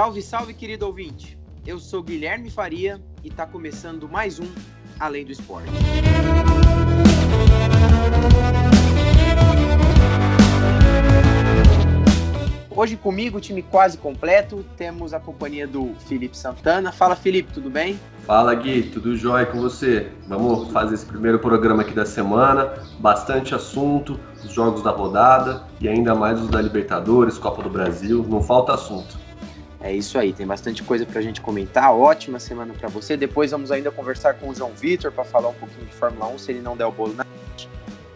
Salve, 0.00 0.22
salve, 0.22 0.54
querido 0.54 0.86
ouvinte! 0.86 1.38
Eu 1.66 1.78
sou 1.78 2.02
Guilherme 2.02 2.48
Faria 2.48 2.98
e 3.22 3.28
está 3.28 3.44
começando 3.44 4.08
mais 4.08 4.40
um 4.40 4.46
Além 4.98 5.26
do 5.26 5.30
Esporte. 5.30 5.68
Hoje 12.74 12.96
comigo, 12.96 13.38
time 13.42 13.62
quase 13.62 13.98
completo, 13.98 14.64
temos 14.74 15.12
a 15.12 15.20
companhia 15.20 15.68
do 15.68 15.94
Felipe 16.06 16.34
Santana. 16.34 16.90
Fala, 16.90 17.14
Felipe, 17.14 17.52
tudo 17.52 17.68
bem? 17.68 18.00
Fala, 18.26 18.54
Gui, 18.54 18.84
tudo 18.84 19.14
jóia 19.14 19.44
com 19.44 19.60
você? 19.60 20.10
Vamos 20.26 20.72
fazer 20.72 20.94
esse 20.94 21.04
primeiro 21.04 21.38
programa 21.38 21.82
aqui 21.82 21.92
da 21.92 22.06
semana, 22.06 22.72
bastante 22.98 23.54
assunto, 23.54 24.18
os 24.42 24.50
jogos 24.50 24.82
da 24.82 24.92
rodada 24.92 25.62
e 25.78 25.86
ainda 25.86 26.14
mais 26.14 26.40
os 26.40 26.48
da 26.48 26.58
Libertadores, 26.58 27.36
Copa 27.36 27.62
do 27.62 27.68
Brasil, 27.68 28.24
não 28.26 28.42
falta 28.42 28.72
assunto. 28.72 29.19
É 29.80 29.92
isso 29.94 30.18
aí, 30.18 30.32
tem 30.32 30.46
bastante 30.46 30.82
coisa 30.82 31.06
para 31.06 31.18
a 31.18 31.22
gente 31.22 31.40
comentar. 31.40 31.94
Ótima 31.94 32.38
semana 32.38 32.74
para 32.74 32.88
você. 32.88 33.16
Depois 33.16 33.50
vamos 33.50 33.70
ainda 33.70 33.90
conversar 33.90 34.34
com 34.34 34.50
o 34.50 34.54
João 34.54 34.72
Vitor 34.72 35.10
para 35.10 35.24
falar 35.24 35.48
um 35.48 35.54
pouquinho 35.54 35.86
de 35.86 35.94
Fórmula 35.94 36.28
1, 36.28 36.38
se 36.38 36.52
ele 36.52 36.60
não 36.60 36.76
der 36.76 36.84
o 36.84 36.92
bolo 36.92 37.14
na 37.14 37.24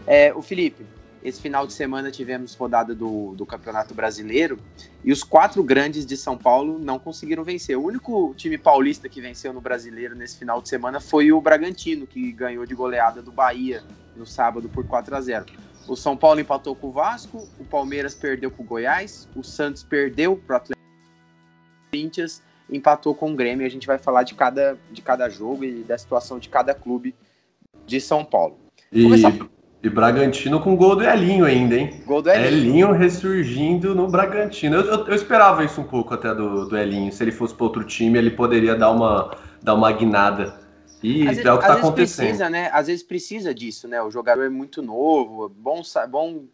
é, 0.05 0.31
O 0.33 0.43
Felipe, 0.43 0.85
esse 1.23 1.41
final 1.41 1.65
de 1.65 1.73
semana 1.73 2.11
tivemos 2.11 2.53
rodada 2.53 2.93
do, 2.93 3.33
do 3.33 3.47
Campeonato 3.47 3.95
Brasileiro 3.95 4.59
e 5.03 5.11
os 5.11 5.23
quatro 5.23 5.63
grandes 5.63 6.05
de 6.05 6.15
São 6.15 6.37
Paulo 6.37 6.77
não 6.77 6.99
conseguiram 6.99 7.43
vencer. 7.43 7.75
O 7.75 7.83
único 7.83 8.35
time 8.37 8.59
paulista 8.59 9.09
que 9.09 9.19
venceu 9.19 9.51
no 9.51 9.59
Brasileiro 9.59 10.15
nesse 10.15 10.37
final 10.37 10.61
de 10.61 10.69
semana 10.69 10.99
foi 10.99 11.31
o 11.31 11.41
Bragantino, 11.41 12.05
que 12.05 12.31
ganhou 12.31 12.63
de 12.67 12.75
goleada 12.75 13.23
do 13.23 13.31
Bahia 13.31 13.83
no 14.15 14.27
sábado 14.27 14.69
por 14.69 14.85
4 14.85 15.15
a 15.15 15.21
0. 15.21 15.45
O 15.87 15.95
São 15.95 16.15
Paulo 16.15 16.39
empatou 16.39 16.75
com 16.75 16.89
o 16.89 16.91
Vasco, 16.91 17.49
o 17.59 17.65
Palmeiras 17.65 18.13
perdeu 18.13 18.51
para 18.51 18.61
o 18.61 18.65
Goiás, 18.65 19.27
o 19.35 19.43
Santos 19.43 19.81
perdeu 19.81 20.37
para 20.37 20.53
o 20.53 20.57
Atlético 20.57 20.84
Corinthians 21.95 22.41
empatou 22.69 23.15
com 23.15 23.31
o 23.31 23.35
Grêmio. 23.35 23.65
A 23.65 23.69
gente 23.69 23.87
vai 23.87 23.97
falar 23.97 24.23
de 24.23 24.35
cada, 24.35 24.77
de 24.91 25.01
cada 25.01 25.29
jogo 25.29 25.63
e 25.63 25.83
da 25.83 25.97
situação 25.97 26.37
de 26.37 26.49
cada 26.49 26.73
clube 26.73 27.15
de 27.85 28.01
São 28.01 28.25
Paulo. 28.25 28.57
E, 28.91 29.03
Começar... 29.03 29.33
e 29.81 29.89
Bragantino 29.89 30.59
com 30.59 30.75
gol 30.75 30.95
do 30.95 31.03
Elinho 31.03 31.45
ainda, 31.45 31.75
hein? 31.75 32.01
Gol 32.05 32.21
do 32.21 32.29
Elinho. 32.29 32.47
Elinho 32.47 32.91
ressurgindo 32.91 33.95
no 33.95 34.07
Bragantino. 34.07 34.75
Eu, 34.75 34.83
eu, 34.83 35.07
eu 35.07 35.15
esperava 35.15 35.63
isso 35.63 35.79
um 35.79 35.85
pouco 35.85 36.13
até 36.13 36.33
do, 36.33 36.67
do 36.67 36.77
Elinho. 36.77 37.11
Se 37.13 37.23
ele 37.23 37.31
fosse 37.31 37.53
para 37.53 37.63
outro 37.63 37.83
time, 37.83 38.17
ele 38.17 38.31
poderia 38.31 38.75
dar 38.75 38.91
uma, 38.91 39.37
dar 39.63 39.75
uma 39.75 39.91
guinada. 39.91 40.59
E 41.01 41.27
às 41.27 41.37
é 41.37 41.53
o 41.53 41.57
que 41.57 41.63
está 41.63 41.73
acontecendo. 41.75 42.25
Precisa, 42.25 42.49
né? 42.49 42.69
Às 42.73 42.87
vezes 42.87 43.03
precisa 43.03 43.53
disso, 43.53 43.87
né? 43.87 44.01
O 44.01 44.09
jogador 44.09 44.43
é 44.43 44.49
muito 44.49 44.81
novo, 44.81 45.47
bom, 45.49 45.81
bom 46.09 46.45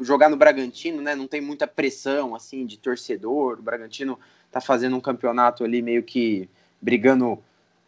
jogar 0.00 0.28
no 0.28 0.36
Bragantino, 0.36 1.00
né? 1.00 1.14
Não 1.14 1.28
tem 1.28 1.40
muita 1.40 1.66
pressão 1.66 2.34
assim 2.34 2.66
de 2.66 2.76
torcedor. 2.76 3.58
O 3.60 3.62
Bragantino 3.62 4.18
tá 4.50 4.60
fazendo 4.60 4.96
um 4.96 5.00
campeonato 5.00 5.64
ali 5.64 5.82
meio 5.82 6.02
que 6.02 6.48
brigando 6.80 7.38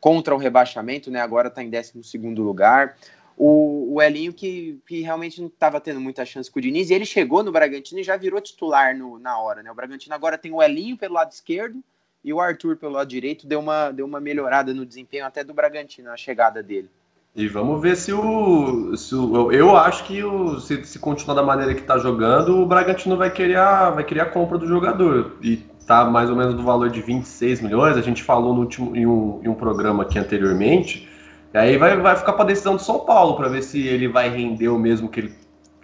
contra 0.01 0.35
o 0.35 0.39
rebaixamento, 0.39 1.11
né? 1.11 1.21
Agora 1.21 1.49
está 1.49 1.63
em 1.63 1.71
12 1.71 2.19
lugar. 2.37 2.97
O, 3.37 3.95
o 3.95 4.03
Elinho, 4.03 4.33
que, 4.33 4.79
que 4.87 5.01
realmente 5.01 5.41
não 5.41 5.49
estava 5.49 5.81
tendo 5.81 6.01
muita 6.01 6.25
chance 6.25 6.51
com 6.51 6.59
o 6.59 6.63
Diniz, 6.63 6.91
e 6.91 6.95
ele 6.95 7.07
chegou 7.07 7.43
no 7.43 7.53
Bragantino 7.53 8.01
e 8.01 8.05
já 8.05 8.17
virou 8.17 8.41
titular 8.41 8.97
no, 8.97 9.19
na 9.19 9.39
hora, 9.39 9.63
né? 9.63 9.71
O 9.71 9.75
Bragantino 9.75 10.15
agora 10.15 10.37
tem 10.37 10.53
o 10.53 10.63
Elinho 10.63 10.97
pelo 10.97 11.15
lado 11.15 11.33
esquerdo 11.33 11.83
e 12.23 12.33
o 12.33 12.41
Arthur 12.41 12.77
pelo 12.77 12.93
lado 12.93 13.09
direito. 13.09 13.47
Deu 13.47 13.61
uma, 13.61 13.91
deu 13.91 14.07
uma 14.07 14.21
melhorada 14.21 14.75
no 14.75 14.85
desempenho 14.85 15.25
até 15.25 15.43
do 15.43 15.55
Bragantino, 15.55 16.11
a 16.11 16.17
chegada 16.17 16.63
dele. 16.63 16.91
E 17.35 17.49
vamos 17.49 17.81
ver 17.81 17.97
se 17.97 18.13
o. 18.13 18.95
Se 18.97 19.15
o 19.15 19.51
eu 19.51 19.75
acho 19.75 20.05
que 20.05 20.23
o, 20.23 20.61
se, 20.61 20.85
se 20.85 20.99
continuar 20.99 21.35
da 21.35 21.43
maneira 21.43 21.75
que 21.75 21.81
está 21.81 21.97
jogando, 21.97 22.59
o 22.59 22.67
Bragantino 22.67 23.17
vai 23.17 23.33
querer, 23.33 23.57
a, 23.57 23.89
vai 23.91 24.05
querer 24.05 24.21
a 24.21 24.27
compra 24.27 24.59
do 24.59 24.67
jogador. 24.67 25.39
E 25.41 25.63
tá 25.87 26.05
mais 26.05 26.31
ou 26.31 26.37
menos 26.37 26.55
no 26.55 26.63
valor 26.63 26.91
de 26.91 27.01
26 27.01 27.61
milhões. 27.61 27.97
A 27.97 28.01
gente 28.01 28.23
falou 28.23 28.55
no 28.55 28.61
último, 28.61 28.97
em, 28.97 29.07
um, 29.07 29.41
em 29.43 29.49
um 29.49 29.55
programa 29.55 30.03
aqui 30.03 30.19
anteriormente. 30.19 31.09
E 31.53 31.59
aí 31.59 31.77
vai, 31.77 31.97
vai 31.97 32.17
ficar 32.17 32.33
para 32.33 32.47
decisão 32.47 32.77
do 32.77 32.83
São 32.83 33.01
Paulo 33.01 33.37
para 33.37 33.49
ver 33.49 33.63
se 33.63 33.87
ele 33.87 34.09
vai 34.09 34.29
render 34.29 34.69
o 34.69 34.79
mesmo 34.79 35.09
que 35.09 35.21
ele 35.21 35.35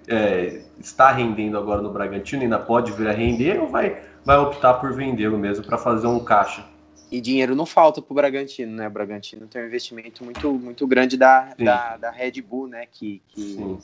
é, 0.08 0.62
está 0.80 1.12
rendendo 1.12 1.58
agora 1.58 1.82
no 1.82 1.92
Bragantino, 1.92 2.42
ainda 2.42 2.58
pode 2.58 2.92
vir 2.92 3.08
a 3.08 3.12
render, 3.12 3.60
ou 3.60 3.68
vai, 3.68 4.00
vai 4.24 4.38
optar 4.38 4.74
por 4.74 4.92
vendê-lo 4.94 5.38
mesmo 5.38 5.64
para 5.64 5.76
fazer 5.76 6.06
um 6.06 6.20
caixa. 6.20 6.64
E 7.10 7.20
dinheiro 7.20 7.54
não 7.54 7.64
falta 7.64 8.02
para 8.02 8.12
o 8.12 8.14
Bragantino, 8.14 8.72
né? 8.72 8.86
O 8.86 8.90
Bragantino 8.90 9.46
tem 9.46 9.62
um 9.62 9.66
investimento 9.66 10.24
muito, 10.24 10.52
muito 10.52 10.86
grande 10.86 11.16
da, 11.16 11.54
da, 11.58 11.96
da, 11.96 12.10
Red 12.10 12.42
Bull, 12.42 12.68
né? 12.68 12.84
Que, 12.90 13.22
que 13.28 13.78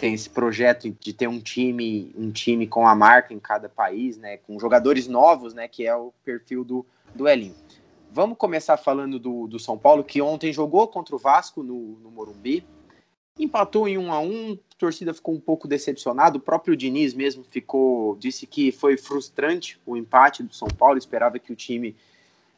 tem 0.00 0.14
esse 0.14 0.30
projeto 0.30 0.90
de 0.98 1.12
ter 1.12 1.28
um 1.28 1.38
time, 1.38 2.10
um 2.16 2.30
time 2.30 2.66
com 2.66 2.88
a 2.88 2.94
marca 2.94 3.34
em 3.34 3.38
cada 3.38 3.68
país, 3.68 4.16
né, 4.16 4.38
com 4.38 4.58
jogadores 4.58 5.06
novos, 5.06 5.52
né, 5.52 5.68
que 5.68 5.86
é 5.86 5.94
o 5.94 6.10
perfil 6.24 6.64
do, 6.64 6.86
do 7.14 7.28
Elinho. 7.28 7.54
Vamos 8.10 8.38
começar 8.38 8.78
falando 8.78 9.18
do, 9.18 9.46
do 9.46 9.58
São 9.58 9.76
Paulo, 9.76 10.02
que 10.02 10.22
ontem 10.22 10.54
jogou 10.54 10.88
contra 10.88 11.14
o 11.14 11.18
Vasco 11.18 11.62
no, 11.62 11.98
no 12.00 12.10
Morumbi, 12.10 12.64
empatou 13.38 13.86
em 13.86 13.98
1 13.98 14.12
a 14.12 14.20
1 14.20 14.52
a 14.52 14.78
torcida 14.78 15.12
ficou 15.12 15.34
um 15.34 15.40
pouco 15.40 15.68
decepcionada, 15.68 16.38
o 16.38 16.40
próprio 16.40 16.74
Diniz 16.74 17.12
mesmo 17.12 17.44
ficou, 17.44 18.16
disse 18.16 18.46
que 18.46 18.72
foi 18.72 18.96
frustrante 18.96 19.78
o 19.84 19.98
empate 19.98 20.42
do 20.42 20.54
São 20.54 20.68
Paulo, 20.68 20.96
esperava 20.96 21.38
que 21.38 21.52
o 21.52 21.56
time 21.56 21.94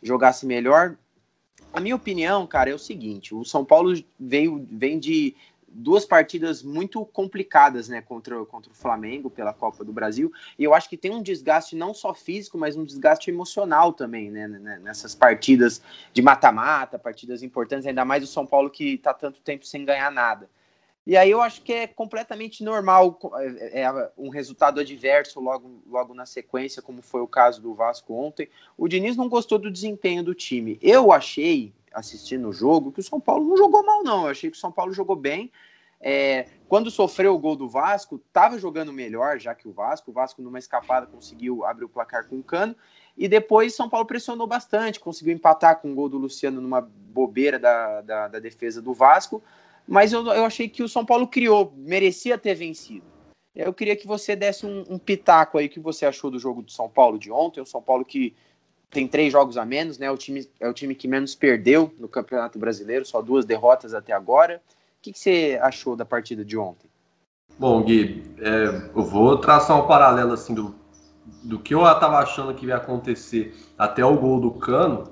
jogasse 0.00 0.46
melhor. 0.46 0.96
A 1.72 1.80
minha 1.80 1.96
opinião, 1.96 2.46
cara, 2.46 2.70
é 2.70 2.74
o 2.74 2.78
seguinte: 2.78 3.34
o 3.34 3.44
São 3.44 3.64
Paulo 3.64 3.92
veio, 4.20 4.64
vem 4.70 4.98
de 4.98 5.34
duas 5.74 6.04
partidas 6.04 6.62
muito 6.62 7.04
complicadas, 7.06 7.88
né, 7.88 8.00
contra, 8.00 8.44
contra 8.44 8.70
o 8.70 8.74
Flamengo 8.74 9.30
pela 9.30 9.52
Copa 9.52 9.84
do 9.84 9.92
Brasil, 9.92 10.32
e 10.58 10.64
eu 10.64 10.74
acho 10.74 10.88
que 10.88 10.96
tem 10.96 11.10
um 11.10 11.22
desgaste 11.22 11.74
não 11.74 11.94
só 11.94 12.12
físico, 12.14 12.58
mas 12.58 12.76
um 12.76 12.84
desgaste 12.84 13.30
emocional 13.30 13.92
também, 13.92 14.30
né, 14.30 14.46
né, 14.46 14.58
né 14.58 14.80
nessas 14.82 15.14
partidas 15.14 15.82
de 16.12 16.22
mata-mata, 16.22 16.98
partidas 16.98 17.42
importantes, 17.42 17.86
ainda 17.86 18.04
mais 18.04 18.22
o 18.22 18.26
São 18.26 18.46
Paulo 18.46 18.70
que 18.70 18.94
está 18.94 19.14
tanto 19.14 19.40
tempo 19.40 19.66
sem 19.66 19.84
ganhar 19.84 20.10
nada. 20.10 20.48
E 21.04 21.16
aí 21.16 21.30
eu 21.30 21.40
acho 21.40 21.62
que 21.62 21.72
é 21.72 21.86
completamente 21.86 22.62
normal 22.62 23.18
é, 23.40 23.82
é 23.82 24.10
um 24.16 24.28
resultado 24.28 24.78
adverso 24.78 25.40
logo, 25.40 25.82
logo 25.90 26.14
na 26.14 26.24
sequência, 26.24 26.80
como 26.80 27.02
foi 27.02 27.20
o 27.20 27.26
caso 27.26 27.60
do 27.60 27.74
Vasco 27.74 28.14
ontem. 28.14 28.48
O 28.78 28.86
Diniz 28.86 29.16
não 29.16 29.28
gostou 29.28 29.58
do 29.58 29.70
desempenho 29.70 30.22
do 30.22 30.34
time. 30.34 30.78
Eu 30.80 31.10
achei, 31.10 31.72
assistindo 31.94 32.48
o 32.48 32.52
jogo 32.52 32.92
que 32.92 33.00
o 33.00 33.02
São 33.02 33.20
Paulo 33.20 33.48
não 33.48 33.56
jogou 33.56 33.84
mal, 33.84 34.02
não. 34.02 34.24
Eu 34.24 34.30
achei 34.30 34.50
que 34.50 34.56
o 34.56 34.60
São 34.60 34.72
Paulo 34.72 34.92
jogou 34.92 35.16
bem. 35.16 35.50
É, 36.00 36.46
quando 36.68 36.90
sofreu 36.90 37.34
o 37.34 37.38
gol 37.38 37.54
do 37.54 37.68
Vasco, 37.68 38.20
estava 38.26 38.58
jogando 38.58 38.92
melhor, 38.92 39.38
já 39.38 39.54
que 39.54 39.68
o 39.68 39.72
Vasco. 39.72 40.10
O 40.10 40.14
Vasco, 40.14 40.42
numa 40.42 40.58
escapada, 40.58 41.06
conseguiu 41.06 41.64
abrir 41.64 41.84
o 41.84 41.88
placar 41.88 42.26
com 42.26 42.38
o 42.38 42.42
cano. 42.42 42.74
E 43.16 43.28
depois 43.28 43.74
São 43.74 43.88
Paulo 43.88 44.06
pressionou 44.06 44.46
bastante, 44.46 44.98
conseguiu 44.98 45.32
empatar 45.32 45.80
com 45.80 45.92
o 45.92 45.94
gol 45.94 46.08
do 46.08 46.18
Luciano 46.18 46.60
numa 46.60 46.80
bobeira 46.80 47.58
da, 47.58 48.00
da, 48.00 48.28
da 48.28 48.38
defesa 48.40 48.82
do 48.82 48.92
Vasco. 48.92 49.42
Mas 49.86 50.12
eu, 50.12 50.26
eu 50.26 50.44
achei 50.44 50.68
que 50.68 50.82
o 50.82 50.88
São 50.88 51.04
Paulo 51.04 51.28
criou, 51.28 51.72
merecia 51.76 52.36
ter 52.36 52.54
vencido. 52.54 53.06
Eu 53.54 53.72
queria 53.72 53.94
que 53.94 54.06
você 54.06 54.34
desse 54.34 54.64
um, 54.64 54.84
um 54.88 54.98
pitaco 54.98 55.58
aí 55.58 55.68
que 55.68 55.78
você 55.78 56.06
achou 56.06 56.30
do 56.30 56.38
jogo 56.38 56.62
do 56.62 56.72
São 56.72 56.88
Paulo 56.88 57.18
de 57.18 57.30
ontem. 57.30 57.60
O 57.60 57.66
São 57.66 57.82
Paulo 57.82 58.04
que 58.04 58.34
tem 58.92 59.08
três 59.08 59.32
jogos 59.32 59.56
a 59.56 59.64
menos, 59.64 59.98
né? 59.98 60.10
O 60.10 60.16
time 60.16 60.46
é 60.60 60.68
o 60.68 60.74
time 60.74 60.94
que 60.94 61.08
menos 61.08 61.34
perdeu 61.34 61.92
no 61.98 62.06
Campeonato 62.06 62.58
Brasileiro, 62.58 63.06
só 63.06 63.22
duas 63.22 63.44
derrotas 63.44 63.94
até 63.94 64.12
agora. 64.12 64.60
O 64.98 65.02
que, 65.02 65.12
que 65.12 65.18
você 65.18 65.58
achou 65.60 65.96
da 65.96 66.04
partida 66.04 66.44
de 66.44 66.56
ontem? 66.56 66.88
Bom, 67.58 67.82
Gui, 67.82 68.22
é, 68.38 68.90
eu 68.94 69.02
vou 69.02 69.38
traçar 69.38 69.82
um 69.82 69.86
paralelo 69.86 70.32
assim 70.32 70.54
do, 70.54 70.74
do 71.42 71.58
que 71.58 71.74
eu 71.74 71.80
estava 71.80 72.18
achando 72.18 72.54
que 72.54 72.66
ia 72.66 72.76
acontecer 72.76 73.54
até 73.78 74.04
o 74.04 74.16
gol 74.16 74.40
do 74.40 74.52
Cano 74.52 75.04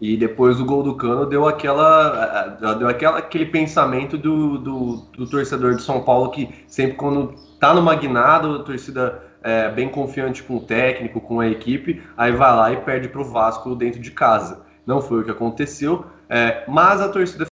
e 0.00 0.16
depois 0.16 0.56
do 0.58 0.64
gol 0.64 0.82
do 0.82 0.96
Cano 0.96 1.26
deu 1.26 1.46
aquela 1.46 2.48
deu 2.78 2.88
aquela 2.88 3.18
aquele 3.18 3.46
pensamento 3.46 4.16
do, 4.16 4.58
do, 4.58 4.96
do 5.16 5.28
torcedor 5.28 5.74
de 5.74 5.82
São 5.82 6.02
Paulo 6.04 6.30
que 6.30 6.48
sempre 6.68 6.96
quando 6.96 7.34
tá 7.58 7.74
no 7.74 7.82
magnado 7.82 8.56
a 8.56 8.62
torcida 8.62 9.27
é, 9.42 9.70
bem 9.70 9.88
confiante 9.88 10.42
com 10.42 10.56
o 10.56 10.60
técnico, 10.60 11.20
com 11.20 11.40
a 11.40 11.48
equipe, 11.48 12.02
aí 12.16 12.32
vai 12.32 12.54
lá 12.54 12.72
e 12.72 12.76
perde 12.78 13.08
para 13.08 13.20
o 13.20 13.24
Vasco 13.24 13.74
dentro 13.74 14.00
de 14.00 14.10
casa. 14.10 14.66
Não 14.86 15.00
foi 15.00 15.20
o 15.20 15.24
que 15.24 15.30
aconteceu, 15.30 16.06
é, 16.28 16.64
mas 16.66 17.00
a 17.00 17.08
torcida 17.08 17.46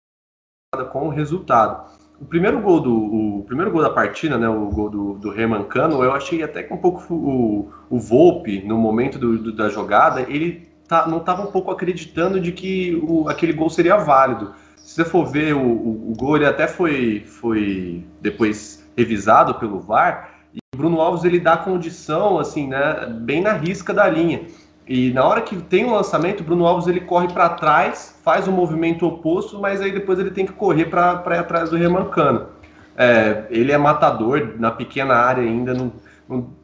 ficou 0.73 0.87
com 0.87 1.07
o 1.07 1.11
resultado. 1.11 1.93
O 2.19 2.25
primeiro 2.25 2.61
gol 2.61 2.79
do 2.79 2.95
o 3.39 3.43
primeiro 3.43 3.71
gol 3.71 3.81
da 3.81 3.89
partida, 3.89 4.37
né, 4.37 4.47
o 4.47 4.69
gol 4.69 4.89
do, 4.89 5.13
do 5.15 5.29
Remancano, 5.29 6.01
eu 6.01 6.13
achei 6.13 6.41
até 6.41 6.63
que 6.63 6.73
um 6.73 6.77
pouco 6.77 7.13
o, 7.13 7.71
o 7.89 7.99
Volpe, 7.99 8.63
no 8.63 8.77
momento 8.77 9.19
do, 9.19 9.37
do, 9.37 9.51
da 9.51 9.69
jogada, 9.69 10.21
ele 10.21 10.67
tá, 10.87 11.07
não 11.07 11.17
estava 11.17 11.43
um 11.43 11.51
pouco 11.51 11.71
acreditando 11.71 12.39
de 12.39 12.51
que 12.51 12.99
o, 13.03 13.27
aquele 13.27 13.53
gol 13.53 13.69
seria 13.69 13.97
válido. 13.97 14.53
Se 14.77 14.95
você 14.95 15.05
for 15.05 15.25
ver 15.25 15.53
o, 15.55 15.61
o, 15.61 16.11
o 16.11 16.13
gol, 16.17 16.37
ele 16.37 16.45
até 16.45 16.67
foi, 16.67 17.21
foi 17.25 18.03
depois 18.21 18.85
revisado 18.95 19.55
pelo 19.55 19.79
VAR, 19.79 20.34
Bruno 20.75 21.01
Alves 21.01 21.23
ele 21.23 21.39
dá 21.39 21.57
condição, 21.57 22.39
assim, 22.39 22.67
né, 22.67 23.07
bem 23.21 23.41
na 23.41 23.53
risca 23.53 23.93
da 23.93 24.07
linha. 24.07 24.41
E 24.87 25.11
na 25.11 25.25
hora 25.25 25.41
que 25.41 25.55
tem 25.55 25.83
o 25.83 25.89
um 25.89 25.93
lançamento, 25.93 26.41
o 26.41 26.43
Bruno 26.43 26.65
Alves 26.65 26.87
ele 26.87 27.01
corre 27.01 27.27
para 27.27 27.49
trás, 27.49 28.19
faz 28.23 28.47
o 28.47 28.51
um 28.51 28.53
movimento 28.53 29.07
oposto, 29.07 29.59
mas 29.59 29.81
aí 29.81 29.91
depois 29.91 30.19
ele 30.19 30.29
tem 30.29 30.45
que 30.45 30.53
correr 30.53 30.85
para 30.85 31.35
ir 31.35 31.39
atrás 31.39 31.71
do 31.71 31.77
Remancano. 31.77 32.47
É, 32.95 33.45
ele 33.49 33.71
é 33.71 33.77
matador 33.77 34.53
na 34.57 34.71
pequena 34.71 35.15
área 35.15 35.43
ainda, 35.43 35.73
não, 35.73 35.91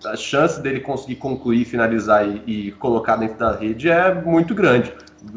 a 0.06 0.16
chance 0.16 0.62
dele 0.62 0.80
conseguir 0.80 1.16
concluir, 1.16 1.66
finalizar 1.66 2.28
e, 2.28 2.68
e 2.68 2.72
colocar 2.74 3.16
dentro 3.16 3.38
da 3.38 3.52
rede 3.56 3.90
é 3.90 4.14
muito 4.14 4.56
grande. 4.56 4.94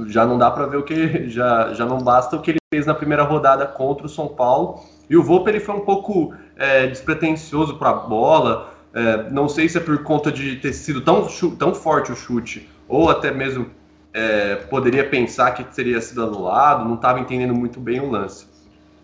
Já 0.06 0.24
não 0.24 0.38
dá 0.38 0.50
para 0.50 0.66
ver 0.66 0.78
o 0.78 0.82
que 0.82 1.28
já, 1.28 1.74
já 1.74 1.84
não 1.84 1.98
basta 1.98 2.36
o 2.36 2.40
que 2.40 2.52
ele 2.52 2.58
fez 2.72 2.86
na 2.86 2.94
primeira 2.94 3.22
rodada 3.22 3.66
contra 3.66 4.06
o 4.06 4.08
São 4.08 4.28
Paulo. 4.28 4.80
E 5.08 5.16
o 5.16 5.22
Volpe 5.22 5.50
ele 5.50 5.60
foi 5.60 5.74
um 5.74 5.84
pouco 5.84 6.32
é, 6.56 6.86
despretensioso 6.86 7.76
para 7.76 7.90
a 7.90 7.94
bola. 7.94 8.74
É, 8.92 9.30
não 9.30 9.48
sei 9.48 9.68
se 9.68 9.76
é 9.76 9.80
por 9.80 10.02
conta 10.02 10.30
de 10.30 10.56
ter 10.56 10.72
sido 10.72 11.00
tão, 11.00 11.26
tão 11.58 11.74
forte 11.74 12.12
o 12.12 12.16
chute, 12.16 12.68
ou 12.88 13.10
até 13.10 13.32
mesmo 13.32 13.66
é, 14.12 14.54
poderia 14.54 15.08
pensar 15.08 15.50
que 15.52 15.64
teria 15.64 16.00
sido 16.00 16.22
anulado, 16.22 16.84
não 16.84 16.94
estava 16.94 17.18
entendendo 17.18 17.54
muito 17.54 17.80
bem 17.80 18.00
o 18.00 18.08
lance. 18.08 18.46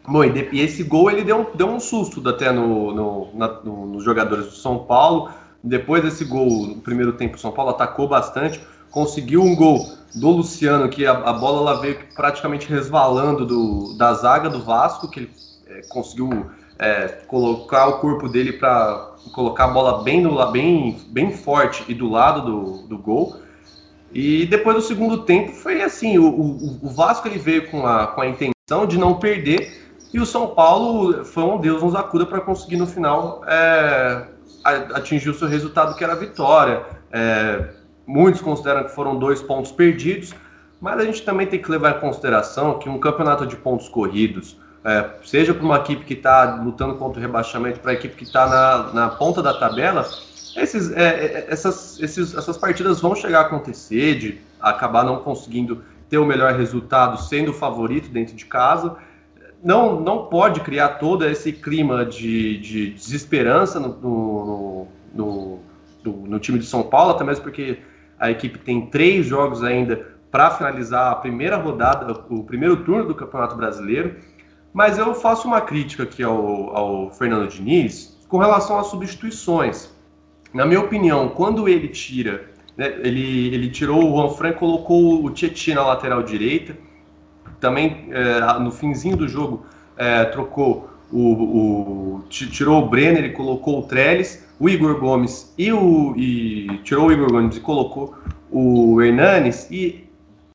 Bom, 0.06 0.24
e, 0.24 0.30
de, 0.30 0.48
e, 0.52 0.60
esse 0.60 0.84
gol 0.84 1.10
ele 1.10 1.24
deu, 1.24 1.50
deu 1.54 1.68
um 1.68 1.80
susto 1.80 2.26
até 2.28 2.52
no, 2.52 2.94
no, 2.94 3.28
na, 3.34 3.48
no, 3.62 3.86
nos 3.86 4.04
jogadores 4.04 4.46
do 4.46 4.52
São 4.52 4.78
Paulo. 4.78 5.30
Depois 5.62 6.02
desse 6.02 6.24
gol, 6.24 6.68
no 6.68 6.76
primeiro 6.76 7.12
tempo, 7.12 7.36
o 7.36 7.40
São 7.40 7.52
Paulo 7.52 7.72
atacou 7.72 8.08
bastante, 8.08 8.60
conseguiu 8.90 9.42
um 9.42 9.54
gol 9.54 9.86
do 10.14 10.30
Luciano, 10.30 10.88
que 10.88 11.06
a, 11.06 11.12
a 11.12 11.32
bola 11.32 11.70
ela 11.70 11.80
veio 11.80 11.98
praticamente 12.14 12.68
resvalando 12.68 13.44
do, 13.44 13.96
da 13.98 14.14
zaga 14.14 14.48
do 14.48 14.62
Vasco, 14.62 15.10
que 15.10 15.20
ele 15.20 15.30
é, 15.66 15.82
conseguiu 15.88 16.50
é, 16.80 17.08
colocar 17.26 17.86
o 17.88 17.98
corpo 17.98 18.26
dele 18.26 18.54
para 18.54 19.12
colocar 19.34 19.66
a 19.66 19.68
bola 19.68 20.02
bem, 20.02 20.22
no, 20.22 20.50
bem, 20.50 20.98
bem 21.08 21.30
forte 21.30 21.84
e 21.86 21.94
do 21.94 22.08
lado 22.08 22.40
do, 22.40 22.88
do 22.88 22.98
gol. 22.98 23.36
E 24.12 24.46
depois 24.46 24.74
do 24.74 24.82
segundo 24.82 25.18
tempo 25.24 25.52
foi 25.52 25.82
assim, 25.82 26.18
o, 26.18 26.26
o, 26.26 26.86
o 26.86 26.88
Vasco 26.88 27.28
ele 27.28 27.38
veio 27.38 27.70
com 27.70 27.86
a, 27.86 28.06
com 28.06 28.22
a 28.22 28.26
intenção 28.26 28.86
de 28.88 28.98
não 28.98 29.14
perder 29.14 29.78
e 30.12 30.18
o 30.18 30.26
São 30.26 30.48
Paulo 30.48 31.22
foi 31.24 31.44
um 31.44 31.58
Deus 31.58 31.82
nos 31.82 31.94
acuda 31.94 32.24
para 32.24 32.40
conseguir 32.40 32.76
no 32.76 32.86
final 32.86 33.42
é, 33.46 34.24
atingir 34.64 35.28
o 35.28 35.34
seu 35.34 35.46
resultado, 35.46 35.94
que 35.94 36.02
era 36.02 36.14
a 36.14 36.16
vitória. 36.16 36.82
É, 37.12 37.68
muitos 38.06 38.40
consideram 38.40 38.84
que 38.84 38.90
foram 38.90 39.18
dois 39.18 39.42
pontos 39.42 39.70
perdidos, 39.70 40.34
mas 40.80 40.98
a 40.98 41.04
gente 41.04 41.22
também 41.22 41.46
tem 41.46 41.60
que 41.60 41.70
levar 41.70 41.98
em 41.98 42.00
consideração 42.00 42.78
que 42.78 42.88
um 42.88 42.98
campeonato 42.98 43.46
de 43.46 43.54
pontos 43.54 43.88
corridos, 43.88 44.56
é, 44.84 45.10
seja 45.24 45.52
para 45.52 45.64
uma 45.64 45.76
equipe 45.76 46.04
que 46.04 46.14
está 46.14 46.56
lutando 46.56 46.94
contra 46.94 47.18
o 47.18 47.22
rebaixamento, 47.22 47.80
para 47.80 47.92
a 47.92 47.94
equipe 47.94 48.14
que 48.16 48.24
está 48.24 48.46
na, 48.46 48.92
na 48.92 49.08
ponta 49.10 49.42
da 49.42 49.54
tabela, 49.54 50.08
esses, 50.56 50.90
é, 50.92 51.08
é, 51.08 51.46
essas, 51.48 52.00
esses, 52.00 52.34
essas 52.34 52.56
partidas 52.56 53.00
vão 53.00 53.14
chegar 53.14 53.40
a 53.40 53.42
acontecer, 53.42 54.18
de 54.18 54.40
acabar 54.60 55.04
não 55.04 55.18
conseguindo 55.18 55.82
ter 56.08 56.18
o 56.18 56.26
melhor 56.26 56.54
resultado 56.54 57.20
sendo 57.20 57.52
o 57.52 57.54
favorito 57.54 58.08
dentro 58.10 58.34
de 58.34 58.44
casa 58.44 58.96
não, 59.62 60.00
não 60.00 60.26
pode 60.26 60.60
criar 60.60 60.90
todo 60.90 61.24
esse 61.26 61.52
clima 61.52 62.04
de, 62.04 62.58
de 62.58 62.90
desesperança 62.90 63.78
no, 63.78 63.88
no, 64.00 64.88
no, 65.14 65.58
no, 66.02 66.12
no 66.26 66.38
time 66.38 66.58
de 66.58 66.66
São 66.66 66.82
Paulo, 66.82 67.12
até 67.12 67.24
mesmo 67.24 67.42
porque 67.42 67.78
a 68.18 68.30
equipe 68.30 68.58
tem 68.58 68.86
três 68.86 69.26
jogos 69.26 69.62
ainda 69.62 70.08
para 70.30 70.50
finalizar 70.50 71.12
a 71.12 71.16
primeira 71.16 71.56
rodada, 71.56 72.24
o 72.30 72.44
primeiro 72.44 72.84
turno 72.84 73.06
do 73.06 73.14
Campeonato 73.14 73.56
Brasileiro. 73.56 74.16
Mas 74.72 74.98
eu 74.98 75.14
faço 75.14 75.48
uma 75.48 75.60
crítica 75.60 76.04
aqui 76.04 76.22
ao, 76.22 76.76
ao 76.76 77.10
Fernando 77.10 77.48
Diniz 77.48 78.18
com 78.28 78.38
relação 78.38 78.78
às 78.78 78.86
substituições. 78.86 79.90
Na 80.54 80.64
minha 80.64 80.80
opinião, 80.80 81.28
quando 81.28 81.68
ele 81.68 81.88
tira, 81.88 82.48
né, 82.76 82.94
ele, 83.02 83.54
ele 83.54 83.68
tirou 83.68 84.04
o 84.04 84.16
Juan 84.16 84.30
Fran, 84.30 84.52
colocou 84.52 85.24
o 85.24 85.30
Tietchan 85.30 85.74
na 85.74 85.86
lateral 85.86 86.22
direita, 86.22 86.76
também 87.58 88.08
é, 88.10 88.58
no 88.58 88.70
finzinho 88.70 89.16
do 89.16 89.28
jogo 89.28 89.66
é, 89.96 90.24
trocou 90.24 90.88
o, 91.12 91.32
o, 91.32 92.24
tirou 92.28 92.84
o 92.84 92.88
Brenner 92.88 93.24
e 93.24 93.32
colocou 93.32 93.80
o 93.80 93.82
Trellis, 93.82 94.46
o 94.58 94.68
Igor 94.68 94.98
Gomes 94.98 95.52
e 95.58 95.72
o 95.72 96.14
e 96.16 96.80
tirou 96.84 97.08
o 97.08 97.12
Igor 97.12 97.30
Gomes 97.30 97.56
e 97.56 97.60
colocou 97.60 98.14
o 98.50 99.00
Hernanes 99.02 99.68
e 99.70 100.09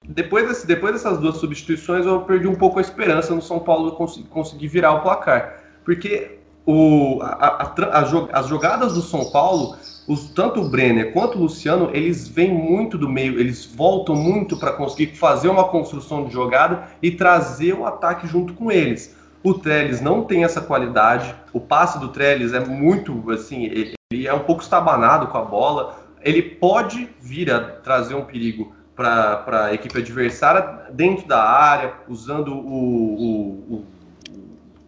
depois, 0.07 0.47
desse, 0.47 0.67
depois 0.67 0.93
dessas 0.93 1.17
duas 1.17 1.37
substituições 1.37 2.05
eu 2.05 2.21
perdi 2.21 2.47
um 2.47 2.55
pouco 2.55 2.79
a 2.79 2.81
esperança 2.81 3.33
no 3.33 3.41
São 3.41 3.59
Paulo 3.59 3.91
conseguir, 4.29 4.67
virar 4.67 4.93
o 4.93 5.01
placar, 5.01 5.63
porque 5.83 6.39
o, 6.65 7.19
a, 7.21 7.27
a, 7.27 7.99
a, 7.99 8.39
as 8.39 8.47
jogadas 8.47 8.93
do 8.93 9.01
São 9.01 9.31
Paulo 9.31 9.77
os, 10.07 10.29
tanto 10.29 10.61
o 10.61 10.69
Brenner 10.69 11.11
quanto 11.13 11.37
o 11.37 11.41
Luciano, 11.41 11.89
eles 11.91 12.27
vêm 12.27 12.53
muito 12.53 12.97
do 12.97 13.09
meio, 13.09 13.39
eles 13.39 13.65
voltam 13.65 14.15
muito 14.15 14.57
para 14.57 14.71
conseguir 14.71 15.15
fazer 15.15 15.47
uma 15.47 15.67
construção 15.67 16.25
de 16.25 16.33
jogada 16.33 16.87
e 17.01 17.11
trazer 17.11 17.73
o 17.73 17.85
ataque 17.85 18.27
junto 18.27 18.53
com 18.53 18.71
eles. 18.71 19.15
O 19.43 19.53
Trellis 19.53 20.01
não 20.01 20.23
tem 20.23 20.43
essa 20.43 20.61
qualidade, 20.61 21.33
o 21.53 21.59
passe 21.59 21.99
do 21.99 22.09
Trellis 22.09 22.53
é 22.53 22.59
muito, 22.59 23.31
assim, 23.31 23.65
ele, 23.65 23.93
ele 24.11 24.27
é 24.27 24.33
um 24.33 24.39
pouco 24.39 24.61
estabanado 24.61 25.27
com 25.27 25.37
a 25.37 25.43
bola, 25.43 25.99
ele 26.21 26.41
pode 26.41 27.09
vir 27.21 27.51
a 27.51 27.59
trazer 27.59 28.15
um 28.15 28.25
perigo 28.25 28.74
para 28.95 29.65
a 29.65 29.73
equipe 29.73 29.97
adversária 29.97 30.89
dentro 30.91 31.27
da 31.27 31.43
área, 31.43 31.93
usando 32.07 32.53
o, 32.53 33.65
o, 33.69 33.75
o, 33.75 33.85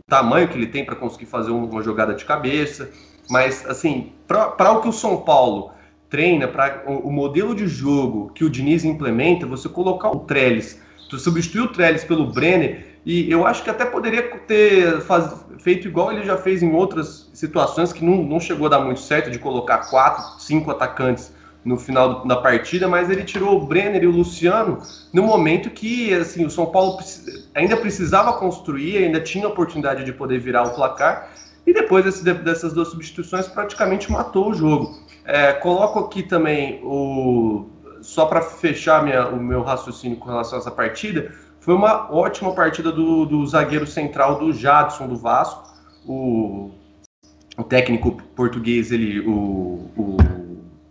tamanho 0.07 0.47
que 0.47 0.57
ele 0.57 0.67
tem 0.67 0.85
para 0.85 0.95
conseguir 0.95 1.25
fazer 1.25 1.51
uma 1.51 1.83
jogada 1.83 2.13
de 2.13 2.23
cabeça. 2.23 2.89
Mas, 3.29 3.65
assim, 3.65 4.13
para 4.25 4.71
o 4.71 4.81
que 4.81 4.87
o 4.87 4.93
São 4.93 5.17
Paulo 5.17 5.71
treina, 6.09 6.47
para 6.47 6.83
o, 6.87 7.09
o, 7.09 7.11
modelo 7.11 7.53
de 7.53 7.67
jogo 7.67 8.31
que 8.33 8.45
o 8.45 8.49
Diniz 8.49 8.85
implementa, 8.85 9.45
você 9.45 9.67
colocar 9.67 10.09
o 10.09 10.19
Trellis, 10.19 10.81
tu 11.09 11.19
substituir 11.19 11.61
o 11.61 11.67
Trellis 11.67 12.05
pelo 12.05 12.27
Brenner, 12.27 12.99
e 13.05 13.29
eu 13.29 13.45
acho 13.45 13.63
que 13.63 13.69
até 13.69 13.85
poderia 13.85 14.23
ter 14.39 15.01
faz, 15.01 15.45
feito 15.59 15.87
igual 15.87 16.11
ele 16.11 16.25
já 16.25 16.37
fez 16.37 16.63
em 16.63 16.73
outras 16.73 17.29
situações 17.33 17.91
que 17.91 18.03
não, 18.03 18.23
não 18.23 18.39
chegou 18.39 18.67
a 18.67 18.69
dar 18.69 18.79
muito 18.79 19.01
certo, 19.01 19.29
de 19.29 19.39
colocar 19.39 19.89
quatro, 19.89 20.39
cinco 20.39 20.71
atacantes 20.71 21.33
no 21.67 21.77
final 21.77 22.25
da 22.25 22.37
partida, 22.37 22.87
mas 22.87 23.09
ele 23.09 23.23
tirou 23.23 23.57
o 23.57 23.65
Brenner 23.65 24.03
e 24.03 24.07
o 24.07 24.11
Luciano 24.11 24.79
no 25.13 25.23
momento 25.23 25.69
que 25.69 26.13
assim 26.13 26.45
o 26.45 26.49
São 26.49 26.67
Paulo 26.67 26.97
ainda 27.53 27.75
precisava 27.75 28.33
construir, 28.33 28.97
ainda 28.97 29.19
tinha 29.19 29.45
a 29.45 29.49
oportunidade 29.49 30.05
de 30.05 30.13
poder 30.13 30.39
virar 30.39 30.63
o 30.63 30.73
placar 30.73 31.29
e 31.67 31.73
depois 31.73 32.05
desse, 32.05 32.23
dessas 32.23 32.71
duas 32.71 32.87
substituições, 32.87 33.45
praticamente 33.45 34.09
matou 34.09 34.51
o 34.51 34.53
jogo. 34.53 34.97
É, 35.25 35.51
coloco 35.51 35.99
aqui 35.99 36.23
também 36.23 36.79
o. 36.81 37.67
Só 38.01 38.25
para 38.25 38.41
fechar 38.41 39.03
minha, 39.03 39.27
o 39.27 39.37
meu 39.37 39.63
raciocínio 39.63 40.17
com 40.17 40.29
relação 40.29 40.57
a 40.57 40.61
essa 40.61 40.71
partida, 40.71 41.33
foi 41.59 41.73
uma 41.73 42.09
ótima 42.09 42.53
partida 42.53 42.89
do, 42.89 43.25
do 43.25 43.45
zagueiro 43.45 43.85
central 43.85 44.39
do 44.39 44.53
Jadson 44.53 45.07
do 45.09 45.17
Vasco. 45.17 45.67
O, 46.05 46.71
o 47.57 47.63
técnico 47.63 48.13
português, 48.33 48.93
ele, 48.93 49.19
o, 49.27 49.91
o 49.97 50.17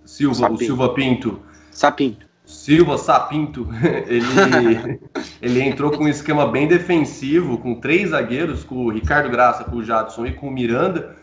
Silva, 0.07 0.51
o 0.51 0.57
Silva 0.57 0.95
Pinto. 0.95 1.41
Sapinto. 1.71 2.27
Silva 2.45 2.97
Sapinto, 2.97 3.69
ele, 4.07 5.01
ele 5.43 5.63
entrou 5.63 5.91
com 5.91 6.05
um 6.05 6.09
esquema 6.09 6.47
bem 6.47 6.69
defensivo, 6.69 7.59
com 7.59 7.75
três 7.75 8.11
zagueiros, 8.11 8.63
com 8.63 8.87
o 8.87 8.89
Ricardo 8.89 9.29
Graça, 9.29 9.65
com 9.65 9.77
o 9.77 9.83
Jadson 9.83 10.27
e 10.27 10.33
com 10.33 10.47
o 10.47 10.51
Miranda. 10.51 11.17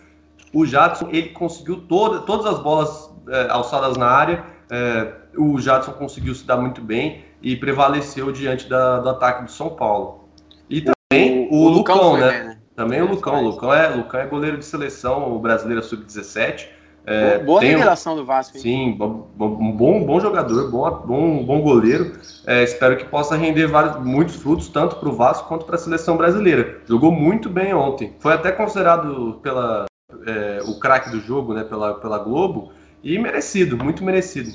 O 0.54 0.66
Jadson 0.66 1.08
ele 1.10 1.30
conseguiu 1.30 1.78
toda, 1.88 2.20
todas 2.20 2.46
as 2.46 2.60
bolas 2.60 3.10
é, 3.30 3.48
alçadas 3.50 3.96
na 3.96 4.06
área. 4.06 4.44
É, 4.70 5.14
o 5.38 5.58
Jadson 5.60 5.94
conseguiu 5.94 6.36
se 6.36 6.46
dar 6.46 6.58
muito 6.58 6.82
bem 6.82 7.24
e 7.42 7.56
prevaleceu 7.56 8.32
diante 8.32 8.68
da, 8.68 9.00
do 9.00 9.10
ataque 9.10 9.46
do 9.46 9.52
São 9.52 9.70
Paulo. 9.70 10.28
E 10.70 10.82
também 10.82 11.48
o, 11.50 11.54
o, 11.54 11.66
o 11.66 11.70
Lucão, 11.70 11.96
Lucão 11.96 12.18
né? 12.18 12.44
né? 12.44 12.58
Também 12.76 13.02
o 13.02 13.08
Lucão. 13.08 13.42
O 13.42 13.48
Lucão 13.50 13.74
é, 13.74 13.88
Lucão 13.88 14.20
é 14.20 14.26
goleiro 14.28 14.58
de 14.58 14.66
seleção 14.66 15.40
brasileira 15.40 15.82
sub-17 15.82 16.68
é, 17.06 17.40
Boa 17.40 17.62
revelação 17.62 18.16
do 18.16 18.26
Vasco. 18.26 18.58
Hein? 18.58 18.62
Sim, 18.62 18.92
bom, 18.98 19.28
bom, 19.36 20.06
bom 20.06 20.20
jogador, 20.20 20.72
bom, 20.72 20.90
bom, 21.06 21.44
bom 21.44 21.62
goleiro. 21.62 22.18
É, 22.48 22.64
espero 22.64 22.98
que 22.98 23.06
possa 23.06 23.36
render 23.36 23.68
vários, 23.68 24.04
muitos 24.04 24.36
frutos, 24.36 24.70
tanto 24.70 24.96
para 24.96 25.10
o 25.10 25.14
Vasco 25.14 25.48
quanto 25.48 25.66
para 25.66 25.76
a 25.76 25.80
seleção 25.80 26.16
brasileira. 26.16 26.82
Jogou 26.88 27.12
muito 27.12 27.50
bem 27.50 27.74
ontem. 27.74 28.14
Foi 28.20 28.34
até 28.34 28.52
considerado 28.52 29.40
pela, 29.44 29.86
é, 30.26 30.62
o 30.66 30.80
craque 30.80 31.10
do 31.10 31.20
jogo 31.20 31.54
né, 31.54 31.64
pela, 31.64 31.96
pela 31.96 32.20
Globo 32.20 32.72
e 33.04 33.20
merecido, 33.20 33.78
muito 33.78 34.04
merecido. 34.04 34.50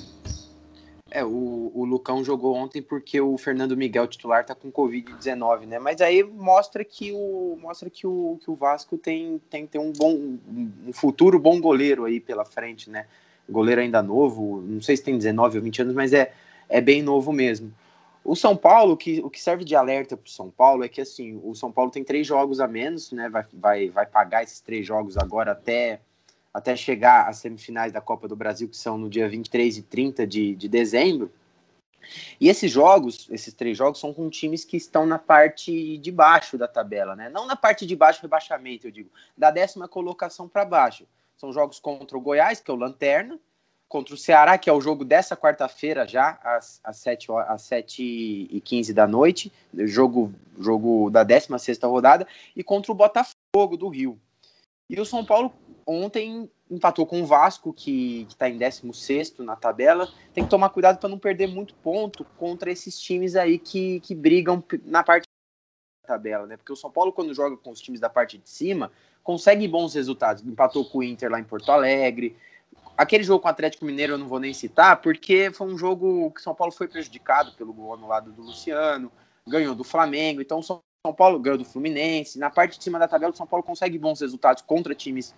É, 1.10 1.24
o, 1.24 1.72
o 1.74 1.84
Lucão 1.86 2.22
jogou 2.22 2.54
ontem 2.54 2.82
porque 2.82 3.18
o 3.18 3.38
Fernando 3.38 3.76
Miguel 3.76 4.06
titular 4.06 4.44
tá 4.44 4.54
com 4.54 4.70
Covid-19, 4.70 5.66
né? 5.66 5.78
Mas 5.78 6.02
aí 6.02 6.22
mostra 6.22 6.84
que 6.84 7.12
o 7.12 7.56
mostra 7.60 7.88
que 7.88 8.06
o, 8.06 8.38
que 8.42 8.50
o 8.50 8.54
Vasco 8.54 8.98
tem, 8.98 9.40
tem, 9.48 9.66
tem 9.66 9.80
um 9.80 9.90
bom 9.90 10.38
um 10.86 10.92
futuro 10.92 11.38
bom 11.38 11.58
goleiro 11.60 12.04
aí 12.04 12.20
pela 12.20 12.44
frente, 12.44 12.90
né? 12.90 13.06
Goleiro 13.48 13.80
ainda 13.80 14.02
novo, 14.02 14.60
não 14.60 14.82
sei 14.82 14.98
se 14.98 15.02
tem 15.02 15.16
19 15.16 15.56
ou 15.56 15.64
20 15.64 15.82
anos, 15.82 15.94
mas 15.94 16.12
é, 16.12 16.32
é 16.68 16.80
bem 16.80 17.00
novo 17.00 17.32
mesmo. 17.32 17.72
O 18.22 18.36
São 18.36 18.54
Paulo, 18.54 18.94
que, 18.94 19.20
o 19.20 19.30
que 19.30 19.40
serve 19.40 19.64
de 19.64 19.74
alerta 19.74 20.14
para 20.14 20.26
o 20.26 20.30
São 20.30 20.50
Paulo 20.50 20.84
é 20.84 20.88
que 20.88 21.00
assim, 21.00 21.40
o 21.42 21.54
São 21.54 21.72
Paulo 21.72 21.90
tem 21.90 22.04
três 22.04 22.26
jogos 22.26 22.60
a 22.60 22.68
menos, 22.68 23.10
né? 23.12 23.30
Vai, 23.30 23.46
vai, 23.54 23.88
vai 23.88 24.04
pagar 24.04 24.42
esses 24.42 24.60
três 24.60 24.86
jogos 24.86 25.16
agora 25.16 25.52
até 25.52 26.00
até 26.58 26.76
chegar 26.76 27.28
às 27.28 27.38
semifinais 27.38 27.92
da 27.92 28.00
Copa 28.00 28.28
do 28.28 28.36
Brasil, 28.36 28.68
que 28.68 28.76
são 28.76 28.98
no 28.98 29.08
dia 29.08 29.28
23 29.28 29.78
e 29.78 29.82
30 29.82 30.26
de, 30.26 30.54
de 30.54 30.68
dezembro. 30.68 31.32
E 32.40 32.48
esses 32.48 32.70
jogos, 32.70 33.28
esses 33.30 33.52
três 33.54 33.76
jogos, 33.76 34.00
são 34.00 34.12
com 34.12 34.28
times 34.28 34.64
que 34.64 34.76
estão 34.76 35.06
na 35.06 35.18
parte 35.18 35.98
de 35.98 36.10
baixo 36.10 36.56
da 36.56 36.66
tabela, 36.66 37.14
né? 37.14 37.28
Não 37.28 37.46
na 37.46 37.56
parte 37.56 37.86
de 37.86 37.94
baixo 37.94 38.22
rebaixamento, 38.22 38.86
eu 38.86 38.90
digo, 38.90 39.10
da 39.36 39.50
décima 39.50 39.88
colocação 39.88 40.48
para 40.48 40.64
baixo. 40.64 41.06
São 41.36 41.52
jogos 41.52 41.78
contra 41.78 42.16
o 42.16 42.20
Goiás, 42.20 42.60
que 42.60 42.70
é 42.70 42.74
o 42.74 42.76
Lanterna, 42.76 43.38
contra 43.88 44.14
o 44.14 44.18
Ceará, 44.18 44.58
que 44.58 44.68
é 44.68 44.72
o 44.72 44.80
jogo 44.80 45.04
dessa 45.04 45.36
quarta-feira 45.36 46.06
já, 46.06 46.38
às, 46.42 46.80
às, 46.82 46.96
7, 46.98 47.28
às 47.46 47.62
7 47.62 48.02
e 48.50 48.60
15 48.60 48.92
da 48.92 49.06
noite, 49.06 49.52
jogo, 49.72 50.32
jogo 50.58 51.10
da 51.10 51.22
16 51.22 51.78
rodada, 51.84 52.26
e 52.56 52.64
contra 52.64 52.90
o 52.90 52.94
Botafogo 52.94 53.76
do 53.76 53.88
Rio. 53.88 54.18
E 54.90 55.00
o 55.00 55.04
São 55.04 55.24
Paulo 55.24 55.52
ontem 55.88 56.50
empatou 56.70 57.06
com 57.06 57.22
o 57.22 57.26
Vasco, 57.26 57.72
que 57.72 58.26
está 58.28 58.48
em 58.48 58.58
16 58.58 59.38
na 59.38 59.56
tabela. 59.56 60.08
Tem 60.34 60.44
que 60.44 60.50
tomar 60.50 60.68
cuidado 60.68 60.98
para 60.98 61.08
não 61.08 61.18
perder 61.18 61.46
muito 61.46 61.74
ponto 61.76 62.24
contra 62.36 62.70
esses 62.70 63.00
times 63.00 63.34
aí 63.34 63.58
que, 63.58 64.00
que 64.00 64.14
brigam 64.14 64.62
na 64.84 65.02
parte 65.02 65.24
da 66.02 66.14
tabela, 66.14 66.46
né? 66.46 66.56
Porque 66.56 66.72
o 66.72 66.76
São 66.76 66.90
Paulo, 66.90 67.12
quando 67.12 67.34
joga 67.34 67.56
com 67.56 67.70
os 67.70 67.80
times 67.80 68.00
da 68.00 68.10
parte 68.10 68.36
de 68.36 68.48
cima, 68.48 68.92
consegue 69.24 69.66
bons 69.66 69.94
resultados. 69.94 70.44
Empatou 70.44 70.84
com 70.84 70.98
o 70.98 71.02
Inter 71.02 71.30
lá 71.30 71.40
em 71.40 71.44
Porto 71.44 71.72
Alegre, 71.72 72.36
Aquele 72.98 73.22
jogo 73.22 73.40
com 73.40 73.46
o 73.46 73.50
Atlético 73.52 73.84
Mineiro 73.84 74.14
eu 74.14 74.18
não 74.18 74.26
vou 74.26 74.40
nem 74.40 74.52
citar, 74.52 75.00
porque 75.00 75.52
foi 75.52 75.68
um 75.68 75.78
jogo 75.78 76.32
que 76.32 76.42
São 76.42 76.52
Paulo 76.52 76.72
foi 76.72 76.88
prejudicado 76.88 77.52
pelo 77.52 77.72
gol 77.72 77.94
anulado 77.94 78.32
do 78.32 78.42
Luciano, 78.42 79.12
ganhou 79.46 79.72
do 79.72 79.84
Flamengo, 79.84 80.42
então 80.42 80.60
São 80.60 80.82
Paulo 81.16 81.38
ganhou 81.38 81.56
do 81.56 81.64
Fluminense. 81.64 82.40
Na 82.40 82.50
parte 82.50 82.76
de 82.76 82.82
cima 82.82 82.98
da 82.98 83.06
tabela, 83.06 83.32
o 83.32 83.36
São 83.36 83.46
Paulo 83.46 83.62
consegue 83.62 83.96
bons 83.96 84.20
resultados 84.20 84.64
contra 84.64 84.96
times 84.96 85.32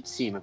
de 0.00 0.08
cima. 0.08 0.42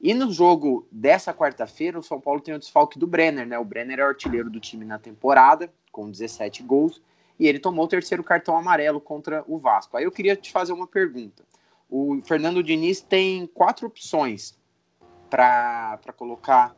E 0.00 0.12
no 0.12 0.30
jogo 0.30 0.86
dessa 0.92 1.32
quarta-feira, 1.32 1.98
o 1.98 2.02
São 2.02 2.20
Paulo 2.20 2.40
tem 2.40 2.54
o 2.54 2.58
desfalque 2.58 2.98
do 2.98 3.06
Brenner, 3.06 3.46
né? 3.46 3.58
O 3.58 3.64
Brenner 3.64 4.00
é 4.00 4.04
o 4.04 4.08
artilheiro 4.08 4.50
do 4.50 4.60
time 4.60 4.84
na 4.84 4.98
temporada, 4.98 5.72
com 5.90 6.10
17 6.10 6.62
gols, 6.62 7.00
e 7.38 7.46
ele 7.46 7.58
tomou 7.58 7.86
o 7.86 7.88
terceiro 7.88 8.22
cartão 8.22 8.56
amarelo 8.56 9.00
contra 9.00 9.42
o 9.48 9.56
Vasco. 9.56 9.96
Aí 9.96 10.04
eu 10.04 10.12
queria 10.12 10.36
te 10.36 10.52
fazer 10.52 10.74
uma 10.74 10.86
pergunta. 10.86 11.42
O 11.88 12.20
Fernando 12.22 12.62
Diniz 12.62 13.00
tem 13.00 13.46
quatro 13.46 13.86
opções 13.86 14.58
para 15.30 15.98
colocar, 16.16 16.76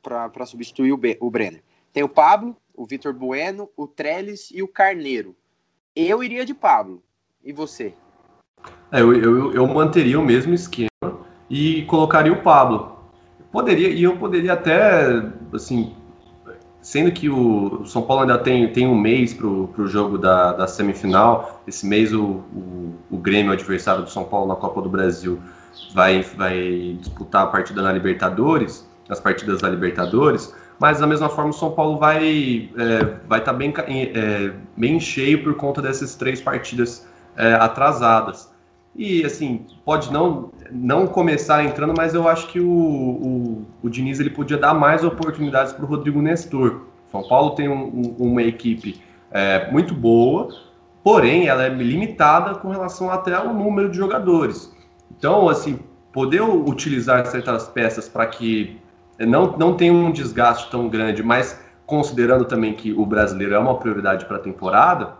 para 0.00 0.46
substituir 0.46 0.92
o, 0.92 1.00
o 1.20 1.30
Brenner. 1.30 1.62
Tem 1.92 2.02
o 2.02 2.08
Pablo, 2.08 2.56
o 2.72 2.86
Vitor 2.86 3.12
Bueno, 3.12 3.68
o 3.76 3.86
Trellis 3.86 4.50
e 4.52 4.62
o 4.62 4.68
Carneiro. 4.68 5.34
Eu 5.94 6.22
iria 6.22 6.44
de 6.44 6.54
Pablo. 6.54 7.02
E 7.42 7.52
você? 7.52 7.94
É, 8.92 9.00
eu, 9.00 9.12
eu, 9.12 9.52
eu 9.52 9.66
manteria 9.66 10.18
o 10.18 10.24
mesmo 10.24 10.54
esquema 10.54 10.88
e 11.54 11.82
colocaria 11.82 12.32
o 12.32 12.42
Pablo. 12.42 12.98
Poderia, 13.52 13.88
e 13.88 14.02
eu 14.02 14.16
poderia 14.16 14.54
até, 14.54 15.22
assim, 15.52 15.94
sendo 16.82 17.12
que 17.12 17.30
o 17.30 17.86
São 17.86 18.02
Paulo 18.02 18.22
ainda 18.22 18.36
tem, 18.36 18.72
tem 18.72 18.88
um 18.88 18.98
mês 18.98 19.32
para 19.32 19.46
o 19.46 19.86
jogo 19.86 20.18
da, 20.18 20.52
da 20.52 20.66
semifinal, 20.66 21.62
esse 21.64 21.86
mês 21.86 22.12
o, 22.12 22.24
o, 22.24 22.94
o 23.08 23.16
Grêmio, 23.16 23.52
adversário 23.52 24.02
do 24.02 24.10
São 24.10 24.24
Paulo 24.24 24.48
na 24.48 24.56
Copa 24.56 24.82
do 24.82 24.88
Brasil, 24.88 25.40
vai, 25.94 26.22
vai 26.22 26.96
disputar 26.98 27.44
a 27.44 27.46
partida 27.46 27.80
na 27.82 27.92
Libertadores, 27.92 28.84
as 29.08 29.20
partidas 29.20 29.60
da 29.60 29.68
Libertadores, 29.68 30.52
mas 30.80 30.98
da 30.98 31.06
mesma 31.06 31.28
forma 31.28 31.50
o 31.50 31.54
São 31.54 31.70
Paulo 31.70 31.98
vai 31.98 32.68
é, 32.76 33.04
vai 33.28 33.38
estar 33.38 33.52
tá 33.52 33.56
bem, 33.56 33.72
é, 33.88 34.52
bem 34.76 34.98
cheio 34.98 35.44
por 35.44 35.54
conta 35.54 35.80
dessas 35.80 36.16
três 36.16 36.40
partidas 36.40 37.06
é, 37.36 37.54
atrasadas. 37.54 38.52
E 38.96 39.24
assim, 39.24 39.66
pode 39.84 40.12
não, 40.12 40.50
não 40.70 41.06
começar 41.06 41.64
entrando, 41.64 41.94
mas 41.96 42.14
eu 42.14 42.28
acho 42.28 42.46
que 42.48 42.60
o, 42.60 42.68
o, 42.68 43.66
o 43.82 43.90
Diniz 43.90 44.20
ele 44.20 44.30
podia 44.30 44.56
dar 44.56 44.72
mais 44.72 45.02
oportunidades 45.02 45.72
para 45.72 45.84
o 45.84 45.88
Rodrigo 45.88 46.22
Nestor. 46.22 46.82
São 47.10 47.22
Paulo 47.22 47.50
tem 47.50 47.68
um, 47.68 47.86
um, 47.86 48.16
uma 48.18 48.42
equipe 48.42 49.00
é, 49.30 49.70
muito 49.70 49.94
boa, 49.94 50.48
porém 51.02 51.48
ela 51.48 51.64
é 51.64 51.68
limitada 51.68 52.54
com 52.54 52.68
relação 52.68 53.10
até 53.10 53.34
ao 53.34 53.52
número 53.52 53.90
de 53.90 53.96
jogadores. 53.96 54.72
Então, 55.16 55.48
assim, 55.48 55.78
poder 56.12 56.42
utilizar 56.42 57.26
certas 57.26 57.68
peças 57.68 58.08
para 58.08 58.26
que 58.26 58.80
não, 59.18 59.56
não 59.56 59.74
tenha 59.74 59.92
um 59.92 60.12
desgaste 60.12 60.70
tão 60.70 60.88
grande, 60.88 61.22
mas 61.22 61.60
considerando 61.86 62.44
também 62.44 62.74
que 62.74 62.92
o 62.92 63.04
brasileiro 63.04 63.54
é 63.54 63.58
uma 63.58 63.76
prioridade 63.76 64.24
para 64.24 64.36
a 64.36 64.40
temporada, 64.40 65.14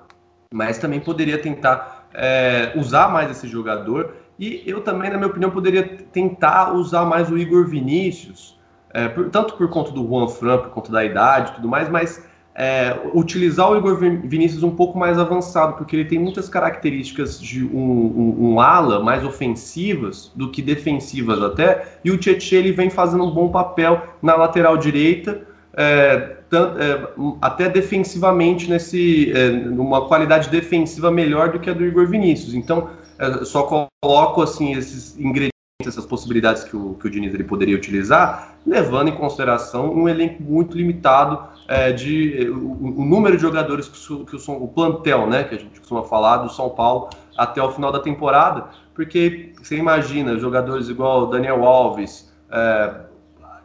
mas 0.52 0.78
também 0.78 1.00
poderia 1.00 1.38
tentar 1.38 1.93
é, 2.14 2.72
usar 2.76 3.08
mais 3.08 3.30
esse 3.30 3.48
jogador. 3.48 4.14
E 4.38 4.62
eu 4.66 4.80
também, 4.80 5.10
na 5.10 5.16
minha 5.16 5.28
opinião, 5.28 5.50
poderia 5.50 5.82
tentar 6.12 6.72
usar 6.72 7.04
mais 7.04 7.30
o 7.30 7.36
Igor 7.36 7.66
Vinícius, 7.66 8.58
é, 8.92 9.08
por, 9.08 9.28
tanto 9.30 9.54
por 9.54 9.68
conta 9.68 9.90
do 9.90 10.06
Juan 10.06 10.28
Fran, 10.28 10.58
por 10.58 10.70
conta 10.70 10.90
da 10.90 11.04
idade 11.04 11.52
e 11.52 11.54
tudo 11.56 11.68
mais, 11.68 11.88
mas 11.88 12.24
é, 12.54 12.96
utilizar 13.12 13.70
o 13.70 13.76
Igor 13.76 13.96
Vinícius 13.96 14.62
um 14.62 14.70
pouco 14.70 14.96
mais 14.96 15.18
avançado, 15.18 15.74
porque 15.74 15.96
ele 15.96 16.04
tem 16.04 16.18
muitas 16.18 16.48
características 16.48 17.40
de 17.40 17.64
um, 17.64 17.76
um, 17.76 18.52
um 18.52 18.60
ala 18.60 19.02
mais 19.02 19.24
ofensivas 19.24 20.30
do 20.36 20.50
que 20.50 20.62
defensivas 20.62 21.42
até, 21.42 21.98
e 22.04 22.10
o 22.12 22.18
Tietchan 22.18 22.56
ele 22.56 22.72
vem 22.72 22.90
fazendo 22.90 23.24
um 23.24 23.30
bom 23.30 23.48
papel 23.48 24.02
na 24.22 24.36
lateral 24.36 24.76
direita, 24.76 25.42
é, 25.76 26.36
tanto, 26.48 26.78
é, 26.80 27.08
até 27.40 27.68
defensivamente 27.68 28.68
nesse 28.68 29.32
é, 29.32 29.50
numa 29.50 30.06
qualidade 30.06 30.48
defensiva 30.48 31.10
melhor 31.10 31.50
do 31.50 31.58
que 31.58 31.70
a 31.70 31.72
do 31.72 31.84
Igor 31.84 32.06
Vinícius. 32.06 32.54
Então, 32.54 32.90
é, 33.18 33.44
só 33.44 33.88
coloco 34.02 34.42
assim 34.42 34.74
esses 34.74 35.18
ingredientes 35.18 35.54
essas 35.86 36.06
possibilidades 36.06 36.64
que 36.64 36.76
o, 36.76 36.94
que 36.94 37.06
o 37.06 37.10
Diniz 37.10 37.34
ele 37.34 37.44
poderia 37.44 37.76
utilizar, 37.76 38.56
levando 38.66 39.08
em 39.08 39.16
consideração 39.16 39.92
um 39.92 40.08
elenco 40.08 40.42
muito 40.42 40.76
limitado 40.76 41.38
é, 41.68 41.92
de 41.92 42.48
o, 42.48 43.00
o, 43.00 43.04
número 43.04 43.36
de 43.36 43.42
jogadores 43.42 43.88
que, 43.88 44.12
o, 44.12 44.24
que 44.24 44.36
o, 44.36 44.52
o 44.62 44.68
plantel, 44.68 45.26
né, 45.26 45.44
que 45.44 45.54
a 45.54 45.58
gente 45.58 45.80
costuma 45.80 46.02
falar 46.04 46.38
do 46.38 46.48
São 46.48 46.70
Paulo 46.70 47.10
até 47.36 47.62
o 47.62 47.70
final 47.70 47.90
da 47.92 47.98
temporada, 47.98 48.66
porque 48.94 49.52
você 49.60 49.76
imagina 49.76 50.38
jogadores 50.38 50.88
igual 50.88 51.26
Daniel 51.26 51.64
Alves, 51.64 52.32
é, 52.50 52.94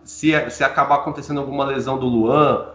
se, 0.09 0.49
se 0.49 0.63
acabar 0.63 0.95
acontecendo 0.95 1.39
alguma 1.39 1.63
lesão 1.63 1.99
do 1.99 2.07
Luan, 2.07 2.65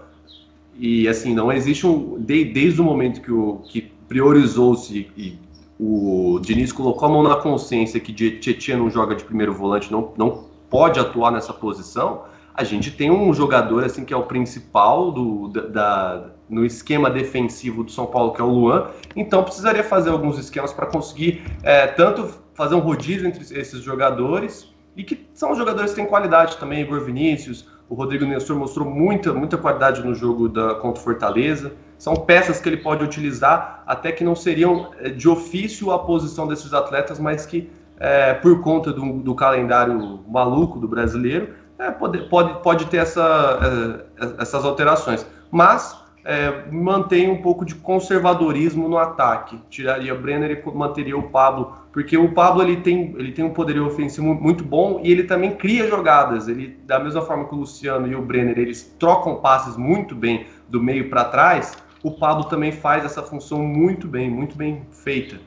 e 0.78 1.08
assim, 1.08 1.34
não 1.34 1.50
existe 1.50 1.84
um. 1.84 2.16
De, 2.20 2.44
desde 2.44 2.80
o 2.80 2.84
momento 2.84 3.20
que, 3.20 3.70
que 3.70 3.92
priorizou-se 4.08 5.10
e 5.16 5.36
o 5.78 6.38
Diniz 6.40 6.70
colocou 6.70 7.08
a 7.08 7.10
mão 7.10 7.24
na 7.24 7.34
consciência 7.34 7.98
que 7.98 8.12
Tietchan 8.12 8.76
não 8.76 8.88
joga 8.88 9.16
de 9.16 9.24
primeiro 9.24 9.52
volante, 9.52 9.90
não, 9.90 10.12
não 10.16 10.44
pode 10.70 11.00
atuar 11.00 11.32
nessa 11.32 11.52
posição, 11.52 12.22
a 12.54 12.62
gente 12.62 12.92
tem 12.92 13.10
um 13.10 13.34
jogador 13.34 13.82
assim 13.82 14.04
que 14.04 14.14
é 14.14 14.16
o 14.16 14.22
principal 14.22 15.10
do, 15.10 15.48
da, 15.48 16.30
no 16.48 16.64
esquema 16.64 17.10
defensivo 17.10 17.82
do 17.82 17.90
São 17.90 18.06
Paulo, 18.06 18.32
que 18.32 18.40
é 18.40 18.44
o 18.44 18.48
Luan, 18.48 18.90
então 19.16 19.42
precisaria 19.42 19.82
fazer 19.82 20.10
alguns 20.10 20.38
esquemas 20.38 20.72
para 20.72 20.86
conseguir 20.86 21.42
é, 21.64 21.88
tanto 21.88 22.32
fazer 22.54 22.76
um 22.76 22.80
rodízio 22.80 23.26
entre 23.26 23.42
esses 23.58 23.82
jogadores, 23.82 24.72
e 24.96 25.02
que 25.02 25.28
são 25.34 25.54
jogadores 25.54 25.90
que 25.90 25.96
têm 25.96 26.06
qualidade 26.06 26.56
também, 26.56 26.80
Igor 26.80 27.00
Vinícius, 27.00 27.68
o 27.88 27.94
Rodrigo 27.94 28.24
Nestor 28.24 28.56
mostrou 28.56 28.88
muita, 28.88 29.32
muita 29.32 29.58
qualidade 29.58 30.02
no 30.02 30.14
jogo 30.14 30.48
da, 30.48 30.74
contra 30.76 31.00
o 31.00 31.04
Fortaleza, 31.04 31.72
são 31.98 32.14
peças 32.14 32.60
que 32.60 32.68
ele 32.68 32.78
pode 32.78 33.04
utilizar, 33.04 33.82
até 33.86 34.10
que 34.12 34.24
não 34.24 34.34
seriam 34.34 34.90
é, 34.98 35.10
de 35.10 35.28
ofício 35.28 35.90
a 35.90 35.98
posição 35.98 36.46
desses 36.46 36.72
atletas, 36.72 37.18
mas 37.18 37.46
que, 37.46 37.70
é, 37.98 38.34
por 38.34 38.60
conta 38.62 38.92
do, 38.92 39.20
do, 39.20 39.34
calendário 39.34 40.20
maluco 40.28 40.78
do 40.78 40.88
brasileiro, 40.88 41.54
é, 41.78 41.90
pode, 41.90 42.28
pode, 42.28 42.62
pode 42.62 42.86
ter 42.86 42.98
essa, 42.98 44.04
é, 44.18 44.42
essas 44.42 44.64
alterações. 44.64 45.26
Mas 45.50 46.03
é, 46.24 46.70
mantém 46.70 47.30
um 47.30 47.42
pouco 47.42 47.64
de 47.64 47.74
conservadorismo 47.74 48.88
no 48.88 48.98
ataque. 48.98 49.60
Tiraria 49.68 50.14
Brenner 50.14 50.50
e 50.50 50.70
manteria 50.76 51.16
o 51.16 51.28
Pablo, 51.30 51.76
porque 51.92 52.16
o 52.16 52.32
Pablo 52.32 52.62
ele 52.62 52.78
tem, 52.78 53.14
ele 53.18 53.32
tem 53.32 53.44
um 53.44 53.52
poderio 53.52 53.86
ofensivo 53.86 54.34
muito 54.34 54.64
bom 54.64 55.00
e 55.02 55.12
ele 55.12 55.24
também 55.24 55.54
cria 55.54 55.86
jogadas. 55.86 56.48
Ele, 56.48 56.78
da 56.84 56.98
mesma 56.98 57.22
forma 57.22 57.46
que 57.46 57.54
o 57.54 57.58
Luciano 57.58 58.06
e 58.06 58.14
o 58.14 58.22
Brenner, 58.22 58.58
eles 58.58 58.94
trocam 58.98 59.36
passes 59.36 59.76
muito 59.76 60.14
bem 60.14 60.46
do 60.68 60.82
meio 60.82 61.10
para 61.10 61.24
trás 61.24 61.84
o 62.04 62.10
Pablo 62.10 62.44
também 62.44 62.70
faz 62.70 63.02
essa 63.02 63.22
função 63.22 63.66
muito 63.66 64.06
bem, 64.06 64.30
muito 64.30 64.54
bem 64.54 64.86
feita. 64.92 65.40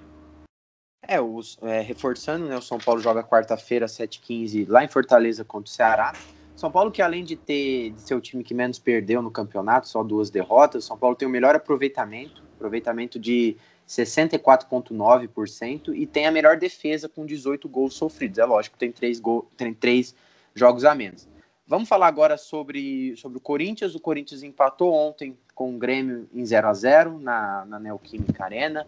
É, 1.07 1.22
os, 1.22 1.57
é, 1.62 1.81
reforçando, 1.81 2.48
né, 2.48 2.57
o 2.57 2.62
São 2.62 2.79
Paulo 2.79 3.00
joga 3.00 3.24
quarta-feira, 3.24 3.86
7h15, 3.86 4.65
lá 4.67 4.84
em 4.84 4.88
Fortaleza 4.88 5.46
contra 5.46 5.69
o 5.69 5.72
Ceará. 5.72 6.13
São 6.58 6.70
Paulo, 6.72 6.92
que 6.92 7.02
além 7.04 7.24
de 7.24 7.36
ter 7.36 7.92
de 7.92 8.02
ser 8.02 8.16
o 8.16 8.20
time 8.20 8.44
que 8.44 8.56
menos 8.56 8.80
perdeu 8.80 9.22
no 9.22 9.30
campeonato, 9.30 9.88
só 9.88 10.04
duas 10.04 10.32
derrotas, 10.32 10.86
São 10.86 10.98
Paulo 10.98 11.16
tem 11.16 11.28
o 11.28 11.32
melhor 11.32 11.56
aproveitamento, 11.56 12.42
aproveitamento 12.56 13.20
de 13.20 13.56
64,9% 13.88 15.96
e 15.96 16.08
tem 16.08 16.26
a 16.26 16.32
melhor 16.32 16.58
defesa 16.58 17.08
com 17.08 17.28
18 17.28 17.70
gols 17.70 17.94
sofridos. 17.94 18.40
É 18.40 18.46
lógico, 18.46 18.76
tem 18.76 18.92
três, 18.92 19.20
gol, 19.20 19.48
tem 19.56 19.72
três 19.72 20.16
jogos 20.56 20.84
a 20.84 20.96
menos. 20.96 21.30
Vamos 21.68 21.88
falar 21.88 22.08
agora 22.08 22.38
sobre, 22.38 23.16
sobre 23.18 23.38
o 23.38 23.42
Corinthians. 23.42 23.94
O 23.94 24.00
Corinthians 24.00 24.42
empatou 24.42 24.92
ontem 24.92 25.38
com 25.54 25.76
o 25.76 25.78
Grêmio 25.78 26.28
em 26.34 26.44
0 26.44 26.68
a 26.68 26.74
0 26.74 27.20
na, 27.20 27.66
na 27.66 27.80
Neoquímica 27.80 28.44
Arena. 28.44 28.88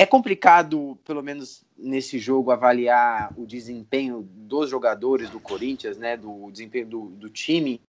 É 0.00 0.06
complicado, 0.06 0.98
pelo 1.04 1.22
menos 1.22 1.62
nesse 1.76 2.18
jogo, 2.18 2.50
avaliar 2.50 3.34
o 3.36 3.44
desempenho 3.44 4.26
dos 4.34 4.70
jogadores 4.70 5.28
do 5.28 5.38
Corinthians, 5.38 5.98
né? 5.98 6.16
Do 6.16 6.50
desempenho 6.50 6.86
do, 6.86 7.00
do 7.10 7.28
time 7.28 7.82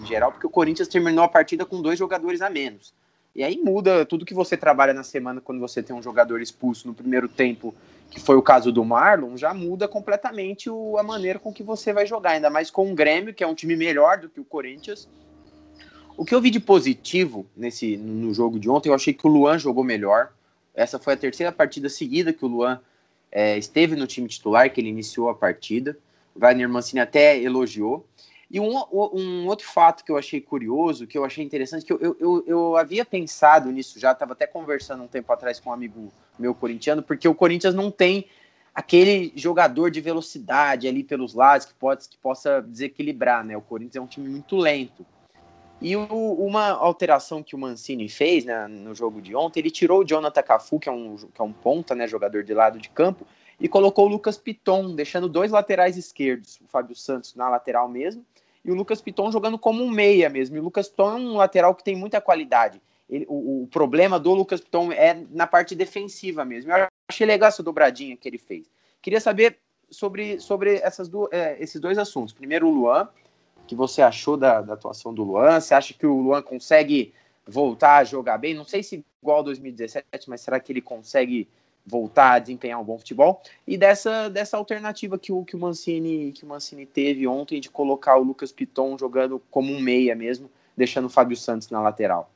em 0.00 0.06
geral, 0.06 0.32
porque 0.32 0.46
o 0.46 0.50
Corinthians 0.50 0.88
terminou 0.88 1.22
a 1.22 1.28
partida 1.28 1.66
com 1.66 1.82
dois 1.82 1.98
jogadores 1.98 2.40
a 2.40 2.48
menos. 2.48 2.94
E 3.36 3.44
aí 3.44 3.58
muda 3.62 4.06
tudo 4.06 4.24
que 4.24 4.32
você 4.32 4.56
trabalha 4.56 4.94
na 4.94 5.02
semana 5.02 5.38
quando 5.38 5.60
você 5.60 5.82
tem 5.82 5.94
um 5.94 6.02
jogador 6.02 6.40
expulso 6.40 6.88
no 6.88 6.94
primeiro 6.94 7.28
tempo 7.28 7.74
que 8.10 8.18
foi 8.18 8.36
o 8.36 8.42
caso 8.42 8.72
do 8.72 8.82
Marlon, 8.82 9.36
já 9.36 9.52
muda 9.52 9.86
completamente 9.86 10.70
o, 10.70 10.96
a 10.96 11.02
maneira 11.02 11.38
com 11.38 11.52
que 11.52 11.62
você 11.62 11.92
vai 11.92 12.06
jogar, 12.06 12.30
ainda 12.30 12.48
mais 12.48 12.70
com 12.70 12.90
o 12.90 12.94
Grêmio, 12.94 13.34
que 13.34 13.44
é 13.44 13.46
um 13.46 13.54
time 13.54 13.76
melhor 13.76 14.16
do 14.16 14.30
que 14.30 14.40
o 14.40 14.44
Corinthians. 14.46 15.06
O 16.16 16.24
que 16.24 16.34
eu 16.34 16.40
vi 16.40 16.48
de 16.48 16.58
positivo 16.58 17.44
nesse 17.54 17.98
no 17.98 18.32
jogo 18.32 18.58
de 18.58 18.70
ontem, 18.70 18.88
eu 18.88 18.94
achei 18.94 19.12
que 19.12 19.26
o 19.26 19.30
Luan 19.30 19.58
jogou 19.58 19.84
melhor. 19.84 20.32
Essa 20.74 20.98
foi 20.98 21.14
a 21.14 21.16
terceira 21.16 21.52
partida 21.52 21.88
seguida 21.88 22.32
que 22.32 22.44
o 22.44 22.48
Luan 22.48 22.80
é, 23.30 23.56
esteve 23.56 23.96
no 23.96 24.06
time 24.06 24.28
titular, 24.28 24.70
que 24.72 24.80
ele 24.80 24.88
iniciou 24.88 25.28
a 25.28 25.34
partida. 25.34 25.96
O 26.34 26.40
Wagner 26.40 26.68
Mancini 26.68 27.00
até 27.00 27.40
elogiou. 27.40 28.06
E 28.50 28.58
um, 28.58 28.76
um, 28.92 29.46
outro 29.46 29.66
fato 29.66 30.04
que 30.04 30.10
eu 30.10 30.16
achei 30.16 30.40
curioso, 30.40 31.06
que 31.06 31.16
eu 31.16 31.24
achei 31.24 31.44
interessante, 31.44 31.84
que 31.84 31.92
eu, 31.92 32.00
eu, 32.00 32.16
eu, 32.18 32.44
eu 32.46 32.76
havia 32.76 33.04
pensado 33.04 33.70
nisso 33.70 34.00
já, 34.00 34.10
estava 34.10 34.32
até 34.32 34.44
conversando 34.44 35.04
um 35.04 35.06
tempo 35.06 35.32
atrás 35.32 35.60
com 35.60 35.70
um 35.70 35.72
amigo 35.72 36.12
meu 36.36 36.52
corintiano, 36.52 37.00
porque 37.00 37.28
o 37.28 37.34
Corinthians 37.34 37.74
não 37.74 37.92
tem 37.92 38.26
aquele 38.74 39.32
jogador 39.36 39.88
de 39.90 40.00
velocidade 40.00 40.88
ali 40.88 41.04
pelos 41.04 41.32
lados 41.32 41.66
que, 41.66 41.74
pode, 41.74 42.08
que 42.08 42.18
possa 42.18 42.60
desequilibrar, 42.60 43.44
né? 43.44 43.56
O 43.56 43.60
Corinthians 43.60 43.96
é 43.96 44.00
um 44.00 44.06
time 44.06 44.28
muito 44.28 44.56
lento. 44.56 45.06
E 45.80 45.96
o, 45.96 46.02
uma 46.34 46.68
alteração 46.68 47.42
que 47.42 47.54
o 47.54 47.58
Mancini 47.58 48.08
fez 48.08 48.44
né, 48.44 48.68
no 48.68 48.94
jogo 48.94 49.22
de 49.22 49.34
ontem, 49.34 49.60
ele 49.60 49.70
tirou 49.70 50.00
o 50.00 50.04
Jonathan 50.04 50.42
Cafu, 50.42 50.78
que 50.78 50.88
é 50.88 50.92
um, 50.92 51.16
que 51.16 51.40
é 51.40 51.44
um 51.44 51.52
ponta, 51.52 51.94
né, 51.94 52.06
jogador 52.06 52.44
de 52.44 52.52
lado 52.52 52.78
de 52.78 52.90
campo, 52.90 53.26
e 53.58 53.68
colocou 53.68 54.06
o 54.06 54.08
Lucas 54.08 54.36
Piton, 54.36 54.94
deixando 54.94 55.28
dois 55.28 55.50
laterais 55.50 55.96
esquerdos, 55.96 56.60
o 56.60 56.68
Fábio 56.68 56.94
Santos 56.94 57.34
na 57.34 57.48
lateral 57.48 57.88
mesmo, 57.88 58.24
e 58.64 58.70
o 58.70 58.74
Lucas 58.74 59.00
Piton 59.00 59.32
jogando 59.32 59.58
como 59.58 59.82
um 59.82 59.90
meia 59.90 60.28
mesmo. 60.28 60.56
E 60.56 60.60
o 60.60 60.62
Lucas 60.62 60.88
Piton 60.88 61.12
é 61.12 61.14
um 61.14 61.36
lateral 61.36 61.74
que 61.74 61.82
tem 61.82 61.96
muita 61.96 62.20
qualidade. 62.20 62.80
Ele, 63.08 63.26
o, 63.28 63.62
o, 63.62 63.66
problema 63.66 64.20
do 64.20 64.32
Lucas 64.32 64.60
Piton 64.60 64.92
é 64.92 65.24
na 65.30 65.46
parte 65.46 65.74
defensiva 65.74 66.44
mesmo. 66.44 66.70
Eu 66.70 66.86
achei 67.08 67.26
legal 67.26 67.48
essa 67.48 67.62
dobradinha 67.62 68.16
que 68.16 68.28
ele 68.28 68.38
fez. 68.38 68.70
Queria 69.02 69.20
saber 69.20 69.58
sobre, 69.90 70.38
sobre 70.38 70.76
essas 70.76 71.08
do, 71.08 71.28
é, 71.32 71.56
esses 71.60 71.80
dois 71.80 71.98
assuntos. 71.98 72.32
Primeiro, 72.32 72.68
o 72.68 72.70
Luan. 72.70 73.08
Que 73.70 73.76
você 73.76 74.02
achou 74.02 74.36
da, 74.36 74.60
da 74.60 74.74
atuação 74.74 75.14
do 75.14 75.22
Luan? 75.22 75.60
Você 75.60 75.74
acha 75.74 75.94
que 75.94 76.04
o 76.04 76.20
Luan 76.20 76.42
consegue 76.42 77.14
voltar 77.46 77.98
a 77.98 78.04
jogar 78.04 78.36
bem? 78.36 78.52
Não 78.52 78.64
sei 78.64 78.82
se 78.82 79.04
igual 79.22 79.44
2017, 79.44 80.28
mas 80.28 80.40
será 80.40 80.58
que 80.58 80.72
ele 80.72 80.80
consegue 80.80 81.48
voltar 81.86 82.32
a 82.32 82.38
desempenhar 82.40 82.80
um 82.80 82.84
bom 82.84 82.98
futebol 82.98 83.40
e 83.64 83.78
dessa, 83.78 84.28
dessa 84.28 84.56
alternativa 84.56 85.16
que 85.16 85.32
o, 85.32 85.44
que 85.44 85.54
o 85.54 85.58
Mancini 85.60 86.32
que 86.32 86.42
o 86.42 86.48
Mancini 86.48 86.84
teve 86.84 87.28
ontem 87.28 87.60
de 87.60 87.70
colocar 87.70 88.16
o 88.16 88.24
Lucas 88.24 88.50
Piton 88.50 88.98
jogando 88.98 89.40
como 89.52 89.72
um 89.72 89.80
meia 89.80 90.16
mesmo, 90.16 90.50
deixando 90.76 91.04
o 91.04 91.08
Fábio 91.08 91.36
Santos 91.36 91.70
na 91.70 91.80
lateral. 91.80 92.28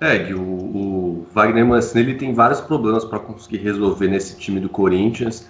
É, 0.00 0.24
que 0.24 0.32
o, 0.32 0.40
o 0.40 1.26
Wagner 1.30 1.66
Mancini 1.66 2.04
ele 2.04 2.14
tem 2.14 2.32
vários 2.32 2.62
problemas 2.62 3.04
para 3.04 3.18
conseguir 3.18 3.58
resolver 3.58 4.08
nesse 4.08 4.38
time 4.38 4.60
do 4.60 4.70
Corinthians. 4.70 5.46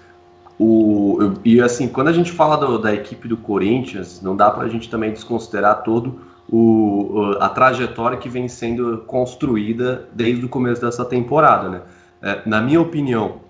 O, 0.58 1.18
e 1.44 1.60
assim, 1.60 1.86
quando 1.88 2.08
a 2.08 2.12
gente 2.12 2.32
fala 2.32 2.56
do, 2.56 2.78
da 2.78 2.94
equipe 2.94 3.28
do 3.28 3.36
Corinthians, 3.36 4.22
não 4.22 4.34
dá 4.34 4.50
para 4.50 4.64
a 4.64 4.68
gente 4.68 4.88
também 4.88 5.12
desconsiderar 5.12 5.82
todo 5.82 6.20
o, 6.48 7.36
a 7.40 7.48
trajetória 7.48 8.16
que 8.16 8.28
vem 8.28 8.48
sendo 8.48 8.98
construída 9.06 10.08
desde 10.12 10.44
o 10.44 10.48
começo 10.48 10.80
dessa 10.80 11.04
temporada, 11.04 11.68
né? 11.68 11.82
É, 12.22 12.40
na 12.46 12.60
minha 12.60 12.80
opinião, 12.80 13.40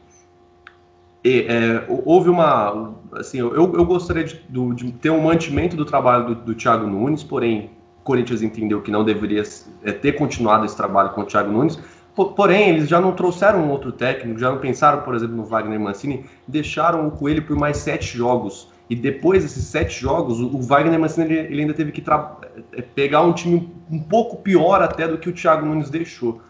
é, 1.25 1.85
houve 2.05 2.29
uma. 2.29 2.95
Assim, 3.13 3.39
eu, 3.39 3.55
eu 3.55 3.85
gostaria 3.85 4.25
de, 4.25 4.41
de, 4.75 4.93
ter 4.93 5.11
um 5.11 5.21
mantimento 5.21 5.77
do 5.77 5.85
trabalho 5.85 6.27
do, 6.27 6.35
do 6.35 6.55
Thiago 6.55 6.87
Nunes, 6.87 7.23
porém, 7.23 7.71
Corinthians 8.05 8.43
entendeu 8.43 8.81
que 8.83 8.91
não 8.91 9.05
deveria 9.05 9.43
é, 9.83 9.93
ter 9.93 10.13
continuado 10.13 10.65
esse 10.65 10.77
trabalho 10.77 11.11
com 11.11 11.23
o 11.23 11.25
Thiago 11.25 11.51
Nunes. 11.51 11.79
Porém, 12.17 12.71
eles 12.71 12.89
já 12.89 12.99
não 12.99 13.13
trouxeram 13.13 13.69
outro 13.69 13.93
técnico, 13.93 14.41
já 14.41 14.51
não 14.51 14.59
pensaram, 14.59 15.03
por 15.03 15.15
exemplo, 15.15 15.37
no 15.37 15.45
Wagner 15.45 15.79
Mancini, 15.79 16.25
deixaram 16.49 17.07
o 17.07 17.11
Coelho 17.11 17.43
por 17.43 17.55
mais 17.55 17.77
sete 17.77 18.17
jogos. 18.17 18.73
E 18.89 18.97
depois 18.97 19.43
desses 19.43 19.65
sete 19.65 20.01
jogos, 20.01 20.41
o 20.41 20.63
Wagner 20.63 20.99
Mancini 20.99 21.35
ele, 21.35 21.61
ainda 21.61 21.75
teve 21.75 21.93
que 21.93 22.03
é, 22.73 22.83
pegar 22.83 23.21
um 23.21 23.33
time 23.33 23.71
um 23.91 23.99
pouco 23.99 24.37
pior 24.37 24.81
até 24.81 25.07
do 25.07 25.19
que 25.19 25.29
o 25.29 25.33
Thiago 25.33 25.67
Nunes 25.67 25.91
deixou. 25.91 26.41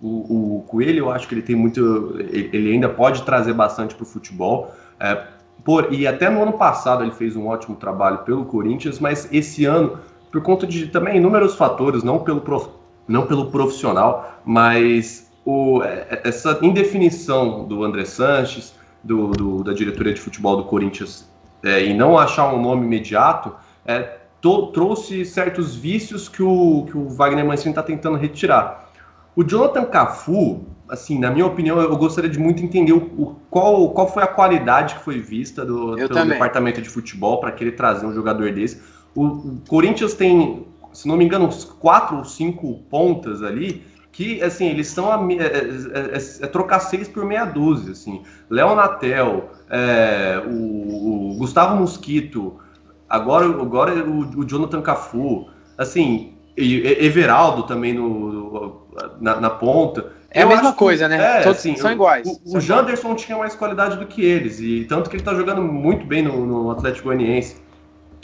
O, 0.00 0.58
o 0.58 0.62
Coelho, 0.68 0.98
eu 0.98 1.10
acho 1.10 1.26
que 1.26 1.34
ele 1.34 1.42
tem 1.42 1.56
muito. 1.56 2.16
Ele 2.18 2.72
ainda 2.72 2.88
pode 2.88 3.22
trazer 3.22 3.54
bastante 3.54 3.94
para 3.94 4.02
o 4.02 4.06
futebol. 4.06 4.70
É, 5.00 5.24
por, 5.64 5.92
e 5.92 6.06
até 6.06 6.30
no 6.30 6.42
ano 6.42 6.52
passado 6.52 7.02
ele 7.02 7.10
fez 7.10 7.34
um 7.34 7.48
ótimo 7.48 7.74
trabalho 7.76 8.18
pelo 8.18 8.44
Corinthians, 8.44 9.00
mas 9.00 9.28
esse 9.32 9.64
ano, 9.64 9.98
por 10.30 10.40
conta 10.42 10.66
de 10.66 10.86
também 10.86 11.16
inúmeros 11.16 11.56
fatores, 11.56 12.02
não 12.04 12.18
pelo, 12.20 12.40
prof, 12.42 12.68
não 13.08 13.26
pelo 13.26 13.50
profissional, 13.50 14.38
mas 14.44 15.25
o, 15.46 15.80
é, 15.84 16.22
essa 16.24 16.58
indefinição 16.60 17.64
do 17.64 17.84
André 17.84 18.04
Sanches, 18.04 18.74
do, 19.02 19.28
do, 19.28 19.62
da 19.62 19.72
diretoria 19.72 20.12
de 20.12 20.20
futebol 20.20 20.56
do 20.56 20.64
Corinthians, 20.64 21.30
é, 21.62 21.84
e 21.84 21.94
não 21.94 22.18
achar 22.18 22.52
um 22.52 22.60
nome 22.60 22.84
imediato, 22.84 23.54
é, 23.84 24.18
to, 24.40 24.66
trouxe 24.72 25.24
certos 25.24 25.76
vícios 25.76 26.28
que 26.28 26.42
o, 26.42 26.86
que 26.90 26.98
o 26.98 27.08
Wagner 27.08 27.46
Mancini 27.46 27.70
está 27.70 27.82
tentando 27.82 28.16
retirar. 28.16 28.90
O 29.36 29.44
Jonathan 29.44 29.84
Cafu, 29.84 30.64
assim, 30.88 31.16
na 31.18 31.30
minha 31.30 31.46
opinião, 31.46 31.80
eu 31.80 31.96
gostaria 31.96 32.28
de 32.28 32.40
muito 32.40 32.62
entender 32.64 32.92
o, 32.92 32.96
o 32.96 33.36
qual, 33.48 33.90
qual 33.90 34.08
foi 34.12 34.24
a 34.24 34.26
qualidade 34.26 34.96
que 34.96 35.04
foi 35.04 35.20
vista 35.20 35.64
do, 35.64 35.94
também. 36.08 36.30
departamento 36.30 36.82
de 36.82 36.88
futebol 36.88 37.38
para 37.38 37.52
querer 37.52 37.72
trazer 37.72 38.04
um 38.04 38.12
jogador 38.12 38.50
desse. 38.50 38.82
O, 39.14 39.24
o, 39.24 39.62
Corinthians 39.68 40.14
tem, 40.14 40.66
se 40.92 41.06
não 41.06 41.16
me 41.16 41.24
engano, 41.24 41.46
uns 41.46 41.64
quatro 41.64 42.16
ou 42.16 42.24
cinco 42.24 42.80
pontas 42.90 43.42
ali 43.44 43.84
que, 44.16 44.42
assim, 44.42 44.70
eles 44.70 44.86
são 44.86 45.12
a, 45.12 45.22
é, 45.30 45.44
é, 45.44 46.16
é, 46.16 46.44
é, 46.44 46.46
trocar 46.46 46.80
seis 46.80 47.06
por 47.06 47.22
meia 47.26 47.44
dúzia, 47.44 47.92
assim. 47.92 48.22
Léo 48.48 48.74
Natel, 48.74 49.50
é, 49.68 50.42
o, 50.46 51.32
o, 51.32 51.36
Gustavo 51.36 51.76
Mosquito, 51.76 52.58
agora, 53.06 53.44
agora 53.44 53.92
o, 54.02 54.20
o 54.38 54.44
Jonathan 54.46 54.80
Cafu, 54.80 55.50
assim, 55.76 56.32
e 56.56 57.04
Everaldo 57.04 57.64
também 57.64 57.92
no, 57.92 58.86
na, 59.20 59.38
na 59.38 59.50
ponta. 59.50 60.12
É 60.30 60.42
eu 60.42 60.46
a 60.46 60.48
mesma 60.48 60.72
coisa, 60.72 61.06
né? 61.08 61.40
É, 61.40 61.42
Todos 61.42 61.58
assim, 61.58 61.76
são 61.76 61.92
iguais. 61.92 62.26
O, 62.26 62.56
o 62.56 62.58
Janderson 62.60 63.14
tinha 63.14 63.36
mais 63.36 63.54
qualidade 63.54 63.98
do 63.98 64.06
que 64.06 64.24
eles, 64.24 64.58
e 64.60 64.86
tanto 64.88 65.10
que 65.10 65.16
ele 65.16 65.24
tá 65.24 65.34
jogando 65.34 65.60
muito 65.60 66.06
bem 66.06 66.22
no, 66.22 66.46
no 66.46 66.70
Atlético 66.70 67.08
Goianiense. 67.08 67.56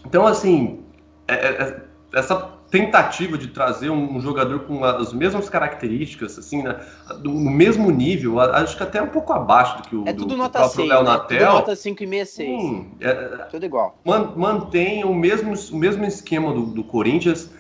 Então, 0.07 0.27
assim, 0.27 0.81
é, 1.29 1.35
é, 1.35 1.63
é 1.63 1.83
essa 2.15 2.49
tentativa 2.73 3.37
de 3.37 3.49
trazer 3.49 3.91
um, 3.91 4.19
jogador 4.19 4.61
com 4.61 4.83
as 4.83 5.13
mesmas 5.13 5.51
características, 5.51 6.39
assim, 6.39 6.63
né, 6.63 6.81
no 7.23 7.51
mesmo 7.51 7.91
nível, 7.91 8.41
acho 8.41 8.79
que 8.79 8.83
até 8.83 9.03
um 9.03 9.09
pouco 9.09 9.31
abaixo 9.31 9.77
do 9.77 9.83
que 9.83 9.95
o, 9.95 10.09
é 10.09 10.13
tudo 10.15 10.29
do, 10.29 10.37
nota 10.39 10.59
próprio 10.59 10.87
6, 10.87 10.89
Léo 10.89 11.03
né? 11.05 11.11
Natel. 11.11 11.39
Tudo 11.39 11.53
nota 11.53 11.73
5,5, 11.73 12.25
6. 12.25 12.49
Hum, 12.49 12.91
é, 12.99 13.15
tudo 13.51 13.67
igual. 13.67 14.01
Man, 14.07 14.33
mantém 14.35 15.05
o 15.05 15.15
mesmo, 15.15 15.53
o 15.71 15.77
mesmo 15.77 16.03
esquema 16.07 16.51
do, 16.55 16.63
do 16.65 16.83
Corinthians, 16.83 17.53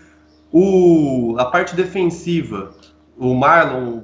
o, 0.50 1.36
a 1.38 1.44
parte 1.44 1.76
defensiva, 1.76 2.70
o 3.18 3.34
Marlon, 3.34 4.00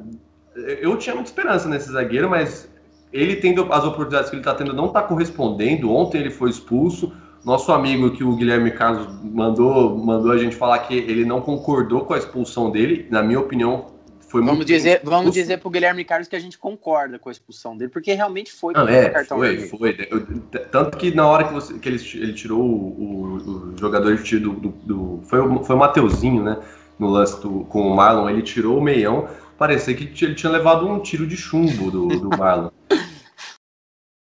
eu 0.55 0.95
tinha 0.99 1.15
muita 1.15 1.31
esperança 1.31 1.71
nesse 1.71 1.91
zagueiro, 1.91 2.29
mas 2.29 2.71
ele 3.11 3.37
tendo 3.37 3.73
as 3.73 3.83
oportunidades 3.83 4.29
que 4.29 4.37
ele 4.37 4.43
está 4.43 4.55
tendo 4.55 4.75
não 4.75 4.89
está 4.89 5.01
correspondendo. 5.01 5.91
Ontem 5.91 6.19
ele 6.19 6.31
foi 6.31 6.51
expulso. 6.51 7.15
Nosso 7.49 7.73
amigo 7.73 8.11
que 8.11 8.23
o 8.23 8.37
Guilherme 8.37 8.71
Carlos 8.71 9.09
mandou, 9.25 9.97
mandou 9.97 10.33
a 10.33 10.37
gente 10.37 10.55
falar 10.55 10.81
que 10.81 10.93
ele 10.93 11.25
não 11.25 11.41
concordou 11.41 12.03
com 12.03 12.13
a 12.13 12.19
expulsão 12.19 12.71
dele. 12.71 13.07
Na 13.09 13.23
minha 13.23 13.41
opinião, 13.41 13.87
foi 14.29 14.43
vamos 14.43 14.57
muito 14.57 14.69
dizer, 14.69 15.01
Vamos 15.03 15.33
dizer 15.33 15.57
para 15.57 15.67
o 15.67 15.71
Guilherme 15.71 16.05
Carlos 16.05 16.29
que 16.29 16.37
a 16.37 16.39
gente 16.39 16.59
concorda 16.59 17.19
com 17.19 17.31
a 17.31 17.33
expulsão 17.33 17.75
dele, 17.75 17.91
porque 17.91 18.13
realmente 18.13 18.53
foi 18.53 18.75
não, 18.75 18.87
é, 18.87 19.09
cartão 19.09 19.39
foi, 19.39 19.57
vermelho. 19.57 19.79
foi. 19.79 20.61
Tanto 20.71 20.99
que 20.99 21.15
na 21.15 21.27
hora 21.27 21.45
que, 21.45 21.55
você, 21.55 21.79
que 21.79 21.89
ele, 21.89 21.99
ele 22.17 22.35
tirou 22.35 22.61
o, 22.61 22.65
o, 22.67 23.73
o 23.73 23.79
jogador 23.79 24.15
de 24.15 24.39
do, 24.39 24.53
do, 24.53 24.69
do, 24.85 25.21
foi, 25.25 25.41
o, 25.41 25.65
foi 25.65 25.75
o 25.75 25.79
Mateuzinho, 25.79 26.43
né? 26.43 26.59
No 26.99 27.09
lance 27.09 27.41
do, 27.41 27.61
com 27.65 27.81
o 27.81 27.97
Marlon, 27.97 28.29
ele 28.29 28.43
tirou 28.43 28.77
o 28.77 28.83
meião, 28.83 29.27
parecia 29.57 29.95
que 29.95 30.05
ele 30.23 30.35
tinha 30.35 30.53
levado 30.53 30.87
um 30.87 31.01
tiro 31.01 31.27
de 31.27 31.39
chumbo 31.39 31.91
do, 31.91 32.09
do 32.09 32.29
Marlon. 32.37 32.69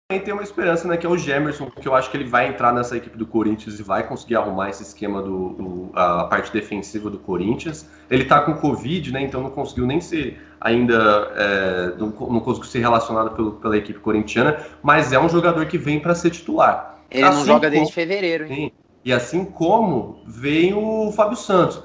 também 0.06 0.22
tem 0.22 0.34
uma 0.34 0.42
esperança, 0.42 0.86
né, 0.86 0.98
que 0.98 1.06
é 1.06 1.08
o 1.08 1.16
Gemerson, 1.16 1.70
que 1.70 1.88
eu 1.88 1.94
acho 1.94 2.10
que 2.10 2.16
ele 2.18 2.28
vai 2.28 2.46
entrar 2.46 2.74
nessa 2.74 2.94
equipe 2.94 3.16
do 3.16 3.26
Corinthians 3.26 3.80
e 3.80 3.82
vai 3.82 4.06
conseguir 4.06 4.36
arrumar 4.36 4.68
esse 4.68 4.82
esquema 4.82 5.22
do, 5.22 5.48
do 5.54 5.90
a 5.94 6.24
parte 6.24 6.52
defensiva 6.52 7.08
do 7.08 7.18
Corinthians. 7.18 7.88
Ele 8.10 8.26
tá 8.26 8.42
com 8.42 8.52
Covid, 8.52 9.10
né, 9.10 9.22
então 9.22 9.42
não 9.42 9.50
conseguiu 9.50 9.86
nem 9.86 10.02
ser 10.02 10.38
ainda, 10.60 11.32
é, 11.36 11.94
não, 11.96 12.08
não, 12.08 12.40
conseguiu 12.40 12.70
ser 12.70 12.80
relacionado 12.80 13.34
pelo, 13.34 13.52
pela 13.52 13.78
equipe 13.78 13.98
corintiana, 13.98 14.58
mas 14.82 15.10
é 15.10 15.18
um 15.18 15.28
jogador 15.28 15.64
que 15.64 15.78
vem 15.78 15.98
para 15.98 16.14
ser 16.14 16.28
titular. 16.28 16.98
Ele 17.10 17.24
assim 17.24 17.38
não 17.38 17.46
joga 17.46 17.68
como, 17.68 17.70
desde 17.70 17.94
fevereiro, 17.94 18.44
hein? 18.44 18.54
Sim, 18.54 18.72
e 19.06 19.10
assim 19.10 19.42
como 19.42 20.22
vem 20.26 20.74
o 20.74 21.12
Fábio 21.12 21.36
Santos. 21.36 21.82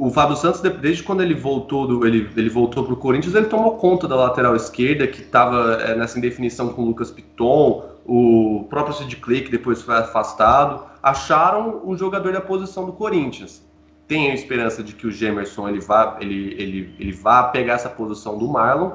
O 0.00 0.08
Fábio 0.08 0.34
Santos, 0.34 0.62
desde 0.62 1.02
quando 1.02 1.22
ele 1.22 1.34
voltou 1.34 1.86
do, 1.86 2.06
ele, 2.06 2.30
ele 2.34 2.48
voltou 2.48 2.82
para 2.82 2.94
o 2.94 2.96
Corinthians, 2.96 3.34
ele 3.34 3.44
tomou 3.44 3.76
conta 3.76 4.08
da 4.08 4.16
lateral 4.16 4.56
esquerda, 4.56 5.06
que 5.06 5.20
estava 5.20 5.74
é, 5.74 5.94
nessa 5.94 6.16
indefinição 6.16 6.70
com 6.70 6.80
o 6.80 6.86
Lucas 6.86 7.10
Piton, 7.10 7.84
o 8.06 8.66
próprio 8.70 8.94
Sid 8.94 9.14
Clay, 9.16 9.42
que 9.42 9.50
depois 9.50 9.82
foi 9.82 9.94
afastado. 9.98 10.86
Acharam 11.02 11.82
um 11.84 11.94
jogador 11.98 12.32
da 12.32 12.40
posição 12.40 12.86
do 12.86 12.94
Corinthians. 12.94 13.62
Tenho 14.08 14.32
esperança 14.32 14.82
de 14.82 14.94
que 14.94 15.06
o 15.06 15.10
Gemerson 15.10 15.68
ele 15.68 15.80
vá, 15.80 16.16
ele, 16.18 16.54
ele, 16.58 16.94
ele 16.98 17.12
vá 17.12 17.42
pegar 17.42 17.74
essa 17.74 17.90
posição 17.90 18.38
do 18.38 18.48
Marlon. 18.48 18.92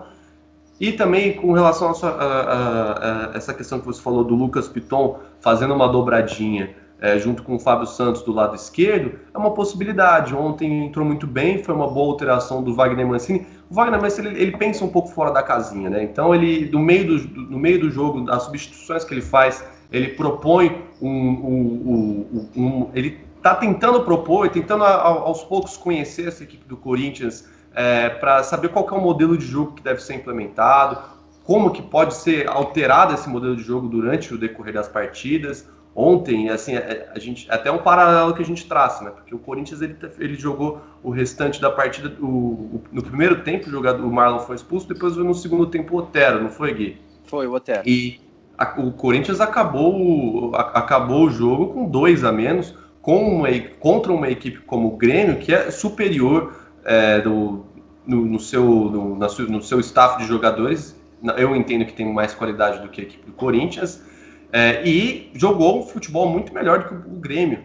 E 0.80 0.92
também 0.92 1.34
com 1.34 1.54
relação 1.54 1.92
a, 1.92 1.94
sua, 1.94 2.10
a, 2.10 2.42
a, 2.42 3.32
a, 3.34 3.38
essa 3.38 3.54
questão 3.54 3.80
que 3.80 3.86
você 3.86 4.02
falou 4.02 4.24
do 4.24 4.34
Lucas 4.34 4.68
Piton 4.68 5.20
fazendo 5.40 5.76
uma 5.76 5.88
dobradinha 5.88 6.76
é, 7.00 7.20
junto 7.20 7.44
com 7.44 7.56
o 7.56 7.60
Fábio 7.60 7.86
Santos 7.86 8.22
do 8.22 8.32
lado 8.32 8.56
esquerdo, 8.56 9.20
é 9.34 9.38
uma 9.38 9.52
possibilidade. 9.52 10.34
Ontem 10.34 10.86
entrou 10.86 11.06
muito 11.06 11.28
bem, 11.28 11.64
foi 11.64 11.76
uma 11.76 11.88
boa 11.88 12.12
alteração 12.12 12.64
do 12.64 12.74
Wagner 12.74 13.08
Mancini. 13.08 13.46
O 13.70 13.74
Wagner 13.74 14.02
Mancini 14.02 14.28
ele, 14.30 14.42
ele 14.42 14.58
pensa 14.58 14.86
um 14.86 14.90
pouco 14.90 15.10
fora 15.10 15.32
da 15.32 15.44
casinha, 15.44 15.90
né? 15.90 16.04
Então 16.04 16.34
ele 16.34 16.70
no 16.72 16.80
meio 16.80 17.08
do, 17.08 17.28
do, 17.28 17.42
no 17.42 17.60
meio 17.60 17.80
do 17.80 17.90
jogo, 17.90 18.30
as 18.32 18.44
substituições 18.44 19.04
que 19.04 19.14
ele 19.14 19.22
faz, 19.22 19.64
ele 19.92 20.10
propõe 20.10 20.84
um, 21.02 21.10
um, 21.10 22.28
um, 22.34 22.50
um 22.56 22.90
ele 22.94 23.20
está 23.38 23.54
tentando 23.54 24.02
propor, 24.04 24.50
tentando 24.50 24.84
aos 24.84 25.44
poucos 25.44 25.78
conhecer 25.78 26.28
essa 26.28 26.44
equipe 26.44 26.68
do 26.68 26.76
Corinthians 26.76 27.48
é, 27.76 28.10
para 28.10 28.42
saber 28.42 28.70
qual 28.70 28.88
é 28.90 28.94
o 28.94 29.02
modelo 29.02 29.38
de 29.38 29.46
jogo 29.46 29.74
que 29.74 29.84
deve 29.84 30.02
ser 30.02 30.16
implementado, 30.16 30.98
como 31.44 31.70
que 31.70 31.82
pode 31.82 32.16
ser 32.16 32.50
alterado 32.50 33.14
esse 33.14 33.30
modelo 33.30 33.56
de 33.56 33.62
jogo 33.62 33.88
durante 33.88 34.34
o 34.34 34.38
decorrer 34.38 34.74
das 34.74 34.88
partidas. 34.88 35.70
Ontem, 35.96 36.50
assim, 36.50 36.76
é, 36.76 37.10
a 37.16 37.20
gente 37.20 37.50
até 37.50 37.72
um 37.72 37.78
paralelo 37.78 38.34
que 38.34 38.42
a 38.42 38.46
gente 38.46 38.68
traça, 38.68 39.06
né? 39.06 39.12
Porque 39.12 39.34
o 39.34 39.40
Corinthians 39.40 39.82
ele, 39.82 39.96
ele 40.20 40.36
jogou 40.36 40.82
o 41.02 41.10
restante 41.10 41.62
da 41.62 41.72
partida, 41.72 42.14
o, 42.20 42.26
o 42.26 42.82
no 42.92 43.02
primeiro 43.02 43.44
tempo 43.44 43.70
o, 43.70 43.80
o 43.80 44.14
Marlon 44.14 44.40
foi 44.40 44.58
expulso, 44.58 44.86
depois 44.90 45.16
no 45.16 45.34
segundo 45.34 45.68
tempo 45.68 45.96
o 45.96 46.00
Otero, 46.00 46.44
não 46.44 46.50
foi 46.50 46.74
Gui? 46.74 47.02
Foi 47.24 47.48
o 47.48 47.54
Otero. 47.54 47.84
E 47.86 48.20
a, 48.58 48.82
o 48.82 48.92
Corinthians 48.92 49.40
acabou, 49.40 50.54
a, 50.54 50.80
acabou 50.80 51.28
o 51.28 51.30
jogo 51.30 51.68
com 51.68 51.86
dois 51.86 52.26
a 52.26 52.32
menos, 52.32 52.76
com 53.02 53.38
uma, 53.38 53.48
contra 53.80 54.12
uma 54.12 54.30
equipe 54.30 54.60
como 54.66 54.90
o 54.90 54.98
Grêmio, 54.98 55.38
que 55.38 55.54
é 55.54 55.72
superior 55.72 56.54
é, 56.84 57.22
do, 57.22 57.64
no, 58.06 58.26
no, 58.26 58.40
seu, 58.40 58.66
no, 58.66 59.16
no 59.16 59.62
seu 59.62 59.80
staff 59.80 60.18
de 60.22 60.28
jogadores. 60.28 61.00
Eu 61.38 61.56
entendo 61.56 61.86
que 61.86 61.94
tem 61.94 62.12
mais 62.12 62.34
qualidade 62.34 62.82
do 62.82 62.90
que 62.90 63.00
a 63.00 63.04
equipe 63.06 63.26
do 63.26 63.32
Corinthians. 63.32 64.04
É, 64.52 64.88
e 64.88 65.32
jogou 65.34 65.80
um 65.80 65.84
futebol 65.84 66.30
muito 66.30 66.54
melhor 66.54 66.80
do 66.80 66.86
que 66.86 67.10
o 67.10 67.20
Grêmio. 67.20 67.64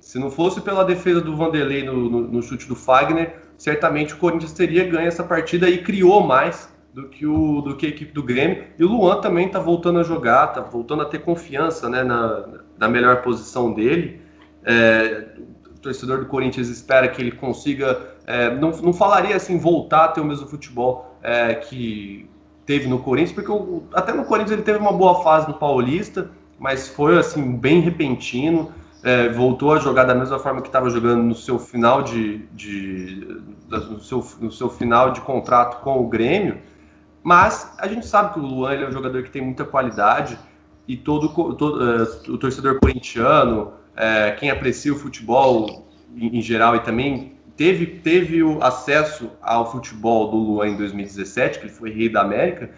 Se 0.00 0.18
não 0.18 0.30
fosse 0.30 0.60
pela 0.60 0.84
defesa 0.84 1.20
do 1.20 1.36
Vanderlei 1.36 1.84
no, 1.84 2.10
no, 2.10 2.20
no, 2.22 2.42
chute 2.42 2.66
do 2.66 2.74
Fagner, 2.74 3.36
certamente 3.56 4.14
o 4.14 4.16
Corinthians 4.16 4.52
teria 4.52 4.84
ganho 4.84 5.06
essa 5.06 5.22
partida 5.22 5.70
e 5.70 5.78
criou 5.78 6.20
mais 6.20 6.68
do 6.92 7.08
que, 7.08 7.24
o, 7.24 7.60
do 7.60 7.76
que 7.76 7.86
a 7.86 7.88
equipe 7.88 8.12
do 8.12 8.22
Grêmio. 8.22 8.64
E 8.78 8.84
o 8.84 8.88
Luan 8.88 9.20
também 9.20 9.46
está 9.46 9.60
voltando 9.60 10.00
a 10.00 10.02
jogar, 10.02 10.48
está 10.48 10.60
voltando 10.60 11.02
a 11.02 11.04
ter 11.04 11.20
confiança 11.20 11.88
né, 11.88 12.02
na, 12.02 12.48
na 12.76 12.88
melhor 12.88 13.22
posição 13.22 13.72
dele. 13.72 14.20
É, 14.64 15.28
o 15.70 15.78
torcedor 15.78 16.18
do 16.18 16.26
Corinthians 16.26 16.68
espera 16.68 17.08
que 17.08 17.22
ele 17.22 17.32
consiga, 17.32 18.14
é, 18.26 18.52
não, 18.56 18.70
não 18.70 18.92
falaria 18.92 19.36
assim, 19.36 19.58
voltar 19.58 20.06
a 20.06 20.08
ter 20.08 20.20
o 20.20 20.24
mesmo 20.24 20.48
futebol 20.48 21.16
é, 21.22 21.54
que 21.54 22.28
teve 22.66 22.88
no 22.88 22.98
Corinthians, 22.98 23.32
porque 23.32 23.50
o, 23.50 23.82
até 23.92 24.12
no 24.12 24.24
Corinthians 24.24 24.52
ele 24.52 24.62
teve 24.62 24.78
uma 24.78 24.92
boa 24.92 25.22
fase 25.22 25.48
no 25.48 25.54
Paulista, 25.54 26.30
mas 26.58 26.88
foi 26.88 27.18
assim, 27.18 27.56
bem 27.56 27.80
repentino. 27.80 28.72
É, 29.04 29.28
voltou 29.30 29.72
a 29.72 29.80
jogar 29.80 30.04
da 30.04 30.14
mesma 30.14 30.38
forma 30.38 30.62
que 30.62 30.68
estava 30.68 30.88
jogando 30.88 31.24
no 31.24 31.34
seu 31.34 31.58
final 31.58 32.02
de, 32.02 32.38
de 32.52 33.42
no, 33.68 34.00
seu, 34.00 34.24
no 34.40 34.52
seu 34.52 34.70
final 34.70 35.10
de 35.10 35.20
contrato 35.22 35.82
com 35.82 36.00
o 36.00 36.08
Grêmio. 36.08 36.58
Mas 37.22 37.72
a 37.78 37.88
gente 37.88 38.06
sabe 38.06 38.34
que 38.34 38.40
o 38.40 38.42
Luan 38.42 38.74
é 38.74 38.88
um 38.88 38.92
jogador 38.92 39.22
que 39.22 39.30
tem 39.30 39.42
muita 39.42 39.64
qualidade 39.64 40.38
e 40.86 40.96
todo, 40.96 41.28
todo 41.54 41.80
uh, 41.80 42.32
o 42.32 42.38
torcedor 42.38 42.78
corintiano, 42.80 43.72
é, 43.96 44.32
quem 44.32 44.50
aprecia 44.50 44.92
o 44.92 44.96
futebol 44.96 45.86
em, 46.16 46.38
em, 46.38 46.42
geral 46.42 46.74
e 46.74 46.80
também 46.80 47.36
teve, 47.56 47.86
teve 47.86 48.42
o 48.42 48.62
acesso 48.62 49.30
ao 49.40 49.70
futebol 49.70 50.30
do 50.30 50.36
Luan 50.36 50.68
em 50.68 50.76
2017, 50.76 51.58
que 51.58 51.66
ele 51.66 51.72
foi 51.72 51.90
rei 51.90 52.08
da 52.08 52.22
América, 52.22 52.70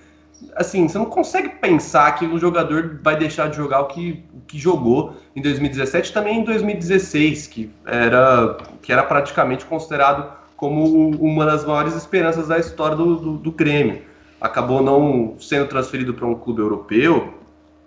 assim, 0.57 0.89
você 0.89 0.99
não 0.99 1.07
consegue 1.07 1.49
pensar 1.49 2.13
que 2.13 2.27
o 2.27 2.39
jogador 2.39 2.99
vai 3.03 3.17
deixar 3.17 3.49
de 3.49 3.57
jogar 3.57 3.81
o 3.81 3.87
que, 3.87 4.25
o 4.33 4.41
que 4.47 4.59
jogou 4.59 5.15
em 5.35 5.43
2017 5.43 6.13
também 6.13 6.41
em 6.41 6.45
2016, 6.45 7.47
que 7.47 7.71
era, 7.87 8.59
que 8.83 8.93
era 8.93 9.03
praticamente 9.03 9.65
considerado 9.65 10.33
como 10.57 11.11
uma 11.17 11.45
das 11.45 11.65
maiores 11.65 11.95
esperanças 11.95 12.49
da 12.49 12.59
história 12.59 12.97
do, 12.97 13.17
do, 13.17 13.33
do 13.39 13.53
Grêmio. 13.53 14.03
Acabou 14.41 14.83
não 14.83 15.37
sendo 15.39 15.67
transferido 15.67 16.15
para 16.15 16.27
um 16.27 16.35
clube 16.35 16.61
europeu, 16.61 17.35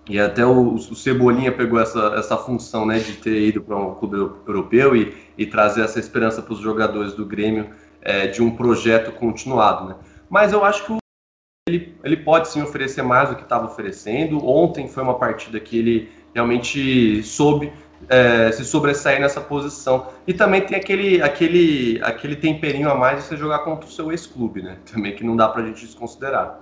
e 0.09 0.19
até 0.19 0.45
o, 0.45 0.75
o, 0.75 0.95
Cebolinha 0.95 1.51
pegou 1.51 1.79
essa, 1.79 2.13
essa 2.17 2.37
função 2.37 2.85
né, 2.85 2.99
de 2.99 3.13
ter 3.13 3.39
ido 3.41 3.61
para 3.61 3.75
um 3.75 3.93
clube 3.95 4.15
europeu 4.15 4.95
e, 4.95 5.13
e 5.37 5.45
trazer 5.45 5.81
essa 5.81 5.99
esperança 5.99 6.41
para 6.41 6.53
os 6.53 6.59
jogadores 6.59 7.13
do 7.13 7.25
Grêmio 7.25 7.69
é, 8.01 8.27
de 8.27 8.41
um 8.41 8.55
projeto 8.55 9.11
continuado. 9.11 9.89
Né? 9.89 9.95
Mas 10.29 10.53
eu 10.53 10.63
acho 10.63 10.85
que 10.85 10.97
ele, 11.67 11.97
ele 12.03 12.17
pode 12.17 12.47
sim 12.47 12.61
oferecer 12.61 13.01
mais 13.01 13.29
do 13.29 13.35
que 13.35 13.43
estava 13.43 13.65
oferecendo. 13.65 14.45
Ontem 14.47 14.87
foi 14.87 15.03
uma 15.03 15.19
partida 15.19 15.59
que 15.59 15.77
ele 15.77 16.09
realmente 16.33 17.21
soube 17.23 17.73
é, 18.07 18.51
se 18.51 18.63
sobressair 18.63 19.19
nessa 19.19 19.41
posição. 19.41 20.07
E 20.25 20.33
também 20.33 20.61
tem 20.61 20.77
aquele, 20.77 21.21
aquele, 21.21 21.99
aquele 22.01 22.35
temperinho 22.37 22.89
a 22.89 22.95
mais 22.95 23.17
de 23.17 23.23
você 23.23 23.35
jogar 23.37 23.59
contra 23.59 23.87
o 23.87 23.91
seu 23.91 24.11
ex-clube, 24.11 24.61
né? 24.61 24.77
Também 24.91 25.15
que 25.15 25.23
não 25.23 25.35
dá 25.35 25.49
para 25.49 25.63
a 25.63 25.65
gente 25.65 25.85
desconsiderar. 25.85 26.59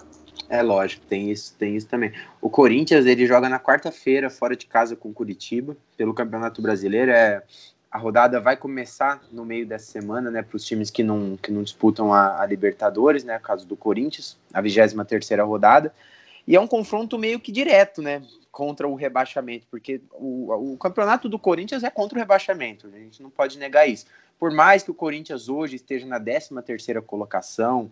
É 0.50 0.62
lógico, 0.62 1.06
tem 1.08 1.32
isso, 1.32 1.56
tem 1.58 1.76
isso 1.76 1.88
também. 1.88 2.14
O 2.40 2.50
Corinthians 2.50 3.06
ele 3.06 3.26
joga 3.26 3.50
na 3.50 3.60
quarta-feira 3.60 4.30
fora 4.30 4.56
de 4.56 4.68
casa 4.68 4.96
com 4.96 5.14
Curitiba 5.14 5.76
pelo 5.98 6.14
Campeonato 6.14 6.62
Brasileiro. 6.62 7.12
É 7.12 7.42
a 7.96 7.98
rodada 7.98 8.42
vai 8.42 8.58
começar 8.58 9.24
no 9.32 9.46
meio 9.46 9.66
dessa 9.66 9.90
semana, 9.90 10.30
né, 10.30 10.42
para 10.42 10.58
os 10.58 10.66
times 10.66 10.90
que 10.90 11.02
não, 11.02 11.38
que 11.38 11.50
não 11.50 11.64
disputam 11.64 12.14
a, 12.14 12.42
a, 12.42 12.46
Libertadores, 12.46 13.24
né, 13.24 13.40
caso 13.40 13.66
do 13.66 13.78
Corinthians, 13.78 14.38
a 14.54 14.60
23 14.60 15.08
terceira 15.08 15.46
rodada. 15.46 15.94
E 16.46 16.58
é 16.58 16.60
um 16.60 16.68
confronto 16.68 17.18
meio 17.18 17.40
que 17.40 17.54
direto, 17.54 18.02
né, 18.02 18.22
contra 18.52 18.86
o 18.86 18.96
rebaixamento, 18.96 19.66
porque 19.72 20.02
o, 20.12 20.74
o 20.74 20.78
campeonato 20.78 21.30
do 21.30 21.40
Corinthians 21.40 21.86
é 21.86 21.90
contra 21.90 22.18
o 22.18 22.20
rebaixamento, 22.20 22.88
a 22.94 23.00
gente 23.00 23.24
não 23.24 23.30
pode 23.30 23.58
negar 23.58 23.88
isso. 23.88 24.08
Por 24.38 24.52
mais 24.52 24.84
que 24.84 24.92
o 24.92 24.94
Corinthians 24.94 25.48
hoje 25.48 25.78
esteja 25.78 26.06
na 26.06 26.20
13 26.20 26.50
terceira 26.66 27.02
colocação, 27.02 27.90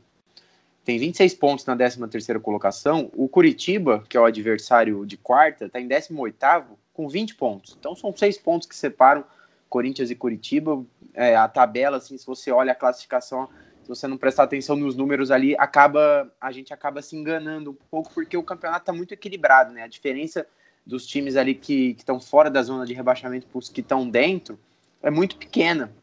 tem 0.84 1.00
26 1.00 1.34
pontos 1.36 1.66
na 1.66 1.76
13ª 1.76 2.40
colocação. 2.42 3.10
O 3.16 3.30
Curitiba, 3.30 4.04
que 4.10 4.18
é 4.18 4.20
o 4.20 4.26
adversário 4.26 5.06
de 5.06 5.16
quarta, 5.16 5.66
está 5.66 5.80
em 5.80 5.88
18º 5.88 6.66
com 6.94 7.08
20 7.08 7.36
pontos. 7.36 7.76
Então 7.80 7.96
são 7.96 8.16
seis 8.16 8.38
pontos 8.38 8.68
que 8.68 8.76
separam 8.76 9.24
Corinthians 9.70 10.12
e 10.12 10.16
Curitiba. 10.16 10.84
É, 11.14 11.36
a 11.36 11.48
tabela, 11.48 11.98
assim, 11.98 12.18
se 12.18 12.26
você 12.26 12.52
olha 12.52 12.74
a 12.74 12.76
classificação, 12.76 13.50
se 13.82 13.88
você 13.88 14.08
não 14.08 14.18
prestar 14.18 14.44
atenção 14.44 14.76
nos 14.76 14.96
números 14.96 15.32
ali, 15.32 15.56
acaba 15.58 16.32
a 16.40 16.52
gente 16.52 16.74
acaba 16.74 17.02
se 17.02 17.16
enganando 17.16 17.72
um 17.72 17.78
pouco 17.90 18.12
porque 18.14 18.36
o 18.38 18.44
campeonato 18.44 18.84
está 18.84 18.94
muito 18.94 19.14
equilibrado, 19.14 19.74
né? 19.74 19.84
A 19.84 19.88
diferença 19.88 20.46
dos 20.86 21.08
times 21.08 21.36
ali 21.36 21.56
que 21.56 21.96
estão 21.98 22.20
fora 22.20 22.50
da 22.50 22.62
zona 22.62 22.86
de 22.86 22.94
rebaixamento 22.94 23.48
para 23.48 23.58
os 23.58 23.70
que 23.70 23.82
estão 23.82 24.10
dentro 24.10 24.60
é 25.02 25.10
muito 25.10 25.38
pequena. 25.38 25.94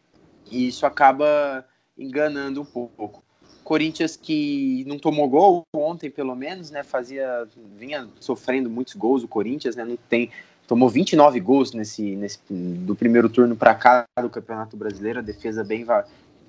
E 0.50 0.68
isso 0.68 0.86
acaba 0.86 1.66
enganando 1.96 2.62
um 2.62 2.64
pouco. 2.64 3.22
Corinthians 3.70 4.16
que 4.16 4.84
não 4.84 4.98
tomou 4.98 5.28
gol 5.28 5.62
ontem, 5.72 6.10
pelo 6.10 6.34
menos, 6.34 6.72
né? 6.72 6.82
Fazia. 6.82 7.46
vinha 7.76 8.08
sofrendo 8.18 8.68
muitos 8.68 8.94
gols 8.94 9.22
o 9.22 9.28
Corinthians, 9.28 9.76
né? 9.76 9.84
Não 9.84 9.96
tem. 9.96 10.28
Tomou 10.66 10.88
29 10.88 11.38
gols 11.38 11.72
nesse, 11.72 12.16
nesse 12.16 12.40
do 12.50 12.96
primeiro 12.96 13.28
turno 13.28 13.54
para 13.54 13.72
cá 13.76 14.04
do 14.20 14.28
Campeonato 14.28 14.76
Brasileiro, 14.76 15.20
a 15.20 15.22
defesa 15.22 15.62
bem, 15.62 15.86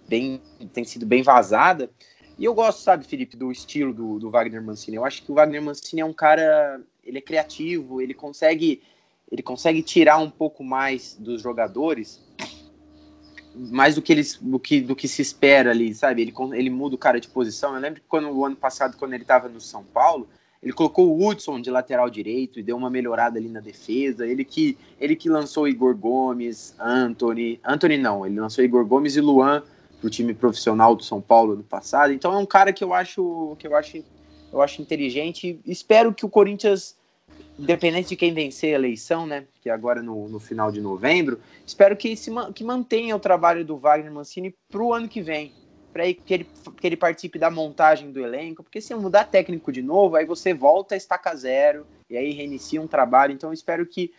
bem 0.09 0.41
tem 0.73 0.83
sido 0.83 1.05
bem 1.05 1.21
vazada. 1.21 1.91
E 2.39 2.43
eu 2.43 2.55
gosto, 2.55 2.79
sabe, 2.79 3.05
Felipe, 3.05 3.37
do 3.37 3.51
estilo 3.51 3.93
do, 3.93 4.17
do 4.17 4.31
Wagner 4.31 4.63
Mancini. 4.63 4.97
Eu 4.97 5.05
acho 5.05 5.21
que 5.21 5.31
o 5.31 5.35
Wagner 5.35 5.61
Mancini 5.61 6.01
é 6.01 6.05
um 6.05 6.13
cara, 6.13 6.81
ele 7.03 7.19
é 7.19 7.21
criativo, 7.21 8.01
ele 8.01 8.15
consegue 8.15 8.81
ele 9.31 9.43
consegue 9.43 9.83
tirar 9.83 10.17
um 10.17 10.29
pouco 10.29 10.63
mais 10.63 11.15
dos 11.19 11.41
jogadores 11.41 12.19
mais 13.55 13.95
do 13.95 14.01
que 14.01 14.11
eles 14.11 14.37
do 14.41 14.59
que, 14.59 14.81
do 14.81 14.95
que 14.95 15.07
se 15.07 15.21
espera 15.21 15.71
ali, 15.71 15.93
sabe? 15.93 16.21
Ele, 16.21 16.33
ele 16.53 16.69
muda 16.69 16.95
o 16.95 16.97
cara 16.97 17.19
de 17.19 17.27
posição. 17.27 17.75
Eu 17.75 17.81
lembro 17.81 18.01
que 18.01 18.07
quando 18.07 18.29
o 18.29 18.45
ano 18.45 18.55
passado, 18.55 18.97
quando 18.97 19.13
ele 19.13 19.23
estava 19.23 19.49
no 19.49 19.59
São 19.59 19.83
Paulo, 19.83 20.27
ele 20.61 20.73
colocou 20.73 21.09
o 21.09 21.27
Hudson 21.27 21.59
de 21.59 21.71
lateral 21.71 22.09
direito 22.09 22.59
e 22.59 22.63
deu 22.63 22.77
uma 22.77 22.89
melhorada 22.89 23.39
ali 23.39 23.49
na 23.49 23.59
defesa. 23.59 24.27
Ele 24.27 24.45
que 24.45 24.77
ele 24.99 25.15
que 25.15 25.29
lançou 25.29 25.67
Igor 25.67 25.95
Gomes, 25.95 26.75
Anthony, 26.79 27.59
Anthony 27.65 27.97
não, 27.97 28.25
ele 28.25 28.39
lançou 28.39 28.63
Igor 28.63 28.85
Gomes 28.85 29.15
e 29.15 29.21
Luan 29.21 29.63
pro 29.99 30.09
time 30.09 30.33
profissional 30.33 30.95
do 30.95 31.03
São 31.03 31.19
Paulo 31.19 31.55
no 31.55 31.63
passado. 31.63 32.13
Então 32.13 32.33
é 32.33 32.37
um 32.37 32.45
cara 32.45 32.71
que 32.71 32.83
eu 32.83 32.93
acho 32.93 33.55
que 33.57 33.67
eu 33.67 33.75
acho 33.75 34.03
eu 34.53 34.61
acho 34.61 34.81
inteligente. 34.81 35.59
Espero 35.65 36.13
que 36.13 36.25
o 36.25 36.29
Corinthians 36.29 36.95
independente 37.57 38.09
de 38.09 38.15
quem 38.15 38.33
vencer 38.33 38.73
a 38.73 38.77
eleição, 38.77 39.25
né, 39.25 39.45
que 39.61 39.69
é 39.69 39.73
agora 39.73 40.01
no, 40.01 40.27
no 40.27 40.39
final 40.39 40.71
de 40.71 40.81
novembro, 40.81 41.39
espero 41.65 41.95
que, 41.95 42.15
se, 42.15 42.31
que 42.55 42.63
mantenha 42.63 43.15
o 43.15 43.19
trabalho 43.19 43.63
do 43.63 43.77
Wagner 43.77 44.11
Mancini 44.11 44.55
para 44.69 44.81
o 44.81 44.93
ano 44.93 45.07
que 45.07 45.21
vem, 45.21 45.53
para 45.93 46.11
que 46.13 46.33
ele, 46.33 46.47
que 46.79 46.87
ele 46.87 46.97
participe 46.97 47.37
da 47.37 47.51
montagem 47.51 48.11
do 48.11 48.19
elenco, 48.19 48.63
porque 48.63 48.81
se 48.81 48.95
mudar 48.95 49.25
técnico 49.25 49.71
de 49.71 49.81
novo, 49.81 50.15
aí 50.15 50.25
você 50.25 50.53
volta 50.53 50.95
a 50.95 50.97
estaca 50.97 51.35
zero, 51.35 51.85
e 52.09 52.17
aí 52.17 52.31
reinicia 52.31 52.81
um 52.81 52.87
trabalho, 52.87 53.33
então 53.33 53.53
espero 53.53 53.85
que 53.85 54.11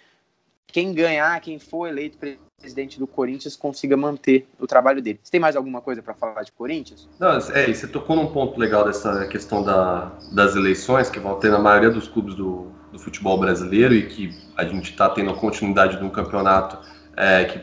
quem 0.67 0.95
ganhar, 0.95 1.39
quem 1.41 1.59
for 1.59 1.87
eleito 1.87 2.17
presidente 2.59 2.99
do 2.99 3.07
Corinthians 3.07 3.57
consiga 3.57 3.97
manter 3.97 4.47
o 4.59 4.67
trabalho 4.67 5.03
dele. 5.03 5.21
Você 5.23 5.33
tem 5.33 5.41
mais 5.41 5.57
alguma 5.57 5.83
coisa 5.83 6.01
para 6.01 6.15
falar 6.15 6.43
de 6.45 6.53
Corinthians? 6.53 7.09
Não, 7.19 7.37
é, 7.37 7.75
você 7.75 7.87
tocou 7.87 8.17
num 8.17 8.29
ponto 8.29 8.59
legal 8.59 8.85
dessa 8.85 9.27
questão 9.27 9.63
da, 9.63 10.17
das 10.33 10.55
eleições 10.55 11.11
que 11.11 11.19
vão 11.19 11.39
ter 11.39 11.51
na 11.51 11.59
maioria 11.59 11.91
dos 11.91 12.09
clubes 12.09 12.35
do, 12.35 12.73
do 12.93 12.99
futebol 12.99 13.39
brasileiro 13.39 13.95
e 13.95 14.07
que 14.07 14.39
a 14.57 14.65
gente 14.65 14.91
está 14.91 15.09
tendo 15.09 15.31
a 15.31 15.35
continuidade 15.35 15.97
de 15.97 16.05
um 16.05 16.11
campeonato 16.11 16.79
é, 17.17 17.45
que 17.45 17.61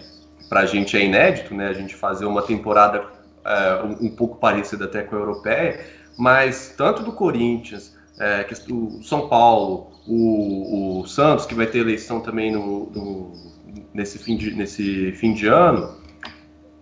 para 0.49 0.61
a 0.61 0.65
gente 0.65 0.97
é 0.97 1.05
inédito, 1.05 1.53
né? 1.53 1.67
A 1.67 1.73
gente 1.73 1.95
fazer 1.95 2.25
uma 2.25 2.41
temporada 2.41 3.05
é, 3.45 3.83
um, 3.83 4.07
um, 4.07 4.09
pouco 4.09 4.37
parecida 4.37 4.85
até 4.85 5.03
com 5.03 5.15
a 5.15 5.19
europeia, 5.19 5.85
mas 6.17 6.73
tanto 6.75 7.03
do 7.03 7.13
Corinthians, 7.13 7.95
é, 8.19 8.43
que, 8.43 8.73
o 8.73 9.01
São 9.03 9.29
Paulo, 9.29 9.91
o, 10.07 11.01
o, 11.01 11.07
Santos, 11.07 11.45
que 11.45 11.53
vai 11.55 11.67
ter 11.67 11.79
eleição 11.79 12.19
também 12.19 12.51
no, 12.51 12.89
no, 12.89 13.31
nesse, 13.93 14.17
fim 14.17 14.35
de, 14.35 14.51
nesse 14.51 15.11
fim 15.13 15.33
de 15.33 15.47
ano, 15.47 15.95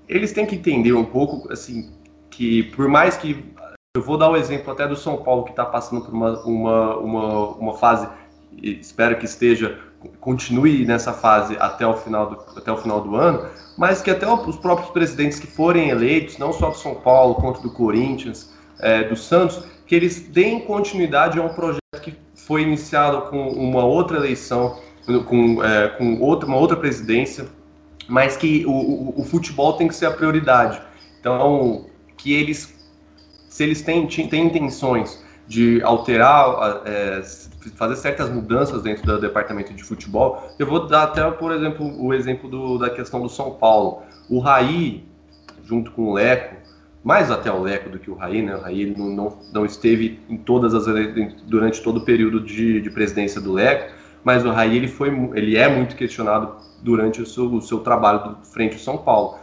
eles 0.07 0.31
têm 0.31 0.45
que 0.45 0.55
entender 0.55 0.93
um 0.93 1.05
pouco, 1.05 1.51
assim, 1.51 1.91
que 2.29 2.63
por 2.63 2.87
mais 2.87 3.17
que. 3.17 3.45
Eu 3.95 4.03
vou 4.03 4.17
dar 4.17 4.29
o 4.29 4.37
exemplo 4.37 4.71
até 4.71 4.87
do 4.87 4.95
São 4.95 5.17
Paulo, 5.17 5.43
que 5.43 5.49
está 5.49 5.65
passando 5.65 6.03
por 6.03 6.13
uma, 6.13 6.39
uma, 6.43 6.97
uma, 6.97 7.47
uma 7.55 7.73
fase, 7.77 8.07
espero 8.61 9.17
que 9.17 9.25
esteja 9.25 9.79
continue 10.19 10.85
nessa 10.85 11.13
fase 11.13 11.57
até 11.59 11.85
o 11.85 11.95
final 11.95 12.29
do, 12.29 12.57
até 12.57 12.71
o 12.71 12.77
final 12.77 13.01
do 13.01 13.15
ano, 13.15 13.49
mas 13.77 14.01
que 14.01 14.11
até 14.11 14.27
os 14.27 14.55
próprios 14.57 14.89
presidentes 14.91 15.39
que 15.39 15.47
forem 15.47 15.89
eleitos, 15.89 16.37
não 16.37 16.53
só 16.53 16.69
do 16.69 16.77
São 16.77 16.95
Paulo, 16.95 17.35
quanto 17.35 17.61
do 17.61 17.71
Corinthians, 17.71 18.53
é, 18.79 19.03
do 19.03 19.15
Santos, 19.15 19.63
que 19.85 19.95
eles 19.95 20.19
deem 20.19 20.59
continuidade 20.59 21.39
a 21.39 21.43
um 21.43 21.49
projeto 21.49 21.81
que 22.01 22.15
foi 22.35 22.61
iniciado 22.61 23.29
com 23.29 23.49
uma 23.49 23.83
outra 23.83 24.17
eleição, 24.17 24.77
com, 25.25 25.63
é, 25.63 25.87
com 25.89 26.19
outra, 26.21 26.47
uma 26.47 26.57
outra 26.57 26.77
presidência, 26.77 27.47
mas 28.07 28.37
que 28.37 28.65
o, 28.65 28.71
o, 28.71 29.21
o, 29.21 29.23
futebol 29.23 29.73
tem 29.73 29.87
que 29.87 29.95
ser 29.95 30.05
a 30.05 30.11
prioridade. 30.11 30.81
Então, 31.19 31.85
que 32.15 32.33
eles, 32.33 32.73
se 33.49 33.63
eles 33.63 33.81
têm, 33.81 34.05
têm 34.07 34.45
intenções 34.45 35.23
de 35.47 35.81
alterar, 35.81 36.81
é, 36.85 37.21
fazer 37.75 37.95
certas 37.95 38.29
mudanças 38.29 38.81
dentro 38.81 39.05
do 39.05 39.19
departamento 39.19 39.73
de 39.73 39.83
futebol. 39.83 40.53
Eu 40.59 40.67
vou 40.67 40.87
dar 40.87 41.03
até, 41.03 41.29
por 41.31 41.51
exemplo, 41.51 41.85
o 42.03 42.13
exemplo 42.13 42.49
do, 42.49 42.77
da 42.77 42.89
questão 42.89 43.21
do 43.21 43.29
São 43.29 43.51
Paulo. 43.51 44.01
O 44.29 44.39
Raí, 44.39 45.05
junto 45.63 45.91
com 45.91 46.09
o 46.09 46.13
Leco, 46.13 46.55
mais 47.03 47.31
até 47.31 47.49
o 47.49 47.61
Leco 47.61 47.89
do 47.89 47.97
que 47.97 48.11
o 48.11 48.15
Raí, 48.15 48.41
né? 48.41 48.55
O 48.55 48.59
Raí 48.59 48.93
não, 48.97 49.07
não, 49.09 49.39
não 49.53 49.65
esteve 49.65 50.19
em 50.29 50.35
todas 50.35 50.73
as 50.73 50.85
durante 51.45 51.81
todo 51.81 51.97
o 51.97 52.05
período 52.05 52.41
de, 52.41 52.81
de 52.81 52.89
presidência 52.89 53.39
do 53.39 53.53
Leco, 53.53 53.93
mas 54.23 54.45
o 54.45 54.51
Raí 54.51 54.75
ele 54.75 54.89
foi, 54.89 55.09
ele 55.33 55.55
é 55.55 55.69
muito 55.69 55.95
questionado 55.95 56.57
durante 56.81 57.21
o 57.21 57.25
seu, 57.25 57.45
o 57.45 57.61
seu 57.61 57.79
trabalho 57.79 58.37
frente 58.43 58.73
ao 58.73 58.79
São 58.79 58.97
Paulo. 58.97 59.37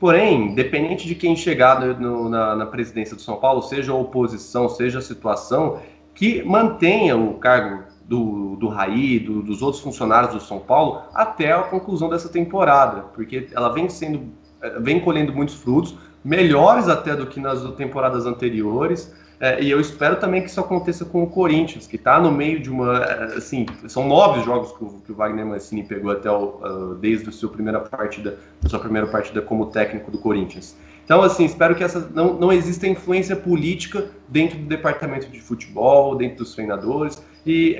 Porém, 0.00 0.54
dependente 0.54 1.06
de 1.06 1.14
quem 1.14 1.36
chegar 1.36 1.78
no, 2.00 2.30
na, 2.30 2.56
na, 2.56 2.64
presidência 2.64 3.14
do 3.14 3.20
São 3.20 3.36
Paulo, 3.36 3.60
seja 3.60 3.92
a 3.92 3.94
oposição, 3.94 4.66
seja 4.66 4.98
a 4.98 5.02
situação, 5.02 5.78
que 6.14 6.42
mantenha 6.42 7.18
o 7.18 7.34
cargo 7.34 7.84
do, 8.06 8.56
do 8.56 8.66
Raí, 8.68 9.18
do, 9.18 9.42
dos 9.42 9.60
outros 9.60 9.82
funcionários 9.82 10.32
do 10.32 10.40
São 10.40 10.58
Paulo, 10.58 11.02
até 11.14 11.52
a 11.52 11.62
conclusão 11.64 12.08
dessa 12.08 12.30
temporada, 12.30 13.02
porque 13.14 13.48
ela 13.52 13.68
vem 13.68 13.90
sendo, 13.90 14.22
eh, 14.62 14.80
vem 14.80 15.00
colhendo 15.00 15.34
muitos 15.34 15.56
frutos, 15.56 15.94
melhores 16.24 16.88
até 16.88 17.14
do 17.14 17.26
que 17.26 17.38
nas 17.38 17.62
temporadas 17.74 18.24
anteriores. 18.24 19.14
É, 19.40 19.62
e 19.62 19.70
eu 19.70 19.80
espero 19.80 20.16
também 20.16 20.42
que 20.42 20.50
isso 20.50 20.60
aconteça 20.60 21.02
com 21.02 21.22
o 21.22 21.26
Corinthians, 21.26 21.86
que 21.86 21.96
está 21.96 22.20
no 22.20 22.30
meio 22.30 22.60
de 22.60 22.68
uma. 22.68 22.98
Eh, 22.98 23.38
assim, 23.38 23.64
são 23.88 24.06
nove 24.06 24.44
jogos 24.44 24.70
que 24.72 24.84
o, 24.84 25.00
que 25.00 25.12
o 25.12 25.14
Wagner 25.14 25.46
Mancini 25.46 25.82
pegou 25.82 26.12
até 26.12 26.30
o, 26.30 26.60
uh, 26.62 26.94
desde 26.96 27.30
a 27.30 27.32
sua 27.32 27.48
primeira 27.48 27.80
partida, 27.80 28.38
sua 28.66 28.78
primeira 28.78 29.06
partida 29.06 29.40
como 29.40 29.66
técnico 29.66 30.10
do 30.10 30.18
Corinthians. 30.18 30.76
Então, 31.06 31.22
assim, 31.22 31.46
espero 31.46 31.74
que 31.74 31.82
essa 31.82 32.06
não, 32.14 32.34
não 32.34 32.52
exista 32.52 32.86
influência 32.86 33.34
política 33.34 34.10
dentro 34.28 34.58
do 34.58 34.66
departamento 34.66 35.26
de 35.28 35.40
futebol, 35.40 36.14
dentro 36.16 36.38
dos 36.38 36.54
treinadores. 36.54 37.24
E 37.46 37.78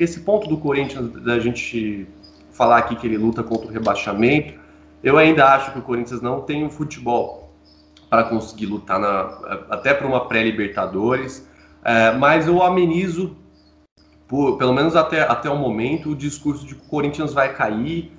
esse 0.00 0.20
ponto 0.20 0.48
do 0.48 0.56
Corinthians, 0.56 1.10
da 1.22 1.38
gente 1.38 2.08
falar 2.50 2.78
aqui 2.78 2.96
que 2.96 3.06
ele 3.06 3.18
luta 3.18 3.42
contra 3.42 3.68
o 3.68 3.70
rebaixamento, 3.70 4.54
eu 5.02 5.18
ainda 5.18 5.52
acho 5.54 5.70
que 5.70 5.78
o 5.78 5.82
Corinthians 5.82 6.22
não 6.22 6.40
tem 6.40 6.64
um 6.64 6.70
futebol 6.70 7.43
para 8.14 8.22
conseguir 8.22 8.66
lutar 8.66 9.00
na, 9.00 9.64
até 9.68 9.92
para 9.92 10.06
uma 10.06 10.28
pré-Libertadores, 10.28 11.48
é, 11.84 12.12
mas 12.12 12.46
eu 12.46 12.62
amenizo, 12.62 13.36
por, 14.28 14.56
pelo 14.56 14.72
menos 14.72 14.94
até, 14.94 15.22
até 15.22 15.50
o 15.50 15.56
momento, 15.56 16.10
o 16.10 16.14
discurso 16.14 16.64
de 16.64 16.76
que 16.76 16.86
o 16.86 16.88
Corinthians 16.88 17.34
vai 17.34 17.52
cair. 17.52 18.12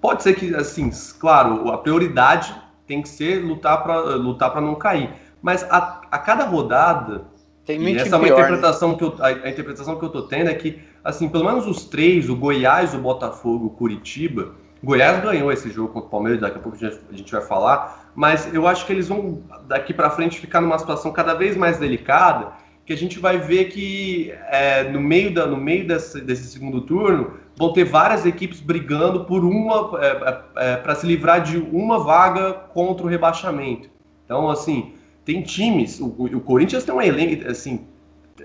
Pode 0.00 0.22
ser 0.22 0.34
que, 0.34 0.54
assim, 0.54 0.88
claro, 1.18 1.72
a 1.72 1.78
prioridade 1.78 2.54
tem 2.86 3.02
que 3.02 3.08
ser 3.08 3.44
lutar 3.44 3.82
para 3.82 3.98
lutar 4.14 4.52
para 4.52 4.60
não 4.60 4.76
cair. 4.76 5.10
Mas 5.42 5.64
a, 5.64 6.02
a 6.12 6.18
cada 6.18 6.44
rodada, 6.44 7.24
tem 7.64 7.82
e 7.82 7.96
essa 7.96 8.14
é 8.14 8.18
uma 8.18 8.28
interpretação 8.28 8.92
né? 8.92 8.98
que 8.98 9.02
eu, 9.02 9.16
a, 9.18 9.26
a, 9.26 9.50
interpretação 9.50 9.98
que 9.98 10.04
eu 10.04 10.10
tô 10.10 10.22
tendo 10.22 10.48
é 10.48 10.54
que, 10.54 10.78
assim, 11.02 11.28
pelo 11.28 11.44
menos 11.44 11.66
os 11.66 11.86
três, 11.86 12.30
o 12.30 12.36
Goiás, 12.36 12.94
o 12.94 12.98
Botafogo, 12.98 13.66
o 13.66 13.70
Curitiba, 13.70 14.54
Goiás 14.84 15.22
ganhou 15.22 15.50
esse 15.50 15.70
jogo 15.70 15.88
contra 15.88 16.06
o 16.06 16.10
Palmeiras, 16.10 16.40
daqui 16.40 16.58
a 16.58 16.60
pouco 16.60 16.78
a 16.84 17.16
gente 17.16 17.32
vai 17.32 17.40
falar, 17.40 18.10
mas 18.14 18.52
eu 18.52 18.66
acho 18.66 18.86
que 18.86 18.92
eles 18.92 19.08
vão 19.08 19.42
daqui 19.66 19.92
para 19.92 20.10
frente 20.10 20.38
ficar 20.38 20.60
numa 20.60 20.78
situação 20.78 21.10
cada 21.12 21.34
vez 21.34 21.56
mais 21.56 21.78
delicada, 21.78 22.52
que 22.86 22.92
a 22.92 22.96
gente 22.96 23.18
vai 23.18 23.38
ver 23.38 23.66
que 23.66 24.32
é, 24.50 24.84
no 24.84 25.00
meio, 25.00 25.32
da, 25.32 25.46
no 25.46 25.56
meio 25.56 25.86
desse, 25.86 26.20
desse 26.20 26.44
segundo 26.48 26.82
turno 26.82 27.32
vão 27.56 27.72
ter 27.72 27.84
várias 27.84 28.26
equipes 28.26 28.60
brigando 28.60 29.24
por 29.24 29.42
uma 29.42 29.98
é, 30.00 30.06
é, 30.06 30.72
é 30.72 30.76
para 30.76 30.94
se 30.94 31.06
livrar 31.06 31.40
de 31.40 31.56
uma 31.56 31.98
vaga 31.98 32.52
contra 32.52 33.06
o 33.06 33.08
rebaixamento. 33.08 33.88
Então, 34.24 34.50
assim, 34.50 34.92
tem 35.24 35.40
times. 35.42 35.98
O, 35.98 36.06
o 36.06 36.40
Corinthians 36.40 36.84
tem 36.84 36.94
um 36.94 37.00
elenco, 37.00 37.48
assim, 37.48 37.86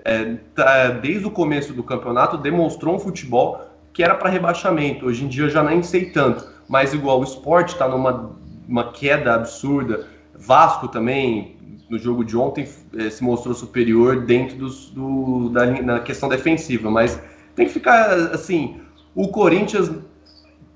é, 0.06 0.36
tá, 0.56 0.90
desde 0.90 1.26
o 1.26 1.32
começo 1.32 1.74
do 1.74 1.84
campeonato 1.84 2.38
demonstrou 2.38 2.96
um 2.96 3.00
futebol 3.00 3.69
que 4.00 4.04
era 4.04 4.16
para 4.16 4.30
rebaixamento. 4.30 5.08
Hoje 5.08 5.26
em 5.26 5.28
dia 5.28 5.44
eu 5.44 5.50
já 5.50 5.62
nem 5.62 5.84
sei 5.84 6.06
tanto, 6.06 6.48
mas 6.70 6.94
igual 6.94 7.20
o 7.20 7.24
esporte 7.26 7.74
está 7.74 7.86
numa 7.86 8.32
uma 8.66 8.94
queda 8.94 9.36
absurda. 9.36 10.08
Vasco 10.34 10.88
também, 10.88 11.58
no 11.90 12.00
jogo 12.00 12.24
de 12.24 12.38
ontem, 12.38 12.66
é, 12.98 13.10
se 13.10 13.22
mostrou 13.22 13.54
superior 13.54 14.22
dentro 14.22 14.56
dos, 14.56 14.90
do, 14.92 15.50
da, 15.50 15.66
na 15.82 16.00
questão 16.00 16.30
defensiva, 16.30 16.90
mas 16.90 17.22
tem 17.58 17.66
que 17.66 17.74
ficar 17.74 18.10
assim 18.34 18.80
o 19.14 19.28
Corinthians 19.28 19.92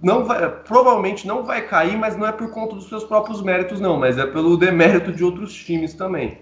não 0.01 0.25
vai, 0.25 0.49
provavelmente 0.65 1.25
não 1.25 1.45
vai 1.45 1.65
cair, 1.65 1.97
mas 1.97 2.17
não 2.17 2.27
é 2.27 2.31
por 2.33 2.51
conta 2.51 2.75
dos 2.75 2.89
seus 2.89 3.05
próprios 3.05 3.41
méritos, 3.41 3.79
não, 3.79 3.97
mas 3.97 4.17
é 4.17 4.25
pelo 4.25 4.57
demérito 4.57 5.13
de 5.13 5.23
outros 5.23 5.53
times 5.53 5.93
também. 5.93 6.39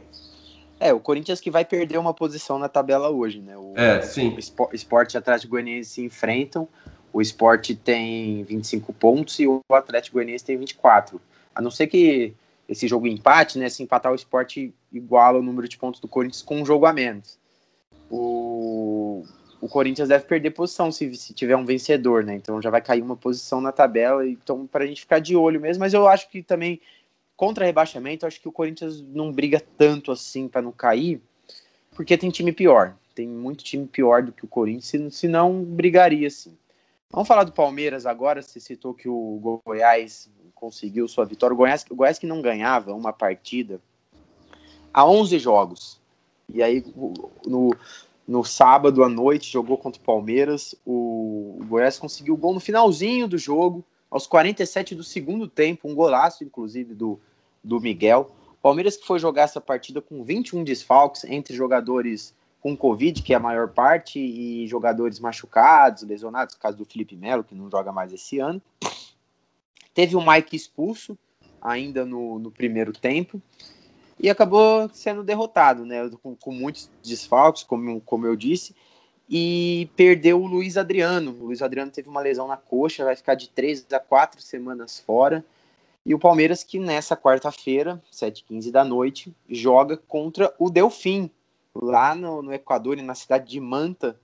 É, 0.82 0.92
o 0.92 1.00
Corinthians 1.00 1.40
que 1.40 1.52
vai 1.52 1.64
perder 1.64 2.00
uma 2.00 2.12
posição 2.12 2.58
na 2.58 2.68
tabela 2.68 3.12
hoje, 3.12 3.40
né? 3.40 3.56
O, 3.56 3.74
é, 3.78 4.02
sim. 4.02 4.36
O 4.36 4.74
Esporte 4.74 5.14
e 5.14 5.18
Atlético 5.18 5.52
Goianiense 5.52 5.92
se 5.92 6.02
enfrentam. 6.04 6.68
O 7.14 7.22
Esporte 7.22 7.76
tem 7.76 8.44
25 8.46 8.92
pontos 8.92 9.40
e 9.40 9.46
o 9.46 9.62
Atlético 9.72 10.16
Goianiense 10.16 10.44
tem 10.44 10.58
24. 10.58 11.22
A 11.54 11.62
não 11.62 11.70
ser 11.70 11.86
que 11.86 12.34
esse 12.68 12.88
jogo 12.88 13.06
empate, 13.06 13.60
né? 13.60 13.70
Se 13.70 13.84
empatar 13.84 14.12
o 14.12 14.16
Esporte 14.16 14.74
iguala 14.92 15.38
o 15.38 15.44
número 15.44 15.68
de 15.68 15.78
pontos 15.78 16.02
do 16.02 16.08
Corinthians 16.08 16.42
com 16.42 16.62
um 16.62 16.66
jogo 16.66 16.88
a 16.88 16.94
menos. 16.94 17.38
O, 18.10 19.24
o 19.62 19.68
Corinthians 19.68 20.10
deve 20.10 20.26
perder 20.26 20.50
posição 20.50 20.92
se, 20.92 21.14
se 21.14 21.32
tiver 21.32 21.56
um 21.56 21.64
vencedor, 21.64 22.24
né? 22.24 22.34
Então 22.34 22.60
já 22.60 22.72
vai 22.72 22.82
cair 22.82 23.04
uma 23.04 23.16
posição 23.16 23.62
na 23.62 23.72
tabela. 23.72 24.28
Então, 24.28 24.66
para 24.66 24.84
a 24.84 24.88
gente 24.88 25.02
ficar 25.02 25.20
de 25.20 25.36
olho 25.36 25.62
mesmo. 25.62 25.82
Mas 25.82 25.94
eu 25.94 26.08
acho 26.08 26.28
que 26.28 26.42
também, 26.42 26.82
contra 27.42 27.66
rebaixamento, 27.66 28.28
acho 28.28 28.40
que 28.40 28.48
o 28.48 28.52
Corinthians 28.52 29.02
não 29.02 29.32
briga 29.32 29.60
tanto 29.76 30.12
assim 30.12 30.48
para 30.48 30.62
não 30.62 30.72
cair, 30.72 31.20
porque 31.90 32.16
tem 32.16 32.30
time 32.30 32.52
pior. 32.52 32.96
Tem 33.16 33.28
muito 33.28 33.64
time 33.64 33.88
pior 33.88 34.22
do 34.22 34.32
que 34.32 34.46
o 34.46 34.48
Corinthians, 34.48 35.16
se 35.16 35.28
não 35.28 35.64
brigaria 35.64 36.28
assim. 36.28 36.56
Vamos 37.10 37.28
falar 37.28 37.44
do 37.44 37.52
Palmeiras 37.52 38.06
agora. 38.06 38.44
Você 38.44 38.60
citou 38.60 38.94
que 38.94 39.10
o 39.10 39.60
Goiás 39.66 40.30
conseguiu 40.54 41.08
sua 41.08 41.26
vitória. 41.26 41.56
O 41.56 41.58
Goiás, 41.58 41.84
o 41.90 41.96
Goiás 41.96 42.20
que 42.20 42.28
não 42.28 42.44
ganhava 42.44 42.94
uma 42.94 43.12
partida 43.12 43.82
há 44.94 45.04
11 45.04 45.40
jogos. 45.40 46.00
E 46.48 46.62
aí, 46.62 46.86
no, 47.44 47.76
no 48.28 48.44
sábado 48.44 49.04
à 49.04 49.10
noite, 49.10 49.52
jogou 49.52 49.80
contra 49.80 50.00
o 50.00 50.06
Palmeiras. 50.06 50.76
O, 50.86 51.58
o 51.60 51.66
Goiás 51.66 51.98
conseguiu 51.98 52.36
o 52.36 52.38
gol 52.38 52.54
no 52.54 52.60
finalzinho 52.60 53.28
do 53.28 53.40
jogo, 53.40 53.84
aos 54.12 54.28
47 54.28 54.94
do 54.94 55.04
segundo 55.04 55.48
tempo, 55.48 55.90
um 55.90 55.96
golaço, 55.96 56.44
inclusive, 56.44 56.94
do, 56.94 57.20
do 57.64 57.80
Miguel. 57.80 58.36
Palmeiras 58.62 58.96
que 58.96 59.06
foi 59.06 59.20
jogar 59.20 59.44
essa 59.44 59.60
partida 59.60 60.02
com 60.02 60.24
21 60.24 60.64
desfalques 60.64 61.24
entre 61.24 61.56
jogadores 61.56 62.36
com 62.62 62.78
Covid, 62.78 63.24
que 63.24 63.34
é 63.34 63.36
a 63.36 63.40
maior 63.40 63.70
parte, 63.70 64.20
e 64.20 64.68
jogadores 64.68 65.20
machucados, 65.20 66.04
lesionados, 66.04 66.56
caso 66.56 66.78
do 66.78 66.86
Felipe 66.86 67.16
Melo, 67.16 67.44
que 67.44 67.56
não 67.56 67.70
joga 67.70 67.92
mais 67.92 68.14
esse 68.14 68.40
ano. 68.40 68.62
Teve 69.94 70.16
o 70.16 70.26
Mike 70.26 70.56
expulso 70.56 71.18
ainda 71.60 72.06
no, 72.06 72.40
no 72.40 72.52
primeiro 72.52 72.94
tempo 72.94 73.42
e 74.20 74.30
acabou 74.30 74.88
sendo 74.94 75.24
derrotado, 75.24 75.86
né? 75.86 76.08
Com, 76.22 76.36
com 76.36 76.52
muitos 76.52 76.90
desfalques, 77.04 77.64
como, 77.64 78.00
como 78.02 78.28
eu 78.28 78.36
disse. 78.36 78.76
e 79.28 79.90
perdeu 79.96 80.40
o 80.40 80.46
Luiz 80.46 80.78
Adriano. 80.78 81.32
O 81.32 81.46
Luiz 81.46 81.64
Adriano 81.64 81.92
teve 81.92 82.08
uma 82.08 82.22
lesão 82.22 82.48
na 82.48 82.58
coxa, 82.58 83.04
vai 83.04 83.16
ficar 83.16 83.34
de 83.34 83.50
três 83.50 83.86
a 83.92 84.00
quatro 84.00 84.40
semanas 84.40 85.00
fora. 85.00 85.44
E 86.06 86.16
o 86.16 86.20
Palmeiras, 86.20 86.64
que 86.64 86.80
nessa 86.80 87.16
quarta-feira, 87.16 88.02
7h15 88.12 88.72
da 88.72 88.84
noite, 88.84 89.36
joga 89.48 89.96
contra 89.96 90.54
o 90.58 90.70
Delfim, 90.70 91.30
lá 91.76 92.16
no, 92.16 92.42
no 92.42 92.54
Equador 92.54 92.98
e 92.98 93.02
na 93.02 93.16
cidade 93.16 93.50
de 93.50 93.60
Manta, 93.60 94.20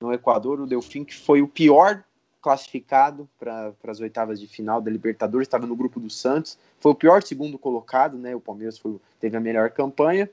no 0.00 0.12
Equador. 0.12 0.60
O 0.60 0.66
Delfim, 0.66 1.04
que 1.04 1.14
foi 1.14 1.40
o 1.40 1.48
pior 1.48 2.04
classificado 2.40 3.28
para 3.38 3.74
as 3.88 3.98
oitavas 3.98 4.38
de 4.38 4.46
final 4.46 4.80
da 4.80 4.90
Libertadores, 4.90 5.46
estava 5.46 5.66
no 5.66 5.74
grupo 5.74 5.98
do 5.98 6.10
Santos, 6.10 6.58
foi 6.78 6.92
o 6.92 6.94
pior 6.94 7.22
segundo 7.22 7.58
colocado, 7.58 8.16
né? 8.18 8.36
O 8.36 8.40
Palmeiras 8.40 8.78
foi, 8.78 9.00
teve 9.18 9.36
a 9.36 9.40
melhor 9.40 9.70
campanha. 9.70 10.30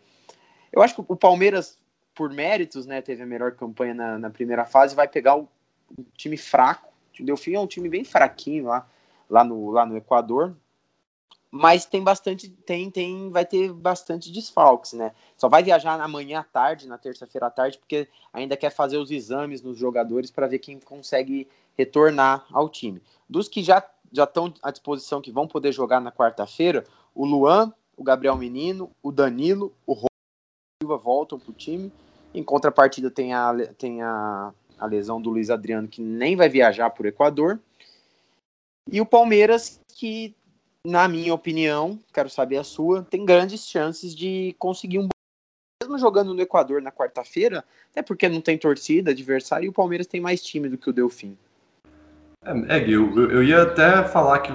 Eu 0.71 0.81
acho 0.81 0.93
que 0.93 1.03
o 1.07 1.15
Palmeiras 1.15 1.79
por 2.13 2.31
méritos, 2.31 2.85
né, 2.85 3.01
teve 3.01 3.23
a 3.23 3.25
melhor 3.25 3.53
campanha 3.53 3.93
na, 3.93 4.19
na 4.19 4.29
primeira 4.29 4.65
fase, 4.65 4.95
vai 4.95 5.07
pegar 5.07 5.35
o, 5.35 5.47
o, 5.97 6.03
time 6.15 6.37
fraco. 6.37 6.91
O 7.19 7.23
Delfim 7.23 7.55
é 7.55 7.59
um 7.59 7.67
time 7.67 7.89
bem 7.89 8.03
fraquinho 8.03 8.65
lá, 8.65 8.87
lá, 9.29 9.43
no, 9.43 9.71
lá 9.71 9.85
no 9.85 9.97
Equador, 9.97 10.55
mas 11.55 11.85
tem 11.85 12.03
bastante, 12.03 12.49
tem, 12.49 12.89
tem, 12.89 13.29
vai 13.29 13.45
ter 13.45 13.71
bastante 13.71 14.31
desfalques, 14.31 14.93
né? 14.93 15.13
Só 15.37 15.47
vai 15.47 15.61
viajar 15.61 16.01
amanhã 16.01 16.39
à 16.39 16.43
tarde, 16.43 16.87
na 16.87 16.97
terça-feira 16.97 17.45
à 17.45 17.51
tarde, 17.51 17.77
porque 17.77 18.07
ainda 18.33 18.57
quer 18.57 18.71
fazer 18.71 18.97
os 18.97 19.11
exames 19.11 19.61
nos 19.61 19.77
jogadores 19.77 20.31
para 20.31 20.47
ver 20.47 20.57
quem 20.57 20.79
consegue 20.79 21.47
retornar 21.77 22.43
ao 22.51 22.67
time. 22.67 23.03
Dos 23.29 23.47
que 23.47 23.61
já 23.61 23.87
já 24.11 24.23
estão 24.23 24.51
à 24.63 24.71
disposição, 24.71 25.21
que 25.21 25.31
vão 25.31 25.47
poder 25.47 25.71
jogar 25.71 25.99
na 25.99 26.11
quarta-feira, 26.11 26.85
o 27.13 27.23
Luan, 27.23 27.71
o 27.95 28.03
Gabriel 28.03 28.35
Menino, 28.35 28.89
o 29.03 29.11
Danilo, 29.11 29.71
o 29.85 29.95
Silva 30.81 30.97
voltam 30.97 31.37
para 31.37 31.51
o 31.51 31.53
time. 31.53 31.91
Em 32.33 32.43
contrapartida, 32.43 33.11
tem, 33.11 33.31
a, 33.31 33.53
tem 33.77 34.01
a, 34.01 34.51
a 34.79 34.85
lesão 34.87 35.21
do 35.21 35.29
Luiz 35.29 35.51
Adriano, 35.51 35.87
que 35.87 36.01
nem 36.01 36.35
vai 36.35 36.49
viajar 36.49 36.91
o 36.99 37.07
Equador. 37.07 37.59
E 38.91 38.99
o 38.99 39.05
Palmeiras, 39.05 39.79
que, 39.95 40.35
na 40.85 41.07
minha 41.07 41.33
opinião, 41.33 41.97
quero 42.13 42.29
saber 42.29 42.57
a 42.57 42.63
sua, 42.63 43.03
tem 43.03 43.25
grandes 43.25 43.65
chances 43.65 44.13
de 44.13 44.55
conseguir 44.59 44.99
um 44.99 45.07
mesmo 45.81 45.97
jogando 45.97 46.33
no 46.33 46.41
Equador 46.41 46.81
na 46.81 46.91
quarta-feira, 46.91 47.63
até 47.91 48.01
porque 48.01 48.29
não 48.29 48.41
tem 48.41 48.57
torcida, 48.57 49.11
adversário, 49.11 49.65
e 49.65 49.69
o 49.69 49.73
Palmeiras 49.73 50.07
tem 50.07 50.21
mais 50.21 50.41
time 50.41 50.69
do 50.69 50.77
que 50.77 50.89
o 50.89 50.93
Delfim. 50.93 51.37
É, 52.45 52.77
é 52.77 52.89
eu, 52.89 53.31
eu 53.31 53.43
ia 53.43 53.63
até 53.63 54.03
falar 54.03 54.39
que 54.39 54.51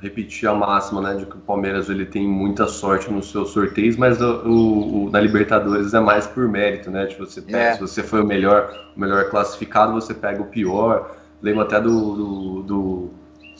repetir 0.00 0.48
a 0.48 0.54
máxima, 0.54 1.00
né, 1.00 1.14
de 1.14 1.26
que 1.26 1.36
o 1.36 1.40
Palmeiras 1.40 1.88
ele 1.88 2.04
tem 2.04 2.28
muita 2.28 2.66
sorte 2.66 3.10
nos 3.10 3.30
seus 3.30 3.50
sorteios, 3.50 3.96
mas 3.96 4.20
o, 4.20 5.06
o, 5.06 5.10
na 5.10 5.20
Libertadores 5.20 5.94
é 5.94 6.00
mais 6.00 6.26
por 6.26 6.46
mérito, 6.46 6.90
né? 6.90 7.06
De 7.06 7.16
você 7.16 7.40
pega, 7.40 7.58
é. 7.58 7.74
se 7.74 7.80
você 7.80 8.02
foi 8.02 8.20
o 8.20 8.26
melhor, 8.26 8.92
o 8.94 9.00
melhor 9.00 9.30
classificado, 9.30 9.92
você 9.92 10.12
pega 10.12 10.42
o 10.42 10.46
pior. 10.46 11.16
Lembro 11.40 11.62
até 11.62 11.80
do, 11.80 12.14
do, 12.14 12.62
do 12.62 13.10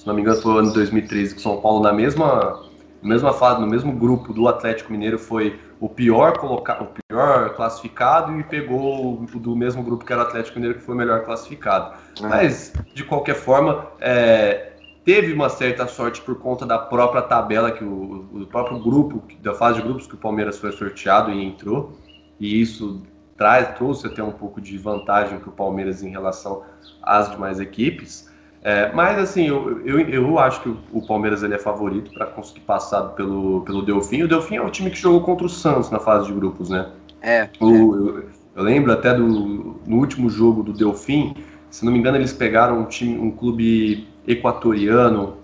se 0.05 0.09
não 0.09 0.15
me 0.15 0.21
engano, 0.21 0.39
foi 0.43 0.53
o 0.53 0.59
ano 0.59 0.69
de 0.69 0.75
2013 0.75 1.35
que 1.35 1.41
São 1.41 1.63
Paulo 1.63 1.83
na 1.83 1.91
mesma 1.91 2.63
mesma 3.03 3.33
fase, 3.33 3.61
no 3.61 3.67
mesmo 3.67 3.93
grupo 3.93 4.33
do 4.33 4.47
Atlético 4.49 4.93
Mineiro 4.93 5.19
foi 5.19 5.59
o 5.81 5.89
pior 5.89 6.39
colocado, 6.39 6.85
o 6.85 6.89
pior 7.09 7.55
classificado 7.55 8.39
e 8.39 8.43
pegou 8.43 9.15
o 9.15 9.39
do 9.39 9.57
mesmo 9.57 9.83
grupo 9.83 10.05
que 10.05 10.13
era 10.13 10.23
o 10.23 10.27
Atlético 10.27 10.57
Mineiro 10.57 10.79
que 10.79 10.85
foi 10.85 10.95
o 10.95 10.99
melhor 10.99 11.25
classificado. 11.25 11.95
É. 12.23 12.27
Mas 12.27 12.73
de 12.95 13.03
qualquer 13.03 13.35
forma, 13.35 13.87
é, 13.99 14.73
teve 15.07 15.33
uma 15.33 15.49
certa 15.49 15.87
sorte 15.87 16.21
por 16.21 16.39
conta 16.39 16.67
da 16.67 16.79
própria 16.79 17.23
tabela, 17.23 17.71
que 17.71 17.85
o, 17.85 18.27
o 18.33 18.47
próprio 18.47 18.79
grupo, 18.79 19.23
da 19.43 19.55
fase 19.55 19.81
de 19.81 19.87
grupos 19.87 20.07
que 20.07 20.15
o 20.15 20.19
Palmeiras 20.19 20.59
foi 20.59 20.73
sorteado 20.73 21.31
e 21.31 21.45
entrou, 21.45 21.99
e 22.39 22.61
isso 22.61 23.03
traz, 23.37 23.75
trouxe 23.77 24.07
até 24.07 24.23
um 24.23 24.33
pouco 24.33 24.61
de 24.61 24.77
vantagem 24.79 25.39
para 25.39 25.49
o 25.49 25.53
Palmeiras 25.53 26.03
em 26.03 26.11
relação 26.11 26.63
às 27.03 27.31
demais 27.31 27.59
equipes. 27.59 28.33
É, 28.65 28.91
mas 28.95 29.19
assim, 29.19 29.47
eu, 29.47 29.87
eu, 29.87 30.01
eu, 30.01 30.39
acho 30.39 30.63
que 30.63 30.75
o 30.91 31.07
Palmeiras 31.07 31.43
ele 31.43 31.53
é 31.53 31.59
favorito 31.59 32.11
para 32.15 32.25
conseguir 32.25 32.61
passar 32.61 33.03
pelo, 33.11 33.61
pelo 33.61 33.83
Delfim. 33.83 34.23
O 34.23 34.29
Delfim 34.29 34.57
é 34.57 34.63
o 34.63 34.71
time 34.71 34.91
que 34.91 34.97
jogou 34.97 35.21
contra 35.21 35.45
o 35.45 35.51
Santos 35.51 35.91
na 35.91 36.01
fase 36.01 36.29
de 36.29 36.33
grupos, 36.33 36.71
né? 36.71 36.89
É. 37.21 37.51
O, 37.61 37.95
eu, 37.95 38.25
eu, 38.57 38.63
lembro 38.63 38.91
até 38.91 39.13
do 39.13 39.79
no 39.87 39.99
último 39.99 40.31
jogo 40.31 40.63
do 40.63 40.73
Delfim, 40.73 41.37
se 41.69 41.85
não 41.85 41.93
me 41.93 41.99
engano, 41.99 42.17
eles 42.17 42.33
pegaram 42.33 42.81
um 42.81 42.85
time, 42.87 43.19
um 43.19 43.31
clube 43.31 44.09
equatoriano. 44.27 45.37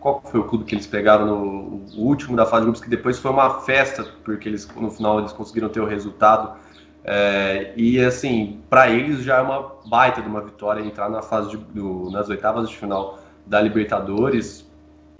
Qual 0.00 0.20
foi 0.24 0.40
o 0.40 0.44
clube 0.44 0.64
que 0.64 0.74
eles 0.74 0.86
pegaram 0.86 1.26
no 1.26 1.80
último 1.96 2.36
da 2.36 2.44
fase 2.44 2.62
de 2.62 2.64
grupos? 2.66 2.80
Que 2.80 2.90
depois 2.90 3.20
foi 3.20 3.30
uma 3.30 3.60
festa, 3.60 4.04
porque 4.24 4.48
eles 4.48 4.68
no 4.74 4.90
final 4.90 5.20
eles 5.20 5.32
conseguiram 5.32 5.68
ter 5.68 5.78
o 5.78 5.86
resultado. 5.86 6.56
É, 7.04 7.72
e 7.76 8.00
assim, 8.00 8.60
para 8.70 8.88
eles 8.88 9.22
já 9.22 9.36
é 9.36 9.42
uma 9.42 9.74
baita 9.86 10.22
de 10.22 10.28
uma 10.28 10.40
vitória 10.40 10.80
entrar 10.80 11.10
na 11.10 11.20
fase 11.20 11.50
de, 11.50 11.56
do, 11.58 12.10
nas 12.10 12.28
oitavas 12.30 12.68
de 12.68 12.76
final 12.76 13.18
da 13.46 13.60
Libertadores. 13.60 14.66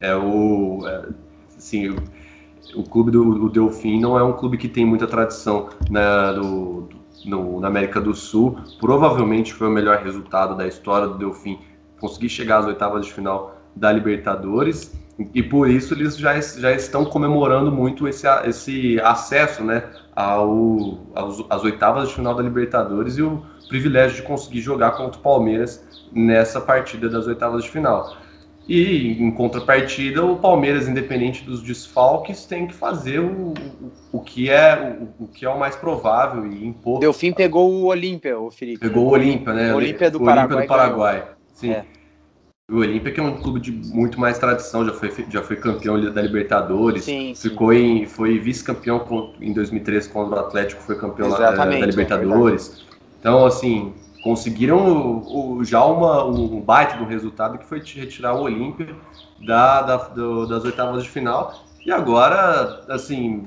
É 0.01 0.15
o, 0.17 0.81
é, 0.87 1.09
assim, 1.57 1.91
o, 1.91 1.97
o 2.77 2.83
clube 2.83 3.11
do, 3.11 3.49
Delfim 3.51 4.01
não 4.01 4.19
é 4.19 4.23
um 4.23 4.33
clube 4.33 4.57
que 4.57 4.69
tem 4.69 4.85
muita 4.85 5.07
tradição 5.07 5.69
na, 5.91 6.33
do, 6.33 6.89
no, 7.27 7.61
na 7.61 7.69
América 7.69 8.01
do 8.01 8.15
Sul. 8.15 8.59
Provavelmente 8.81 9.53
foi 9.53 9.69
o 9.69 9.71
melhor 9.71 9.99
resultado 9.99 10.57
da 10.57 10.67
história 10.67 11.07
do 11.07 11.19
Delfim 11.19 11.59
conseguir 12.01 12.31
chegar 12.31 12.59
às 12.59 12.67
oitavas 12.67 13.05
de 13.05 13.13
final 13.13 13.61
da 13.77 13.93
Libertadores 13.93 14.95
e 15.33 15.43
por 15.43 15.69
isso 15.69 15.95
eles 15.95 16.17
já, 16.17 16.41
já 16.41 16.73
estão 16.73 17.05
comemorando 17.05 17.71
muito 17.71 18.09
esse, 18.09 18.27
esse 18.45 19.01
acesso 19.01 19.63
né, 19.63 19.85
ao, 20.15 20.99
aos, 21.15 21.45
às 21.51 21.65
oitavas 21.65 22.09
de 22.09 22.15
final 22.15 22.35
da 22.35 22.43
Libertadores 22.43 23.17
e 23.19 23.23
o 23.23 23.43
privilégio 23.69 24.17
de 24.17 24.23
conseguir 24.23 24.61
jogar 24.61 24.93
contra 24.93 25.19
o 25.19 25.23
Palmeiras 25.23 25.85
nessa 26.13 26.61
partida 26.61 27.09
das 27.09 27.27
oitavas 27.27 27.65
de 27.65 27.71
final. 27.71 28.17
E 28.67 29.23
em 29.23 29.31
contrapartida, 29.31 30.25
o 30.25 30.37
Palmeiras, 30.37 30.89
independente 30.89 31.45
dos 31.45 31.63
desfalques, 31.63 32.47
tem 32.47 32.67
que 32.67 32.73
fazer 32.73 33.19
o, 33.19 33.53
o, 33.53 33.93
o 34.13 34.21
que, 34.21 34.49
é, 34.49 34.97
o, 34.99 35.25
o, 35.25 35.29
que 35.29 35.45
é 35.45 35.51
o 35.51 35.59
mais 35.59 35.77
provável 35.77 36.47
e 36.47 36.67
impor. 36.67 36.99
Delfim 37.01 37.33
pegou 37.33 37.71
o 37.71 37.85
Olímpia, 37.85 38.39
o 38.39 38.51
Felipe. 38.51 38.79
Pegou 38.79 39.07
o 39.07 39.11
Olímpia, 39.11 39.53
né? 39.53 39.73
O 39.73 39.77
Olímpia 39.77 40.11
do, 40.11 40.19
Paraguai, 40.19 40.63
do 40.63 40.69
Paraguai. 40.69 41.25
Sim. 41.53 41.73
É. 41.73 41.85
O 42.71 42.79
Olímpia, 42.79 43.13
que 43.13 43.21
é 43.21 43.23
um 43.23 43.37
clube 43.37 43.61
de 43.61 43.71
muito 43.71 44.19
mais 44.19 44.39
tradição, 44.39 44.87
já 44.87 44.93
foi, 44.95 45.13
já 45.29 45.43
foi 45.43 45.57
campeão 45.57 46.01
da 46.11 46.23
Libertadores, 46.23 47.05
sim, 47.05 47.35
ficou 47.37 47.75
sim. 47.75 47.79
em 47.79 48.07
foi 48.07 48.39
vice-campeão 48.39 49.35
em 49.39 49.53
2013 49.53 50.09
quando 50.09 50.33
o 50.33 50.39
Atlético 50.39 50.81
foi 50.81 50.97
campeão 50.97 51.29
da, 51.29 51.51
da 51.51 51.67
Libertadores. 51.67 52.87
É 52.91 52.95
então, 53.21 53.45
assim, 53.45 53.93
conseguiram 54.23 54.79
o, 54.79 55.57
o, 55.59 55.65
já 55.65 55.85
uma, 55.85 56.25
um 56.25 56.59
baita 56.59 56.97
do 56.97 57.05
resultado 57.05 57.59
que 57.59 57.67
foi 57.67 57.81
retirar 57.81 58.35
o 58.35 58.45
Olímpia 58.45 58.97
da, 59.45 59.83
da 59.83 59.97
do, 59.97 60.47
das 60.47 60.65
oitavas 60.65 61.03
de 61.03 61.11
final. 61.11 61.67
E 61.85 61.93
agora, 61.93 62.83
assim, 62.89 63.47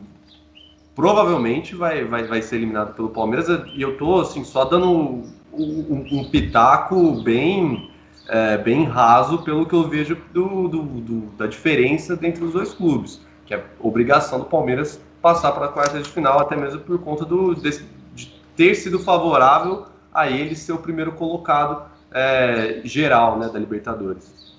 provavelmente 0.96 1.74
vai, 1.74 2.06
vai, 2.06 2.28
vai 2.28 2.44
ser 2.44 2.58
eliminado 2.58 2.94
pelo 2.94 3.10
Palmeiras. 3.10 3.48
E 3.74 3.82
eu 3.82 3.98
tô, 3.98 4.22
assim, 4.22 4.44
só 4.44 4.64
dando 4.64 4.92
um, 4.92 5.24
um, 5.52 6.06
um 6.12 6.30
pitaco 6.30 7.14
bem 7.24 7.97
é, 8.30 8.58
bem 8.58 8.84
raso 8.84 9.44
pelo 9.44 9.66
que 9.66 9.74
eu 9.74 9.88
vejo 9.88 10.16
do, 10.34 10.68
do, 10.68 10.84
do, 10.84 11.22
da 11.38 11.48
diferença 11.48 12.18
entre 12.22 12.44
os 12.44 12.54
dois 12.54 12.74
clubes, 12.74 13.22
que 13.46 13.54
é 13.54 13.64
obrigação 13.80 14.40
do 14.40 14.46
Palmeiras 14.46 15.00
passar 15.22 15.52
para 15.52 15.66
a 15.66 15.70
quarta 15.70 16.00
de 16.00 16.10
final, 16.10 16.40
até 16.40 16.56
mesmo 16.56 16.82
por 16.82 17.00
conta 17.00 17.26
do, 17.26 17.56
de, 17.56 17.84
de 18.14 18.26
ter 18.56 18.76
sido 18.76 19.00
favorável 19.00 19.86
a 20.14 20.30
ele 20.30 20.56
ser 20.56 20.74
o 20.74 20.78
primeiro 20.78 21.12
colocado 21.14 21.90
é, 22.12 22.82
geral 22.84 23.38
né, 23.38 23.50
da 23.50 23.60
Libertadores. 23.60 24.56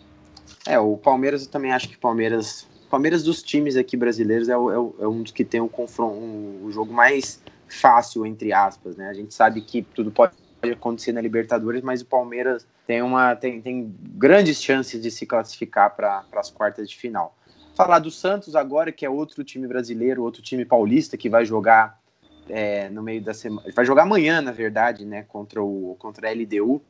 É, 0.66 0.78
o 0.78 0.96
Palmeiras, 0.96 1.44
eu 1.44 1.50
também 1.50 1.72
acho 1.72 1.88
que 1.88 1.96
o 1.96 1.98
Palmeiras, 1.98 2.66
Palmeiras 2.90 3.22
dos 3.22 3.42
times 3.42 3.76
aqui 3.76 3.96
brasileiros 3.96 4.48
é, 4.48 4.56
o, 4.56 4.94
é, 5.00 5.04
é 5.04 5.08
um 5.08 5.22
dos 5.22 5.32
que 5.32 5.44
tem 5.44 5.60
o 5.60 5.68
confronto, 5.68 6.14
um, 6.16 6.64
o 6.64 6.70
jogo 6.70 6.92
mais 6.92 7.42
fácil, 7.68 8.24
entre 8.24 8.52
aspas, 8.52 8.96
né? 8.96 9.08
A 9.08 9.14
gente 9.14 9.34
sabe 9.34 9.60
que 9.60 9.82
tudo 9.82 10.10
pode 10.10 10.32
acontecer 10.62 11.12
na 11.12 11.20
Libertadores, 11.20 11.82
mas 11.82 12.00
o 12.00 12.06
Palmeiras 12.06 12.66
tem, 12.86 13.02
uma, 13.02 13.34
tem, 13.36 13.60
tem 13.60 13.94
grandes 14.00 14.62
chances 14.62 15.00
de 15.00 15.10
se 15.10 15.26
classificar 15.26 15.94
para 15.94 16.24
as 16.34 16.50
quartas 16.50 16.88
de 16.88 16.96
final. 16.96 17.36
Falar 17.74 18.00
do 18.00 18.10
Santos 18.10 18.56
agora, 18.56 18.90
que 18.90 19.06
é 19.06 19.10
outro 19.10 19.44
time 19.44 19.66
brasileiro, 19.66 20.24
outro 20.24 20.42
time 20.42 20.64
paulista 20.64 21.16
que 21.16 21.28
vai 21.28 21.44
jogar 21.44 22.00
é, 22.48 22.88
no 22.88 23.02
meio 23.02 23.22
da 23.22 23.32
semana. 23.32 23.70
Vai 23.72 23.84
jogar 23.84 24.02
amanhã, 24.02 24.40
na 24.40 24.50
verdade, 24.50 25.04
né? 25.04 25.24
Contra, 25.28 25.62
o, 25.62 25.94
contra 25.98 26.28
a 26.28 26.32
LDU, 26.32 26.82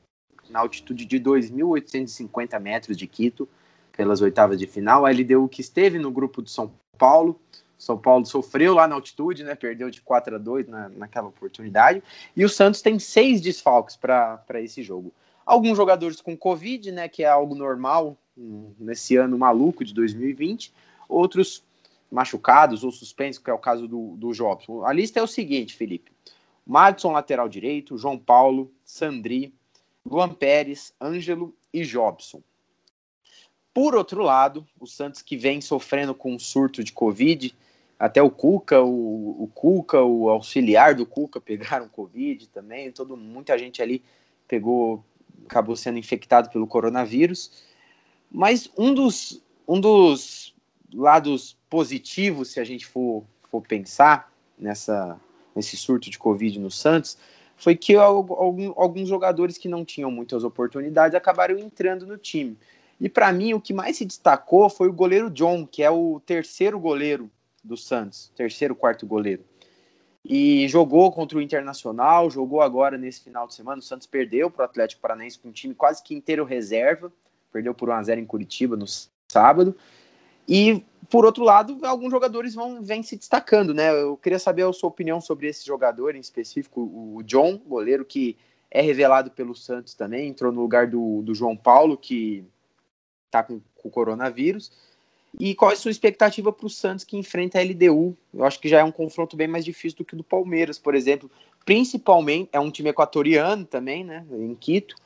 na 0.49 0.61
altitude 0.61 1.05
de 1.05 1.21
2.850 1.21 2.59
metros 2.59 2.97
de 2.97 3.07
Quito, 3.07 3.47
pelas 3.93 4.23
oitavas 4.23 4.59
de 4.59 4.67
final. 4.67 5.05
A 5.05 5.11
LDU 5.11 5.49
que 5.49 5.61
esteve 5.61 5.99
no 5.99 6.11
grupo 6.11 6.41
do 6.41 6.49
São 6.49 6.73
Paulo, 6.97 7.39
são 7.79 7.97
Paulo 7.97 8.27
sofreu 8.27 8.75
lá 8.75 8.89
na 8.89 8.97
altitude, 8.97 9.45
né? 9.45 9.55
Perdeu 9.55 9.89
de 9.89 10.01
4 10.01 10.35
a 10.35 10.39
2 10.39 10.67
na, 10.67 10.89
naquela 10.89 11.29
oportunidade. 11.29 12.03
E 12.37 12.45
o 12.45 12.49
Santos 12.49 12.83
tem 12.83 12.99
seis 12.99 13.41
desfalques 13.41 13.97
para 13.97 14.43
esse 14.57 14.83
jogo. 14.83 15.15
Alguns 15.47 15.77
jogadores 15.77 16.21
com 16.21 16.37
Covid, 16.37 16.91
né? 16.91 17.09
Que 17.09 17.23
é 17.23 17.29
algo 17.29 17.55
normal 17.55 18.19
nesse 18.37 19.17
ano 19.17 19.39
maluco 19.39 19.85
de 19.85 19.95
2020. 19.95 20.75
Outros 21.09 21.63
machucados 22.11 22.83
ou 22.83 22.91
suspensos, 22.91 23.43
que 23.43 23.51
é 23.51 23.55
o 23.55 23.59
caso 23.59 23.87
do, 23.87 24.17
do 24.17 24.33
Jobson. 24.33 24.85
A 24.85 24.93
lista 24.93 25.21
é 25.21 25.23
o 25.23 25.27
seguinte, 25.29 25.77
Felipe. 25.77 26.11
Madison, 26.67 27.13
lateral 27.13 27.49
direito, 27.49 27.97
João 27.97 28.19
Paulo, 28.19 28.71
Sandri, 28.85 29.55
Luan 30.05 30.31
Pérez, 30.31 30.93
Ângelo 31.01 31.55
e 31.73 31.85
Jobson. 31.85 32.43
Por 33.73 33.95
outro 33.95 34.23
lado, 34.23 34.67
o 34.81 34.87
Santos 34.87 35.23
que 35.23 35.37
vem 35.37 35.61
sofrendo 35.61 36.15
com 36.15 36.35
um 36.35 36.39
surto 36.39 36.83
de 36.83 36.93
Covid, 36.93 37.55
até 37.99 38.23
o 38.23 38.31
Cuca, 38.31 38.81
o, 38.81 39.43
o 39.43 39.51
Cuca, 39.53 40.01
o 40.01 40.29
auxiliar 40.29 40.95
do 40.95 41.05
Cuca 41.05 41.41
pegaram 41.43 41.89
Covid 41.89 42.49
também, 42.49 42.93
todo, 42.93 43.17
muita 43.17 43.59
gente 43.59 43.83
ali 43.83 44.03
pegou, 44.47 45.05
acabou 45.47 45.75
sendo 45.75 45.99
infectado 45.99 46.49
pelo 46.51 46.67
coronavírus. 46.67 47.67
Mas 48.31 48.71
um 48.77 48.95
dos, 48.95 49.43
um 49.67 49.81
dos 49.81 50.55
lados 50.95 51.57
positivos, 51.69 52.51
se 52.53 52.61
a 52.61 52.65
gente 52.65 52.87
for, 52.87 53.25
for 53.51 53.63
pensar 53.63 54.33
nessa, 54.59 55.19
nesse 55.55 55.77
surto 55.77 56.11
de 56.11 56.19
Covid 56.19 56.59
no 56.59 56.71
Santos, 56.71 57.19
foi 57.57 57.75
que 57.75 57.97
alguns 57.97 59.09
jogadores 59.09 59.59
que 59.59 59.69
não 59.69 59.85
tinham 59.85 60.11
muitas 60.11 60.45
oportunidades 60.45 61.15
acabaram 61.17 61.59
entrando 61.59 62.07
no 62.07 62.17
time. 62.17 62.57
E 63.01 63.09
para 63.09 63.33
mim, 63.33 63.53
o 63.55 63.61
que 63.61 63.73
mais 63.73 63.97
se 63.97 64.05
destacou 64.05 64.71
foi 64.71 64.89
o 64.89 64.93
goleiro 64.93 65.29
John, 65.31 65.67
que 65.67 65.83
é 65.83 65.91
o 65.91 66.21
terceiro 66.25 66.79
goleiro 66.79 67.31
do 67.63 67.77
Santos, 67.77 68.33
terceiro, 68.37 68.75
quarto 68.75 69.07
goleiro. 69.07 69.45
E 70.25 70.69
jogou 70.69 71.11
contra 71.13 71.39
o 71.39 71.43
Internacional, 71.43 72.31
jogou 72.31 72.61
agora 72.61 72.99
nesse 72.99 73.23
final 73.23 73.47
de 73.47 73.55
semana. 73.55 73.79
O 73.79 73.83
Santos 73.83 74.07
perdeu 74.07 74.51
para 74.51 74.63
o 74.63 74.65
Atlético 74.65 75.01
Paranaense 75.01 75.39
com 75.39 75.49
um 75.49 75.53
time 75.53 75.75
quase 75.75 76.03
que 76.03 76.15
inteiro 76.15 76.45
reserva, 76.45 77.13
perdeu 77.53 77.75
por 77.75 77.89
1x0 77.89 78.19
em 78.19 78.27
Curitiba 78.27 78.77
no 78.77 78.87
sábado. 79.31 79.75
E, 80.49 80.85
por 81.11 81.25
outro 81.25 81.45
lado, 81.45 81.79
alguns 81.83 82.11
jogadores 82.11 82.55
vão 82.55 82.83
vêm 82.83 83.03
se 83.03 83.17
destacando, 83.17 83.75
né? 83.75 83.91
Eu 83.91 84.17
queria 84.17 84.39
saber 84.39 84.67
a 84.67 84.73
sua 84.73 84.89
opinião 84.89 85.21
sobre 85.21 85.47
esse 85.47 85.67
jogador 85.67 86.15
em 86.15 86.21
específico, 86.21 86.81
o 86.81 87.23
John, 87.23 87.59
goleiro 87.67 88.05
que 88.05 88.37
é 88.71 88.81
revelado 88.81 89.31
pelo 89.31 89.55
Santos 89.55 89.95
também, 89.95 90.29
entrou 90.29 90.53
no 90.53 90.61
lugar 90.61 90.87
do, 90.87 91.23
do 91.23 91.35
João 91.35 91.57
Paulo, 91.57 91.97
que 91.97 92.45
está 93.27 93.43
com, 93.43 93.61
com 93.75 93.89
o 93.89 93.91
coronavírus. 93.91 94.73
E 95.39 95.55
qual 95.55 95.71
é 95.71 95.75
a 95.75 95.77
sua 95.77 95.91
expectativa 95.91 96.53
para 96.53 96.67
o 96.67 96.71
Santos 96.71 97.05
que 97.05 97.17
enfrenta 97.17 97.59
a 97.59 97.63
LDU? 97.63 98.17
Eu 98.33 98.45
acho 98.45 98.61
que 98.61 98.69
já 98.69 98.79
é 98.79 98.85
um 98.85 98.93
confronto 98.93 99.37
bem 99.37 99.49
mais 99.49 99.65
difícil 99.65 99.99
do 99.99 100.05
que 100.05 100.15
o 100.15 100.17
do 100.17 100.25
Palmeiras, 100.25 100.79
por 100.79 100.95
exemplo. 100.95 101.31
Principalmente, 101.65 102.49
é 102.53 102.61
um 102.61 102.71
time 102.71 102.91
equatoriano 102.91 103.65
também, 103.65 104.05
né? 104.05 104.25
Em 104.33 104.55
Quito. 104.55 104.97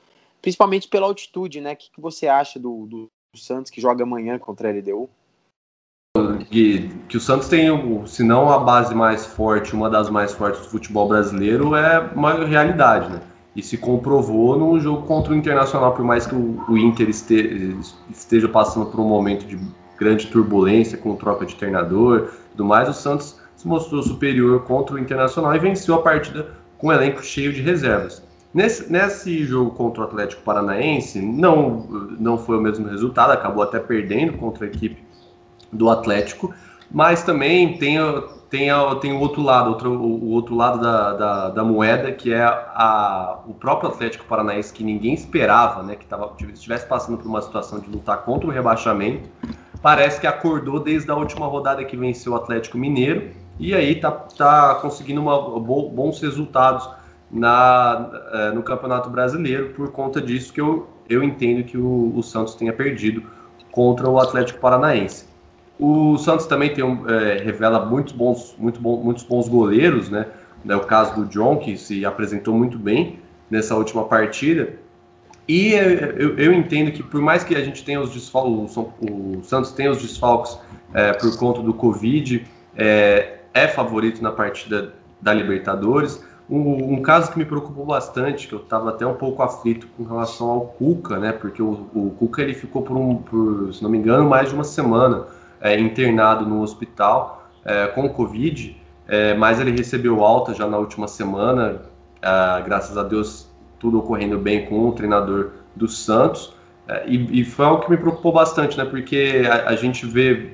Principalmente 0.41 0.89
pela 0.89 1.07
altitude, 1.07 1.61
né? 1.61 1.73
O 1.73 1.77
que, 1.77 1.91
que 1.91 2.01
você 2.01 2.29
acha 2.29 2.59
do, 2.59 2.87
do, 2.87 3.09
Santos 3.35 3.71
que 3.71 3.81
joga 3.81 4.05
amanhã 4.05 4.39
contra 4.39 4.69
a 4.69 4.73
LDU? 4.73 5.09
Que, 6.51 6.89
que 7.09 7.17
o 7.17 7.21
Santos 7.21 7.49
tem, 7.49 7.67
se 8.07 8.23
não 8.23 8.51
a 8.51 8.59
base 8.59 8.95
mais 8.95 9.25
forte, 9.25 9.75
uma 9.75 9.89
das 9.89 10.11
mais 10.11 10.33
fortes 10.33 10.61
do 10.61 10.69
futebol 10.69 11.09
brasileiro, 11.09 11.75
é 11.75 11.99
uma 12.15 12.45
realidade, 12.45 13.11
né? 13.11 13.23
e 13.55 13.63
se 13.63 13.77
comprovou 13.77 14.59
no 14.59 14.79
jogo 14.81 15.07
contra 15.07 15.33
o 15.33 15.37
Internacional, 15.37 15.95
por 15.95 16.05
mais 16.05 16.27
que 16.27 16.35
o, 16.35 16.65
o 16.69 16.77
Inter 16.77 17.09
este, 17.09 17.77
esteja 18.11 18.49
passando 18.49 18.87
por 18.87 19.01
um 19.01 19.09
momento 19.09 19.47
de 19.47 19.59
grande 20.03 20.27
turbulência 20.27 20.99
com 20.99 21.15
troca 21.17 21.47
de 21.47 21.55
treinador 21.55 22.29
tudo 22.53 22.65
mais, 22.65 22.89
o 22.89 22.93
Santos 22.93 23.41
se 23.57 23.67
mostrou 23.67 24.03
superior 24.03 24.63
contra 24.65 24.97
o 24.97 24.99
Internacional 24.99 25.55
e 25.55 25.59
venceu 25.59 25.95
a 25.95 26.03
partida 26.03 26.51
com 26.79 26.89
um 26.89 26.93
elenco 26.93 27.23
cheio 27.23 27.53
de 27.53 27.61
reservas. 27.61 28.23
Nesse, 28.53 28.93
nesse 28.93 29.45
jogo 29.45 29.71
contra 29.71 30.03
o 30.03 30.05
Atlético 30.05 30.43
Paranaense, 30.43 31.21
não, 31.21 31.87
não 32.19 32.37
foi 32.37 32.59
o 32.59 32.61
mesmo 32.61 32.87
resultado, 32.87 33.31
acabou 33.33 33.63
até 33.63 33.79
perdendo 33.79 34.35
contra 34.35 34.67
a 34.67 34.69
equipe 34.69 35.03
do 35.73 35.89
Atlético, 35.89 36.55
mas 36.91 37.23
também 37.23 37.79
tem, 37.79 37.97
tem, 38.51 38.69
tem 39.01 39.13
o 39.15 39.21
outro 39.21 39.41
lado, 39.41 39.71
outro, 39.71 39.91
o 39.91 40.29
outro 40.33 40.55
lado 40.55 40.83
da, 40.83 41.15
da, 41.15 41.49
da, 41.49 41.65
moeda, 41.65 42.13
que 42.13 42.31
é 42.31 42.43
a, 42.45 43.39
o 43.47 43.55
próprio 43.55 43.89
Atlético 43.89 44.27
Paranaense, 44.27 44.71
que 44.71 44.85
ninguém 44.85 45.15
esperava, 45.15 45.83
né, 45.83 45.97
que 45.97 46.05
tava, 46.05 46.31
estivesse 46.53 46.85
passando 46.85 47.17
por 47.17 47.27
uma 47.27 47.41
situação 47.41 47.79
de 47.81 47.89
lutar 47.89 48.19
contra 48.19 48.47
o 48.47 48.51
rebaixamento, 48.51 49.31
parece 49.83 50.21
que 50.21 50.27
acordou 50.27 50.79
desde 50.81 51.11
a 51.11 51.15
última 51.17 51.47
rodada 51.47 51.85
que 51.85 51.97
venceu 51.97 52.33
o 52.33 52.37
Atlético 52.37 52.79
Mineiro, 52.79 53.31
e 53.59 53.75
aí 53.75 53.97
tá, 53.97 54.11
tá 54.11 54.77
conseguindo 54.81 55.21
uma, 55.21 55.61
bons 55.61 56.21
resultados 56.21 56.89
na, 57.31 58.11
é, 58.33 58.51
no 58.53 58.63
Campeonato 58.63 59.11
Brasileiro, 59.11 59.71
por 59.71 59.91
conta 59.91 60.21
disso 60.21 60.53
que 60.53 60.61
eu, 60.61 60.89
eu 61.09 61.23
entendo 61.23 61.65
que 61.65 61.77
o, 61.77 62.13
o 62.17 62.23
Santos 62.23 62.55
tenha 62.55 62.73
perdido 62.73 63.23
contra 63.71 64.09
o 64.09 64.19
Atlético 64.21 64.61
Paranaense. 64.61 65.27
O 65.79 66.17
Santos 66.19 66.47
também 66.47 66.73
tem 66.73 66.85
um, 66.85 67.09
é, 67.09 67.39
revela 67.39 67.85
muitos 67.85 68.13
bons, 68.13 68.55
muito 68.59 68.81
bom, 68.81 69.03
muitos 69.03 69.25
bons 69.25 69.49
goleiros, 69.49 70.09
né? 70.09 70.27
É 70.69 70.77
o 70.77 70.81
caso 70.81 71.17
do 71.17 71.27
John, 71.27 71.57
que 71.57 71.77
se 71.77 72.05
apresentou 72.05 72.55
muito 72.55 72.79
bem 72.79 73.19
nessa 73.51 73.75
última 73.75 74.05
partida. 74.05 74.75
E 75.49 75.73
eu, 75.73 76.39
eu 76.39 76.53
entendo 76.53 76.93
que 76.93 77.03
por 77.03 77.21
mais 77.21 77.43
que 77.43 77.55
a 77.55 77.65
gente 77.65 77.85
tenha 77.85 78.01
os 78.01 78.11
desfalques, 78.11 78.77
o 78.77 79.43
Santos 79.43 79.73
tenha 79.73 79.91
os 79.91 80.01
desfalques 80.01 80.57
é, 80.95 81.13
por 81.13 81.37
conta 81.37 81.61
do 81.61 81.75
Covid, 81.75 82.47
é, 82.77 83.39
é, 83.53 83.69
favorito 83.69 84.23
na 84.23 84.31
partida 84.31 84.95
da 85.21 85.33
Libertadores. 85.33 86.25
Um, 86.51 86.95
um, 86.95 87.03
caso 87.03 87.33
que 87.33 87.39
me 87.39 87.45
preocupou 87.45 87.87
bastante, 87.87 88.47
que 88.47 88.55
eu 88.55 88.59
estava 88.59 88.91
até 88.91 89.07
um 89.07 89.15
pouco 89.15 89.43
aflito 89.43 89.87
com 89.97 90.05
relação 90.05 90.51
ao 90.51 90.61
Cuca, 90.63 91.19
né? 91.19 91.33
Porque 91.33 91.63
o, 91.63 91.87
o 91.95 92.15
Cuca 92.19 92.43
ele 92.43 92.53
ficou 92.53 92.83
por, 92.83 92.97
um, 92.97 93.17
por, 93.17 93.73
se 93.73 93.83
não 93.83 93.89
me 93.89 93.99
engano, 93.99 94.29
mais 94.29 94.49
de 94.49 94.55
uma 94.55 94.65
semana 94.65 95.27
é, 95.61 95.79
internado 95.79 96.45
no 96.45 96.61
hospital 96.61 97.49
é, 97.65 97.87
com 97.87 98.09
Covid, 98.09 98.77
é, 99.09 99.35
mas 99.35 99.61
ele 99.61 99.71
recebeu 99.71 100.23
alta 100.23 100.53
já 100.53 100.67
na 100.67 100.77
última 100.77 101.09
semana, 101.09 101.81
é, 102.21 102.63
graças 102.63 102.99
a 102.99 103.03
Deus 103.03 103.49
tudo 103.83 103.99
ocorrendo 103.99 104.39
bem 104.39 104.65
com 104.65 104.89
o 104.89 104.93
treinador 104.93 105.51
do 105.75 105.89
Santos, 105.89 106.55
é, 106.89 107.05
e, 107.07 107.41
e, 107.41 107.45
foi 107.45 107.67
algo 107.67 107.85
que 107.85 107.91
me 107.91 107.97
preocupou 107.97 108.33
bastante, 108.33 108.79
né, 108.79 108.85
porque 108.85 109.43
a, 109.51 109.71
a 109.71 109.77
gente 109.77 110.07
vê 110.07 110.53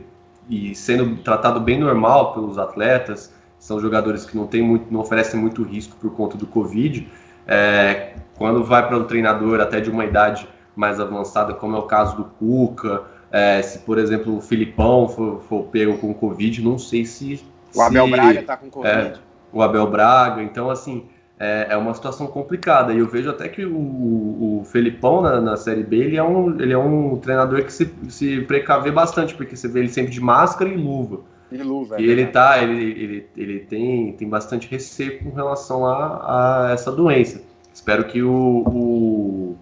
e 0.49 0.75
sendo 0.75 1.17
tratado 1.19 1.61
bem 1.61 1.79
normal 1.79 2.33
pelos 2.33 2.59
atletas, 2.59 3.33
são 3.59 3.79
jogadores 3.79 4.25
que 4.25 4.37
não, 4.37 4.47
tem 4.47 4.63
muito, 4.63 4.91
não 4.91 5.01
oferecem 5.01 5.39
muito 5.39 5.63
risco 5.63 5.95
por 5.97 6.11
conta 6.15 6.39
do 6.39 6.47
Covid, 6.47 7.07
é, 7.47 8.15
quando 8.37 8.65
vai 8.65 8.87
para 8.87 8.97
um 8.97 9.05
treinador 9.05 9.61
até 9.61 9.79
de 9.79 9.91
uma 9.91 10.07
idade 10.07 10.49
mais 10.75 10.99
avançada, 10.99 11.53
como 11.53 11.77
é 11.77 11.79
o 11.79 11.83
caso 11.83 12.17
do 12.17 12.25
Cuca, 12.25 13.03
é, 13.31 13.61
se, 13.61 13.81
por 13.81 13.99
exemplo, 13.99 14.37
o 14.37 14.41
Filipão 14.41 15.07
for, 15.07 15.43
for 15.43 15.65
pego 15.65 15.99
com 15.99 16.15
Covid, 16.15 16.63
não 16.63 16.79
sei 16.79 17.05
se. 17.05 17.45
O 17.75 17.83
Abel 17.83 18.07
se, 18.07 18.11
Braga 18.11 18.43
tá 18.43 18.57
com 18.57 18.71
Covid. 18.71 18.91
É, 18.91 19.15
o 19.53 19.63
Abel 19.63 19.87
Braga, 19.87 20.43
então, 20.43 20.71
assim, 20.71 21.07
é, 21.39 21.69
é, 21.71 21.77
uma 21.77 21.95
situação 21.95 22.27
complicada. 22.27 22.93
E 22.93 22.99
eu 22.99 23.07
vejo 23.07 23.31
até 23.31 23.49
que 23.49 23.65
o, 23.65 24.61
o 24.61 24.65
Felipão 24.65 25.23
na, 25.23 25.41
na, 25.41 25.57
Série 25.57 25.83
B 25.83 25.97
ele 25.97 26.17
é, 26.17 26.23
um, 26.23 26.61
ele 26.61 26.73
é 26.73 26.79
um 26.79 27.17
treinador 27.17 27.65
que 27.65 27.73
se, 27.73 27.93
se 28.09 28.41
precavê 28.43 28.91
bastante, 28.91 29.35
porque 29.35 29.57
você 29.57 29.69
vê 29.69 29.81
ele 29.81 29.89
sempre 29.89 30.11
de 30.11 30.21
máscara 30.21 30.71
e 30.71 30.77
luva. 30.77 31.21
E 31.51 31.57
luva. 31.59 32.01
E 32.01 32.09
é 32.09 32.13
ele 32.13 32.27
tá, 32.27 32.63
ele, 32.63 32.91
ele, 32.91 33.27
ele 33.37 33.59
tem, 33.61 34.13
tem 34.13 34.29
bastante 34.29 34.69
receio 34.69 35.23
com 35.23 35.31
relação 35.31 35.87
a, 35.87 36.67
a 36.69 36.73
essa 36.73 36.91
doença. 36.91 37.41
Espero 37.73 38.05
que 38.05 38.23
o, 38.23 38.65
o, 38.67 39.57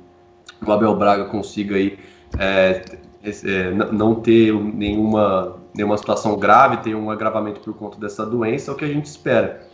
o 0.67 0.73
Abel 0.73 0.97
Braga 0.97 1.27
consiga 1.27 1.77
aí 1.77 1.99
é, 2.39 2.83
é, 3.23 3.71
não 3.93 4.15
ter 4.15 4.53
nenhuma, 4.53 5.57
nenhuma 5.75 5.99
situação 5.99 6.37
grave, 6.37 6.79
ter 6.79 6.95
um 6.95 7.11
agravamento 7.11 7.61
por 7.61 7.75
conta 7.75 7.99
dessa 7.99 8.25
doença, 8.25 8.71
é 8.71 8.75
o 8.75 8.77
que 8.77 8.85
a 8.85 8.89
gente 8.89 9.05
espera. 9.05 9.67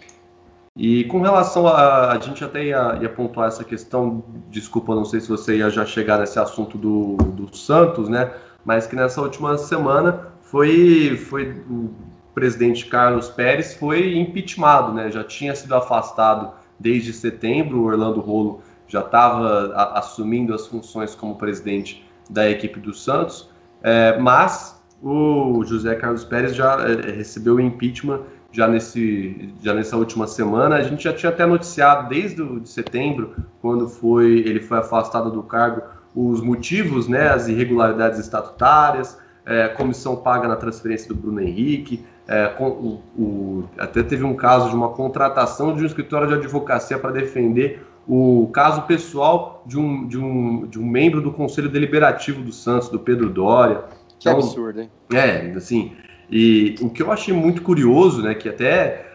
E 0.76 1.04
com 1.04 1.20
relação 1.20 1.66
a. 1.66 2.12
A 2.12 2.18
gente 2.18 2.42
até 2.42 2.64
ia, 2.64 2.98
ia 3.02 3.08
pontuar 3.08 3.48
essa 3.48 3.62
questão, 3.62 4.24
desculpa, 4.50 4.94
não 4.94 5.04
sei 5.04 5.20
se 5.20 5.28
você 5.28 5.58
ia 5.58 5.68
já 5.68 5.84
chegar 5.84 6.18
nesse 6.18 6.38
assunto 6.38 6.78
do, 6.78 7.16
do 7.16 7.54
Santos, 7.54 8.08
né? 8.08 8.32
Mas 8.64 8.86
que 8.86 8.96
nessa 8.96 9.20
última 9.20 9.58
semana 9.58 10.28
foi, 10.40 11.16
foi 11.16 11.62
o 11.68 11.90
presidente 12.34 12.86
Carlos 12.86 13.28
Pérez 13.28 13.74
foi 13.74 14.16
impeachmentado, 14.16 14.92
né? 14.92 15.10
Já 15.10 15.22
tinha 15.22 15.54
sido 15.54 15.74
afastado 15.74 16.52
desde 16.78 17.12
setembro, 17.12 17.80
o 17.80 17.84
Orlando 17.84 18.20
Rolo 18.20 18.62
já 18.88 19.00
estava 19.00 19.72
assumindo 19.94 20.54
as 20.54 20.66
funções 20.66 21.14
como 21.14 21.36
presidente 21.36 22.04
da 22.28 22.50
equipe 22.50 22.78
do 22.80 22.92
Santos, 22.92 23.48
é, 23.82 24.18
mas 24.18 24.80
o 25.02 25.64
José 25.64 25.94
Carlos 25.94 26.24
Pérez 26.24 26.54
já 26.54 26.76
é, 26.80 27.10
recebeu 27.12 27.56
o 27.56 27.60
impeachment 27.60 28.20
já, 28.52 28.68
nesse, 28.68 29.52
já 29.62 29.74
nessa 29.74 29.96
última 29.96 30.26
semana. 30.26 30.76
A 30.76 30.82
gente 30.82 31.04
já 31.04 31.12
tinha 31.12 31.30
até 31.30 31.44
noticiado 31.46 32.08
desde 32.08 32.42
o, 32.42 32.60
de 32.60 32.68
setembro, 32.68 33.34
quando 33.60 33.88
foi 33.88 34.40
ele 34.40 34.60
foi 34.60 34.78
afastado 34.78 35.30
do 35.30 35.42
cargo, 35.42 35.82
os 36.14 36.40
motivos, 36.40 37.08
né, 37.08 37.30
as 37.30 37.48
irregularidades 37.48 38.18
estatutárias, 38.20 39.18
é, 39.46 39.68
comissão 39.68 40.16
paga 40.16 40.46
na 40.46 40.56
transferência 40.56 41.08
do 41.08 41.14
Bruno 41.14 41.40
Henrique, 41.40 42.04
é, 42.28 42.46
com, 42.48 42.68
o, 42.68 43.02
o, 43.18 43.64
até 43.78 44.02
teve 44.02 44.22
um 44.22 44.36
caso 44.36 44.68
de 44.68 44.76
uma 44.76 44.90
contratação 44.90 45.74
de 45.74 45.82
um 45.82 45.86
escritório 45.86 46.28
de 46.28 46.34
advocacia 46.34 46.98
para 46.98 47.10
defender 47.10 47.84
o 48.06 48.50
caso 48.52 48.82
pessoal 48.82 49.62
de 49.66 49.78
um, 49.78 50.06
de 50.06 50.18
um, 50.18 50.66
de 50.66 50.78
um 50.78 50.86
membro 50.86 51.20
do 51.20 51.32
Conselho 51.32 51.68
Deliberativo 51.68 52.42
do 52.42 52.52
Santos, 52.52 52.88
do 52.88 52.98
Pedro 52.98 53.30
Dória. 53.30 53.84
Que 54.18 54.28
então, 54.28 54.38
absurdo, 54.40 54.80
hein? 54.80 54.90
É, 55.12 55.52
assim, 55.56 55.92
e 56.30 56.76
o 56.80 56.88
que 56.88 57.02
eu 57.02 57.12
achei 57.12 57.34
muito 57.34 57.62
curioso, 57.62 58.22
né, 58.22 58.34
que 58.34 58.48
até 58.48 59.06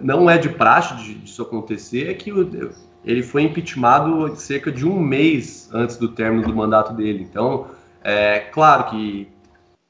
não 0.00 0.28
é 0.28 0.38
de 0.38 0.48
praxe 0.48 0.94
disso 0.96 1.42
acontecer, 1.42 2.10
é 2.10 2.14
que 2.14 2.32
o, 2.32 2.72
ele 3.04 3.22
foi 3.22 3.42
impeachmentado 3.42 4.34
cerca 4.36 4.72
de 4.72 4.86
um 4.86 4.98
mês 4.98 5.70
antes 5.72 5.96
do 5.96 6.08
término 6.08 6.46
do 6.46 6.54
mandato 6.54 6.92
dele. 6.92 7.26
Então, 7.28 7.66
é 8.02 8.40
claro 8.40 8.90
que 8.90 9.28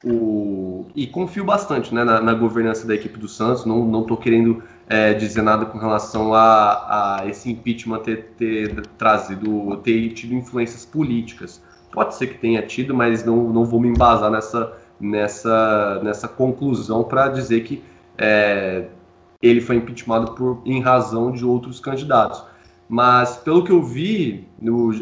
o 0.03 0.85
e 0.95 1.07
confio 1.07 1.43
bastante 1.43 1.93
né, 1.93 2.03
na, 2.03 2.21
na 2.21 2.33
governança 2.33 2.85
da 2.85 2.93
equipe 2.93 3.17
do 3.17 3.27
Santos. 3.27 3.65
Não 3.65 3.85
não 3.85 4.01
estou 4.01 4.17
querendo 4.17 4.63
é, 4.87 5.13
dizer 5.13 5.41
nada 5.41 5.65
com 5.65 5.77
relação 5.77 6.33
a, 6.33 7.19
a 7.19 7.27
esse 7.27 7.49
impeachment 7.49 7.99
ter, 7.99 8.33
ter 8.37 8.85
trazido, 8.97 9.77
ter 9.77 10.09
tido 10.13 10.33
influências 10.33 10.85
políticas. 10.85 11.61
Pode 11.91 12.15
ser 12.15 12.27
que 12.27 12.37
tenha 12.37 12.61
tido, 12.61 12.93
mas 12.93 13.25
não, 13.25 13.51
não 13.51 13.65
vou 13.65 13.79
me 13.79 13.87
embasar 13.87 14.29
nessa, 14.29 14.73
nessa, 14.99 16.01
nessa 16.03 16.27
conclusão 16.27 17.03
para 17.03 17.29
dizer 17.29 17.61
que 17.61 17.83
é, 18.17 18.85
ele 19.41 19.61
foi 19.61 19.77
impeachmentado 19.77 20.33
por, 20.33 20.61
em 20.65 20.81
razão 20.81 21.31
de 21.31 21.45
outros 21.45 21.79
candidatos. 21.79 22.43
Mas, 22.89 23.37
pelo 23.37 23.63
que 23.63 23.71
eu 23.71 23.83
vi, 23.83 24.47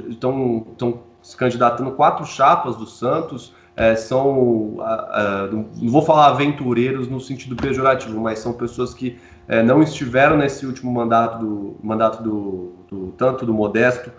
estão 0.10 1.00
se 1.22 1.38
candidatando 1.38 1.92
quatro 1.92 2.26
chapas 2.26 2.76
do 2.76 2.86
Santos, 2.86 3.54
é, 3.76 3.96
são, 3.96 4.30
uh, 4.30 4.80
uh, 4.80 5.68
não 5.82 5.92
vou 5.92 6.02
falar 6.02 6.28
aventureiros 6.28 7.08
no 7.08 7.20
sentido 7.20 7.56
pejorativo, 7.56 8.20
mas 8.22 8.40
são 8.40 8.54
pessoas 8.54 8.94
que 8.94 9.20
é, 9.48 9.62
não 9.62 9.84
estiveram 9.84 10.38
nesse 10.38 10.66
último 10.66 10.92
mandato 10.92 11.40
do 11.40 11.76
mandato 11.84 12.24
do, 12.24 12.74
do 12.90 13.12
tanto 13.12 13.46
do 13.46 13.54
Modesto 13.54 14.12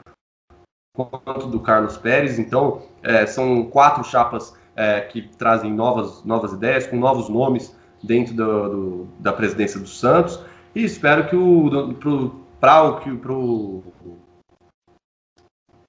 quanto 0.95 1.47
do 1.49 1.59
Carlos 1.59 1.97
Pérez. 1.97 2.39
Então, 2.39 2.83
é, 3.03 3.27
são 3.27 3.65
quatro 3.65 4.05
chapas 4.05 4.55
é, 4.77 5.01
que 5.01 5.23
trazem 5.37 5.73
novas, 5.73 6.23
novas 6.25 6.53
ideias, 6.53 6.87
com 6.87 6.97
novos 6.97 7.29
nomes 7.29 7.75
dentro 8.03 8.35
do, 8.35 8.69
do, 8.69 9.09
da 9.19 9.33
presidência 9.33 9.81
do 9.81 9.89
Santos. 9.89 10.39
E 10.75 10.85
espero 10.85 11.27
que 11.29 11.35
o 11.35 11.91
para 12.61 12.83
o 12.83 13.01
que 13.01 13.15
pro 13.17 13.83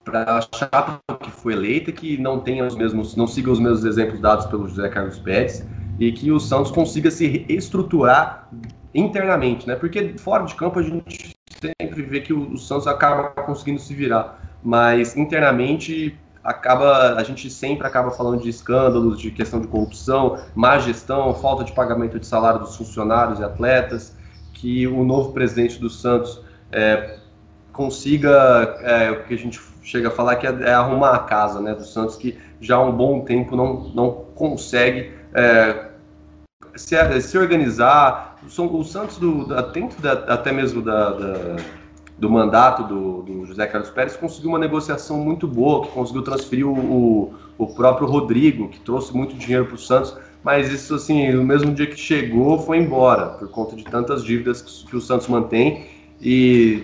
para 0.04 0.38
a 0.38 0.42
chapa 0.42 1.02
que 1.20 1.30
foi 1.30 1.54
eleita 1.54 1.92
que 1.92 2.18
não 2.18 2.40
tenha 2.40 2.66
os 2.66 2.76
mesmos, 2.76 3.16
não 3.18 3.28
siga 3.28 3.52
os 3.52 3.60
mesmos 3.60 3.84
exemplos 3.84 4.22
dados 4.22 4.46
pelo 4.46 4.68
José 4.68 4.88
Carlos 4.88 5.20
Pérez 5.20 5.68
e 6.00 6.12
que 6.14 6.32
o 6.32 6.40
Santos 6.40 6.72
consiga 6.72 7.12
se 7.12 7.46
estruturar 7.50 8.50
internamente, 8.96 9.68
né? 9.68 9.76
Porque 9.76 10.14
fora 10.18 10.46
de 10.46 10.56
campo 10.56 10.80
a 10.80 10.82
gente 10.82 11.36
sempre 11.62 12.04
vê 12.04 12.22
que 12.22 12.32
o, 12.32 12.54
o 12.54 12.58
Santos 12.58 12.88
acaba 12.88 13.30
conseguindo 13.42 13.82
se 13.82 13.94
virar, 13.94 14.40
mas 14.64 15.18
internamente 15.18 16.18
acaba 16.48 17.16
a 17.16 17.24
gente 17.24 17.50
sempre 17.50 17.86
acaba 17.86 18.10
falando 18.10 18.41
de 18.41 18.48
escândalos, 18.48 19.20
de 19.20 19.30
questão 19.32 19.60
de 19.60 19.68
corrupção, 19.68 20.39
má 20.56 20.80
gestão, 20.80 21.36
falta 21.36 21.62
de 21.66 21.74
pagamento 21.74 22.18
de 22.18 22.26
salário 22.26 22.62
dos 22.62 22.78
funcionários 22.78 23.39
e 23.39 23.43
atletas, 23.43 24.16
que 24.54 24.88
o 24.88 25.04
novo 25.04 25.34
presidente 25.34 25.78
do 25.78 25.89
Santos 25.89 26.41
é, 26.72 27.20
consiga 27.74 28.78
é, 28.82 29.12
o 29.12 29.26
que 29.26 29.34
a 29.34 29.38
gente 29.38 29.60
chega 29.84 30.08
a 30.08 30.12
falar 30.12 30.38
que 30.38 30.48
é, 30.48 30.58
é, 30.62 30.74
arrumar 30.74 31.16
a 31.16 31.20
casa, 31.20 31.60
né, 31.60 31.76
do 31.76 31.84
Santos 31.84 32.16
que 32.16 32.38
já 32.62 32.78
há 32.78 32.82
um 32.82 32.93
bom 32.93 33.26
tempo 33.26 33.56
não 33.56 33.89
não 33.93 34.12
consegue 34.34 35.12
é, 35.34 35.88
se, 36.78 37.22
se 37.22 37.38
organizar. 37.38 38.38
O, 38.58 38.78
o 38.78 38.84
Santos, 38.86 39.18
do, 39.18 39.45
dentro 39.74 40.02
da, 40.02 40.14
até 40.34 40.52
mesmo 40.52 40.82
da, 40.82 41.10
da, 41.10 41.56
do 42.18 42.30
mandato 42.30 42.84
do, 42.84 43.22
do, 43.22 43.45
José 43.45 43.68
Carlos 43.68 43.91
Pérez, 43.91 44.15
conseguiu 44.15 44.49
uma 44.49 44.59
negociação 44.59 45.18
muito 45.18 45.47
boa, 45.47 45.86
que 45.86 45.91
conseguiu 45.91 46.24
transferir 46.24 46.68
o, 46.68 46.74
o, 46.74 47.34
o 47.57 47.68
próprio 47.68 48.07
Rodrigo, 48.07 48.70
que 48.70 48.80
trouxe 48.80 49.15
muito 49.15 49.36
dinheiro 49.36 49.65
para 49.65 49.76
o 49.76 49.78
Santos. 49.78 50.18
Mas 50.43 50.72
isso, 50.72 50.95
assim, 50.95 51.32
no 51.32 51.43
mesmo 51.43 51.74
dia 51.74 51.86
que 51.86 51.97
chegou, 51.97 52.57
foi 52.59 52.78
embora, 52.78 53.28
por 53.30 53.49
conta 53.49 53.76
de 53.76 53.84
tantas 53.84 54.24
dívidas 54.24 54.61
que, 54.61 54.88
que 54.88 54.95
o 54.95 55.01
Santos 55.01 55.28
mantém. 55.28 55.86
E, 56.20 56.84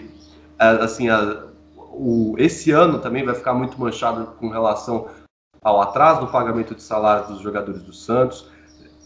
assim, 0.59 1.09
a, 1.09 1.43
o, 1.77 2.35
esse 2.37 2.71
ano 2.71 2.99
também 2.99 3.23
vai 3.23 3.33
ficar 3.33 3.53
muito 3.53 3.79
manchado 3.79 4.27
com 4.39 4.49
relação 4.49 5.07
ao 5.63 5.81
atraso 5.81 6.21
do 6.21 6.27
pagamento 6.27 6.75
de 6.75 6.83
salários 6.83 7.29
dos 7.29 7.41
jogadores 7.41 7.81
do 7.81 7.93
Santos 7.93 8.47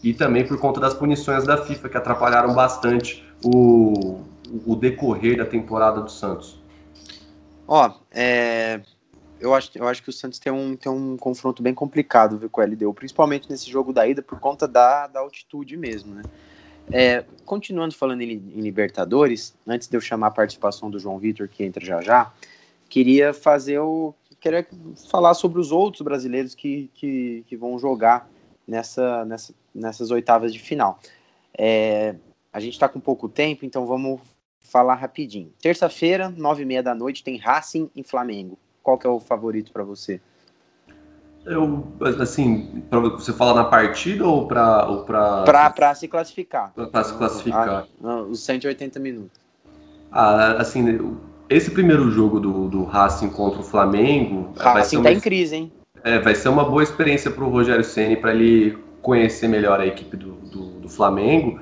e 0.02 0.12
também 0.12 0.46
por 0.46 0.58
conta 0.58 0.80
das 0.80 0.94
punições 0.94 1.44
da 1.44 1.56
FIFA 1.56 1.88
que 1.88 1.96
atrapalharam 1.96 2.54
bastante 2.54 3.24
o, 3.44 4.20
o 4.66 4.76
decorrer 4.76 5.36
da 5.36 5.46
temporada 5.46 6.00
do 6.00 6.10
Santos. 6.10 6.60
Ó, 7.66 7.92
é, 8.10 8.80
eu, 9.40 9.54
acho, 9.54 9.70
eu 9.74 9.86
acho 9.86 10.02
que 10.02 10.08
o 10.08 10.12
Santos 10.12 10.38
tem 10.38 10.52
um, 10.52 10.74
tem 10.74 10.90
um 10.90 11.16
confronto 11.16 11.62
bem 11.62 11.74
complicado 11.74 12.38
viu, 12.38 12.48
com 12.48 12.60
o 12.60 12.64
LDU, 12.64 12.94
principalmente 12.94 13.48
nesse 13.50 13.70
jogo 13.70 13.92
da 13.92 14.06
ida 14.06 14.22
por 14.22 14.40
conta 14.40 14.66
da, 14.66 15.06
da 15.06 15.20
altitude 15.20 15.76
mesmo, 15.76 16.14
né? 16.14 16.22
É, 16.90 17.24
continuando 17.44 17.94
falando 17.94 18.22
em, 18.22 18.30
em, 18.32 18.60
Libertadores, 18.60 19.54
antes 19.66 19.86
de 19.88 19.96
eu 19.96 20.00
chamar 20.00 20.28
a 20.28 20.30
participação 20.30 20.90
do 20.90 20.98
João 20.98 21.18
Vitor, 21.18 21.46
que 21.46 21.62
entra 21.62 21.84
já 21.84 22.00
já, 22.00 22.32
queria 22.88 23.34
fazer 23.34 23.78
o. 23.78 24.14
Queria 24.40 24.66
falar 25.10 25.34
sobre 25.34 25.60
os 25.60 25.70
outros 25.72 26.00
brasileiros 26.00 26.54
que, 26.54 26.90
que, 26.94 27.44
que 27.46 27.56
vão 27.56 27.78
jogar 27.78 28.30
nessa, 28.66 29.24
nessa, 29.24 29.52
nessas 29.74 30.10
oitavas 30.10 30.52
de 30.52 30.60
final. 30.60 30.98
É, 31.58 32.14
a 32.52 32.60
gente 32.60 32.74
está 32.74 32.88
com 32.88 33.00
pouco 33.00 33.28
tempo, 33.28 33.66
então 33.66 33.84
vamos 33.84 34.20
falar 34.68 34.94
rapidinho. 34.94 35.50
Terça-feira, 35.60 36.32
nove 36.36 36.62
e 36.62 36.66
meia 36.66 36.82
da 36.82 36.94
noite, 36.94 37.24
tem 37.24 37.36
Racing 37.36 37.90
e 37.96 38.04
Flamengo. 38.04 38.58
Qual 38.82 38.98
que 38.98 39.06
é 39.06 39.10
o 39.10 39.18
favorito 39.18 39.72
para 39.72 39.82
você? 39.82 40.20
Eu, 41.44 41.86
assim, 42.20 42.82
para 42.90 43.00
você 43.00 43.32
falar 43.32 43.54
na 43.54 43.64
partida 43.64 44.26
ou 44.26 44.46
para 44.46 44.86
ou 44.86 45.04
para 45.04 45.94
se 45.94 46.06
classificar? 46.06 46.72
Para 46.74 47.04
se 47.04 47.14
classificar. 47.14 47.86
Ah, 48.04 48.20
os 48.22 48.40
180 48.40 49.00
minutos. 49.00 49.40
Ah, 50.12 50.56
assim, 50.58 50.84
esse 51.48 51.70
primeiro 51.70 52.10
jogo 52.10 52.38
do, 52.38 52.68
do 52.68 52.84
Racing 52.84 53.30
contra 53.30 53.60
o 53.60 53.64
Flamengo. 53.64 54.52
Racing 54.56 54.98
está 54.98 55.08
uma... 55.08 55.16
em 55.16 55.20
crise, 55.20 55.56
hein? 55.56 55.72
É, 56.04 56.18
vai 56.18 56.34
ser 56.34 56.50
uma 56.50 56.64
boa 56.64 56.82
experiência 56.82 57.30
para 57.30 57.44
o 57.44 57.48
Rogério 57.48 57.84
Ceni 57.84 58.16
para 58.16 58.34
ele 58.34 58.78
conhecer 59.00 59.48
melhor 59.48 59.80
a 59.80 59.86
equipe 59.86 60.16
do, 60.16 60.32
do, 60.32 60.80
do 60.80 60.88
Flamengo. 60.88 61.60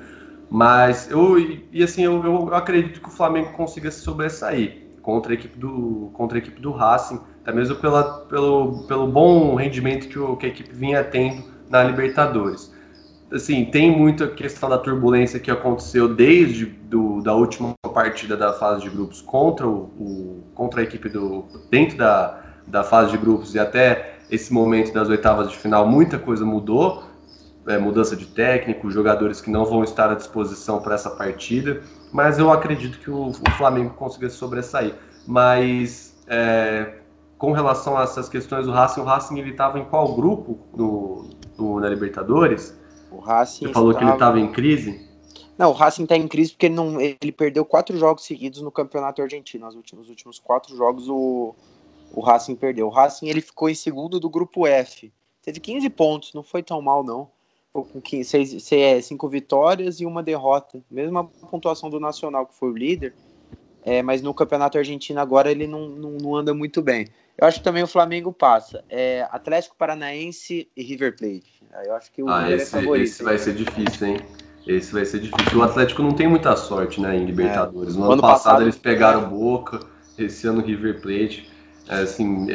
Mas 0.49 1.09
eu 1.11 1.37
e 1.39 1.83
assim 1.83 2.03
eu, 2.03 2.23
eu, 2.23 2.55
acredito 2.55 3.01
que 3.01 3.07
o 3.07 3.11
Flamengo 3.11 3.51
consiga 3.53 3.91
se 3.91 3.99
sobressair 3.99 4.83
contra 5.01 5.33
a 5.33 5.35
equipe 5.35 5.57
do 5.57 6.09
contra 6.13 6.37
a 6.37 6.39
equipe 6.39 6.61
do 6.61 6.71
Racing, 6.71 7.19
até 7.41 7.51
mesmo 7.51 7.75
pela, 7.75 8.21
pelo, 8.25 8.83
pelo 8.87 9.07
bom 9.07 9.55
rendimento 9.55 10.07
que, 10.07 10.17
o, 10.17 10.35
que 10.37 10.45
a 10.45 10.49
equipe 10.49 10.73
vinha 10.73 11.03
tendo 11.03 11.43
na 11.69 11.83
Libertadores. 11.83 12.73
Assim, 13.29 13.65
tem 13.65 13.91
muita 13.91 14.27
questão 14.27 14.69
da 14.69 14.77
turbulência 14.77 15.37
que 15.37 15.51
aconteceu 15.51 16.13
desde 16.13 16.65
do, 16.65 17.21
da 17.21 17.33
última 17.33 17.73
partida 17.93 18.37
da 18.37 18.53
fase 18.53 18.83
de 18.83 18.89
grupos 18.89 19.21
contra 19.21 19.67
o, 19.67 19.89
o 19.99 20.43
contra 20.55 20.79
a 20.79 20.83
equipe 20.83 21.09
do 21.09 21.43
dentro 21.69 21.97
da, 21.97 22.41
da 22.65 22.83
fase 22.85 23.11
de 23.11 23.17
grupos 23.17 23.53
e 23.53 23.59
até 23.59 24.17
esse 24.29 24.53
momento 24.53 24.93
das 24.93 25.09
oitavas 25.09 25.49
de 25.49 25.57
final, 25.57 25.87
muita 25.87 26.19
coisa 26.19 26.45
mudou. 26.45 27.03
É, 27.67 27.77
mudança 27.77 28.15
de 28.15 28.25
técnico, 28.25 28.89
jogadores 28.89 29.41
que 29.41 29.51
não 29.51 29.65
vão 29.65 29.83
estar 29.83 30.09
à 30.09 30.15
disposição 30.15 30.81
para 30.81 30.95
essa 30.95 31.09
partida, 31.09 31.81
mas 32.13 32.39
eu 32.39 32.49
acredito 32.49 32.97
que 32.99 33.11
o, 33.11 33.27
o 33.27 33.51
Flamengo 33.57 33.93
consiga 33.95 34.29
se 34.29 34.37
sobressair. 34.37 34.95
Mas 35.27 36.17
é, 36.27 36.93
com 37.37 37.51
relação 37.51 37.97
a 37.97 38.03
essas 38.03 38.27
questões 38.27 38.65
do 38.65 38.71
Racing, 38.71 39.01
o 39.01 39.03
Racing 39.03 39.37
ele 39.37 39.51
estava 39.51 39.79
em 39.79 39.85
qual 39.85 40.15
grupo 40.15 40.57
no, 40.75 41.29
no, 41.57 41.79
na 41.79 41.89
Libertadores? 41.89 42.77
O 43.11 43.19
Racing 43.19 43.67
Você 43.67 43.73
falou 43.73 43.91
estava... 43.91 44.05
que 44.05 44.09
ele 44.09 44.13
estava 44.13 44.39
em 44.39 44.51
crise? 44.51 45.07
Não, 45.57 45.71
o 45.71 45.73
Racing 45.73 46.03
está 46.03 46.15
em 46.15 46.27
crise 46.27 46.51
porque 46.51 46.67
ele, 46.67 46.75
não, 46.75 46.99
ele 47.01 47.31
perdeu 47.31 47.65
quatro 47.65 47.97
jogos 47.97 48.23
seguidos 48.25 48.61
no 48.61 48.71
Campeonato 48.71 49.21
Argentino. 49.21 49.67
Os 49.67 49.75
últimos, 49.75 50.05
os 50.05 50.09
últimos 50.09 50.39
quatro 50.39 50.75
jogos 50.75 51.07
o, 51.09 51.55
o 52.13 52.21
Racing 52.21 52.55
perdeu. 52.55 52.87
O 52.87 52.91
Racing 52.91 53.27
ele 53.27 53.41
ficou 53.41 53.69
em 53.69 53.75
segundo 53.75 54.19
do 54.19 54.29
grupo 54.29 54.67
F. 54.67 55.11
Teve 55.41 55.59
15 55.59 55.89
pontos, 55.91 56.33
não 56.33 56.43
foi 56.43 56.61
tão 56.61 56.81
mal 56.81 57.03
não. 57.03 57.29
Com 57.83 58.01
15, 58.01 58.29
seis, 58.29 58.63
seis, 58.63 59.05
cinco 59.05 59.27
vitórias 59.27 59.99
e 59.99 60.05
uma 60.05 60.23
derrota. 60.23 60.81
Mesma 60.89 61.23
pontuação 61.23 61.89
do 61.89 61.99
Nacional, 61.99 62.45
que 62.45 62.55
foi 62.55 62.69
o 62.69 62.75
líder. 62.75 63.13
É, 63.83 64.01
mas 64.01 64.21
no 64.21 64.33
Campeonato 64.33 64.77
Argentino 64.77 65.19
agora 65.19 65.49
ele 65.49 65.65
não, 65.65 65.87
não, 65.87 66.11
não, 66.11 66.35
anda 66.35 66.53
muito 66.53 66.81
bem. 66.81 67.07
Eu 67.37 67.47
acho 67.47 67.59
que 67.59 67.63
também 67.63 67.83
o 67.83 67.87
Flamengo 67.87 68.33
passa. 68.33 68.83
É, 68.89 69.25
Atlético 69.31 69.75
Paranaense 69.77 70.67
e 70.75 70.83
River 70.83 71.15
Plate. 71.15 71.63
Eu 71.85 71.95
acho 71.95 72.11
que 72.11 72.21
o 72.21 72.27
ah, 72.27 72.51
esse, 72.51 72.75
é 72.75 72.81
favorito. 72.81 73.03
Esse 73.03 73.23
vai 73.23 73.37
ser 73.37 73.53
difícil, 73.53 74.07
hein? 74.07 74.17
Esse 74.65 74.91
vai 74.91 75.05
ser 75.05 75.19
difícil. 75.19 75.59
O 75.59 75.63
Atlético 75.63 76.03
não 76.03 76.11
tem 76.11 76.27
muita 76.27 76.55
sorte, 76.57 76.99
né, 76.99 77.15
em 77.15 77.25
Libertadores. 77.25 77.95
No 77.95 78.01
é. 78.01 78.03
ano, 78.05 78.13
ano 78.13 78.21
passado, 78.21 78.43
passado, 78.43 78.61
eles 78.63 78.75
pegaram 78.75 79.29
Boca, 79.29 79.79
esse 80.17 80.45
ano 80.47 80.61
River 80.61 80.99
Plate. 80.99 81.49
É, 81.89 82.01
assim, 82.01 82.47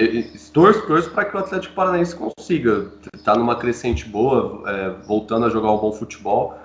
torço, 0.53 0.87
torço 0.87 1.11
para 1.11 1.25
que 1.25 1.37
o 1.37 1.41
Atlético 1.41 1.75
Paranaense 1.75 2.15
consiga 2.15 2.93
estar 3.15 3.33
tá 3.33 3.39
numa 3.39 3.57
crescente 3.57 4.07
boa, 4.07 4.63
é, 4.71 4.91
voltando 5.07 5.47
a 5.47 5.49
jogar 5.49 5.73
um 5.73 5.79
bom 5.79 5.93
futebol, 5.93 6.59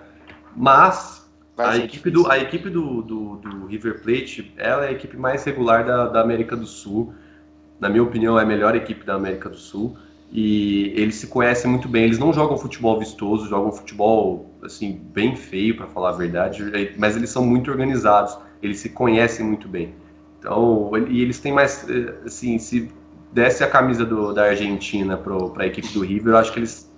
mas 0.56 1.26
a 1.58 1.78
equipe, 1.78 2.12
do, 2.12 2.30
a 2.30 2.38
equipe 2.38 2.70
do, 2.70 3.02
do, 3.02 3.36
do, 3.38 3.66
River 3.66 4.02
Plate 4.02 4.54
ela 4.58 4.86
é 4.86 4.90
a 4.90 4.92
equipe 4.92 5.18
mais 5.18 5.44
regular 5.44 5.86
da, 5.86 6.08
da 6.08 6.22
América 6.22 6.56
do 6.56 6.68
Sul. 6.68 7.14
Na 7.80 7.90
minha 7.90 8.04
opinião, 8.04 8.40
é 8.40 8.44
a 8.44 8.46
melhor 8.46 8.76
equipe 8.76 9.04
da 9.06 9.16
América 9.16 9.50
do 9.50 9.58
Sul. 9.58 9.98
e 10.32 10.94
eles 10.96 11.16
se 11.16 11.28
conhecem 11.28 11.70
muito 11.70 11.88
bem. 11.88 12.04
Eles 12.04 12.20
não 12.20 12.32
jogam 12.32 12.58
futebol 12.58 13.00
vistoso, 13.00 13.48
jogam 13.48 13.72
futebol 13.72 14.52
assim 14.62 15.02
bem 15.14 15.36
feio, 15.36 15.76
para 15.76 15.88
falar 15.88 16.10
a 16.10 16.14
verdade, 16.14 16.64
mas 16.98 17.16
eles 17.16 17.30
são 17.30 17.44
muito 17.44 17.72
organizados. 17.72 18.38
Eles 18.62 18.80
se 18.80 18.90
conhecem 18.90 19.46
muito 19.46 19.68
bem. 19.68 19.96
Então, 20.40 20.92
e 21.10 21.22
eles 21.22 21.40
têm 21.40 21.52
mais, 21.52 21.88
eh, 21.90 22.14
assim, 22.26 22.58
se 22.60 22.90
desse 23.32 23.64
a 23.64 23.70
camisa 23.70 24.06
do, 24.06 24.34
da 24.34 24.46
Argentina 24.46 25.18
para 25.18 25.64
a 25.64 25.68
equipe 25.68 25.88
do 25.90 26.02
River, 26.02 26.34
eu 26.34 26.38
acho 26.38 26.54
que 26.54 26.60
eles 26.60 26.92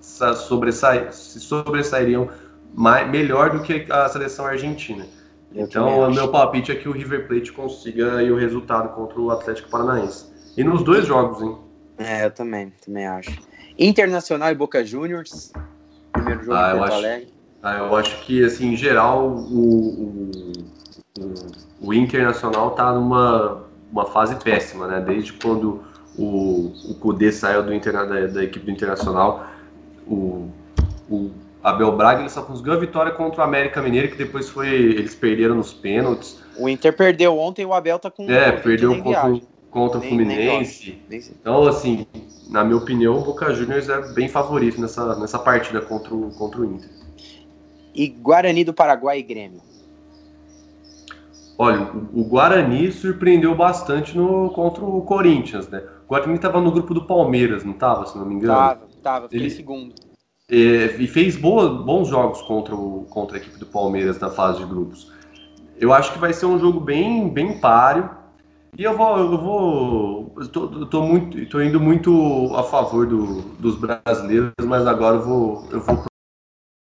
sobressai, 0.47 1.07
se 1.11 1.39
sobressairiam 1.39 2.29
mais, 2.73 3.09
melhor 3.09 3.51
do 3.51 3.61
que 3.61 3.85
a 3.89 4.07
seleção 4.09 4.45
argentina. 4.45 5.05
Eu 5.53 5.65
então, 5.65 6.07
o 6.07 6.13
meu 6.13 6.29
palpite 6.29 6.71
é 6.71 6.75
que 6.75 6.87
o 6.87 6.91
River 6.91 7.27
Plate 7.27 7.51
consiga 7.51 8.23
o 8.23 8.35
resultado 8.35 8.89
contra 8.89 9.19
o 9.19 9.31
Atlético 9.31 9.69
Paranaense. 9.69 10.27
E 10.55 10.63
nos 10.63 10.83
dois 10.83 11.05
jogos, 11.05 11.41
hein? 11.41 11.57
É, 11.97 12.25
eu 12.25 12.31
também, 12.31 12.71
também 12.85 13.07
acho. 13.07 13.35
Internacional 13.77 14.51
e 14.51 14.55
Boca 14.55 14.85
Juniors. 14.85 15.51
Primeiro 16.13 16.43
jogo 16.43 16.55
ah, 16.55 16.73
em 16.73 16.77
Porto 16.77 16.93
Alegre. 16.93 17.33
Ah, 17.63 17.77
eu 17.79 17.95
acho 17.95 18.25
que, 18.25 18.43
assim, 18.43 18.73
em 18.73 18.77
geral, 18.77 19.27
o, 19.27 19.51
o, 19.59 20.31
o, 21.19 21.31
o 21.81 21.93
Internacional 21.93 22.71
tá 22.71 22.91
numa 22.93 23.67
uma 23.91 24.05
fase 24.05 24.35
péssima, 24.35 24.87
né? 24.87 24.99
Desde 24.99 25.33
quando 25.33 25.83
o, 26.17 26.73
o 26.89 26.95
Kudê 26.99 27.31
saiu 27.31 27.63
do 27.63 27.73
interna, 27.73 28.05
da, 28.05 28.27
da, 28.27 28.43
equipe 28.43 28.65
do 28.65 28.71
Internacional, 28.71 29.47
o, 30.07 30.49
o 31.09 31.31
Abel 31.63 31.95
Braga 31.95 32.21
ele 32.21 32.29
só 32.29 32.41
conseguiu 32.41 32.73
a 32.73 32.77
vitória 32.77 33.11
contra 33.11 33.41
o 33.41 33.43
América 33.43 33.81
Mineiro, 33.81 34.09
que 34.09 34.17
depois 34.17 34.49
foi. 34.49 34.67
Eles 34.67 35.15
perderam 35.15 35.55
nos 35.55 35.73
pênaltis. 35.73 36.39
O 36.57 36.69
Inter 36.69 36.95
perdeu 36.95 37.37
ontem 37.37 37.63
e 37.63 37.65
o 37.65 37.73
Abel 37.73 37.99
tá 37.99 38.11
com. 38.11 38.29
É, 38.29 38.51
perdeu 38.51 39.01
contra, 39.01 39.41
contra 39.71 39.99
o 39.99 40.01
Fluminense. 40.01 41.01
Nem 41.09 41.19
então, 41.19 41.67
assim, 41.67 42.05
na 42.49 42.63
minha 42.63 42.77
opinião, 42.77 43.17
o 43.17 43.21
Boca 43.21 43.53
Juniors 43.53 43.89
é 43.89 44.13
bem 44.13 44.27
favorito 44.27 44.79
nessa, 44.79 45.15
nessa 45.19 45.39
partida 45.39 45.81
contra 45.81 46.13
o, 46.13 46.31
contra 46.31 46.61
o 46.61 46.65
Inter. 46.65 46.89
E 47.93 48.07
Guarani 48.07 48.63
do 48.63 48.73
Paraguai 48.73 49.19
e 49.19 49.23
Grêmio? 49.23 49.61
Olha, 51.61 51.91
o, 51.91 52.21
o 52.21 52.23
Guarani 52.23 52.89
surpreendeu 52.89 53.53
bastante 53.53 54.15
no, 54.15 54.49
contra 54.51 54.81
o 54.81 55.01
Corinthians, 55.01 55.67
né? 55.67 55.83
O 56.05 56.07
Guarani 56.07 56.35
estava 56.35 56.61
no 56.61 56.71
grupo 56.71 56.93
do 56.93 57.05
Palmeiras, 57.05 57.65
não 57.65 57.73
estava, 57.73 58.05
se 58.05 58.17
não 58.17 58.25
me 58.25 58.35
engano? 58.35 58.55
Tava, 58.55 58.87
tava, 59.03 59.27
fiquei 59.27 59.47
Ele, 59.47 59.49
segundo. 59.53 59.93
É, 60.49 60.55
e 60.55 61.05
fez 61.05 61.35
boa, 61.35 61.83
bons 61.83 62.07
jogos 62.07 62.41
contra, 62.43 62.73
o, 62.73 63.05
contra 63.09 63.35
a 63.35 63.41
equipe 63.41 63.59
do 63.59 63.65
Palmeiras 63.65 64.17
na 64.21 64.29
fase 64.29 64.59
de 64.59 64.65
grupos. 64.65 65.11
Eu 65.75 65.91
acho 65.91 66.13
que 66.13 66.19
vai 66.19 66.31
ser 66.31 66.45
um 66.45 66.57
jogo 66.57 66.79
bem, 66.79 67.27
bem 67.27 67.59
páreo. 67.59 68.09
E 68.77 68.83
eu 68.83 68.95
vou, 68.95 69.17
eu 69.17 69.37
vou, 69.37 70.35
eu 70.37 70.47
tô, 70.47 70.85
tô 70.85 71.01
muito, 71.03 71.45
tô 71.49 71.61
indo 71.61 71.79
muito 71.79 72.55
a 72.55 72.63
favor 72.63 73.05
do, 73.05 73.41
dos 73.59 73.75
brasileiros, 73.75 74.53
mas 74.63 74.87
agora 74.87 75.17
eu 75.17 75.23
vou, 75.23 75.67
eu 75.71 75.81
vou 75.81 76.05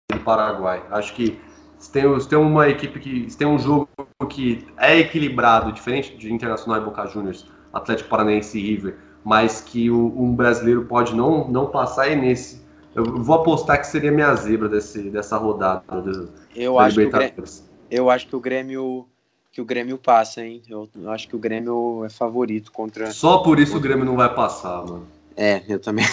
pro 0.07 0.19
Paraguai. 0.19 0.85
Acho 0.91 1.15
que 1.15 1.41
se 1.81 1.91
tem, 1.91 2.19
se 2.19 2.29
tem 2.29 2.37
uma 2.37 2.69
equipe 2.69 2.99
que, 2.99 3.27
se 3.27 3.35
tem 3.35 3.47
um 3.47 3.57
jogo 3.57 3.89
que 4.29 4.67
é 4.77 4.99
equilibrado, 4.99 5.71
diferente 5.71 6.15
de 6.15 6.31
Internacional 6.31 6.79
e 6.79 6.85
Boca 6.85 7.07
Juniors, 7.07 7.47
Atlético 7.73 8.07
Paranaense 8.07 8.55
e 8.59 8.61
River, 8.61 8.97
mas 9.23 9.61
que 9.61 9.89
o, 9.89 10.13
um 10.15 10.35
brasileiro 10.35 10.85
pode 10.85 11.15
não, 11.15 11.47
não 11.47 11.65
passar 11.65 12.07
é 12.07 12.15
nesse. 12.15 12.61
Eu 12.93 13.03
vou 13.03 13.35
apostar 13.35 13.79
que 13.79 13.87
seria 13.87 14.11
minha 14.11 14.33
zebra 14.35 14.69
desse, 14.69 15.09
dessa 15.09 15.37
rodada 15.37 16.01
do, 16.03 16.29
eu 16.55 16.77
acho 16.77 16.97
que 16.97 17.51
Eu 17.89 18.11
acho 18.11 18.27
que 18.27 18.35
o 18.35 18.39
Grêmio 18.39 19.07
que 19.51 19.59
o 19.59 19.65
Grêmio 19.65 19.97
passa, 19.97 20.45
hein? 20.45 20.61
Eu, 20.69 20.87
acho 21.07 21.27
que 21.27 21.35
o 21.35 21.39
Grêmio 21.39 22.05
é 22.05 22.09
favorito 22.09 22.71
contra. 22.71 23.09
Só 23.11 23.39
por 23.39 23.59
isso 23.59 23.75
o 23.75 23.79
Grêmio 23.79 24.05
não 24.05 24.15
vai 24.15 24.33
passar, 24.33 24.85
mano. 24.85 25.07
É, 25.35 25.63
eu 25.67 25.79
também. 25.79 26.05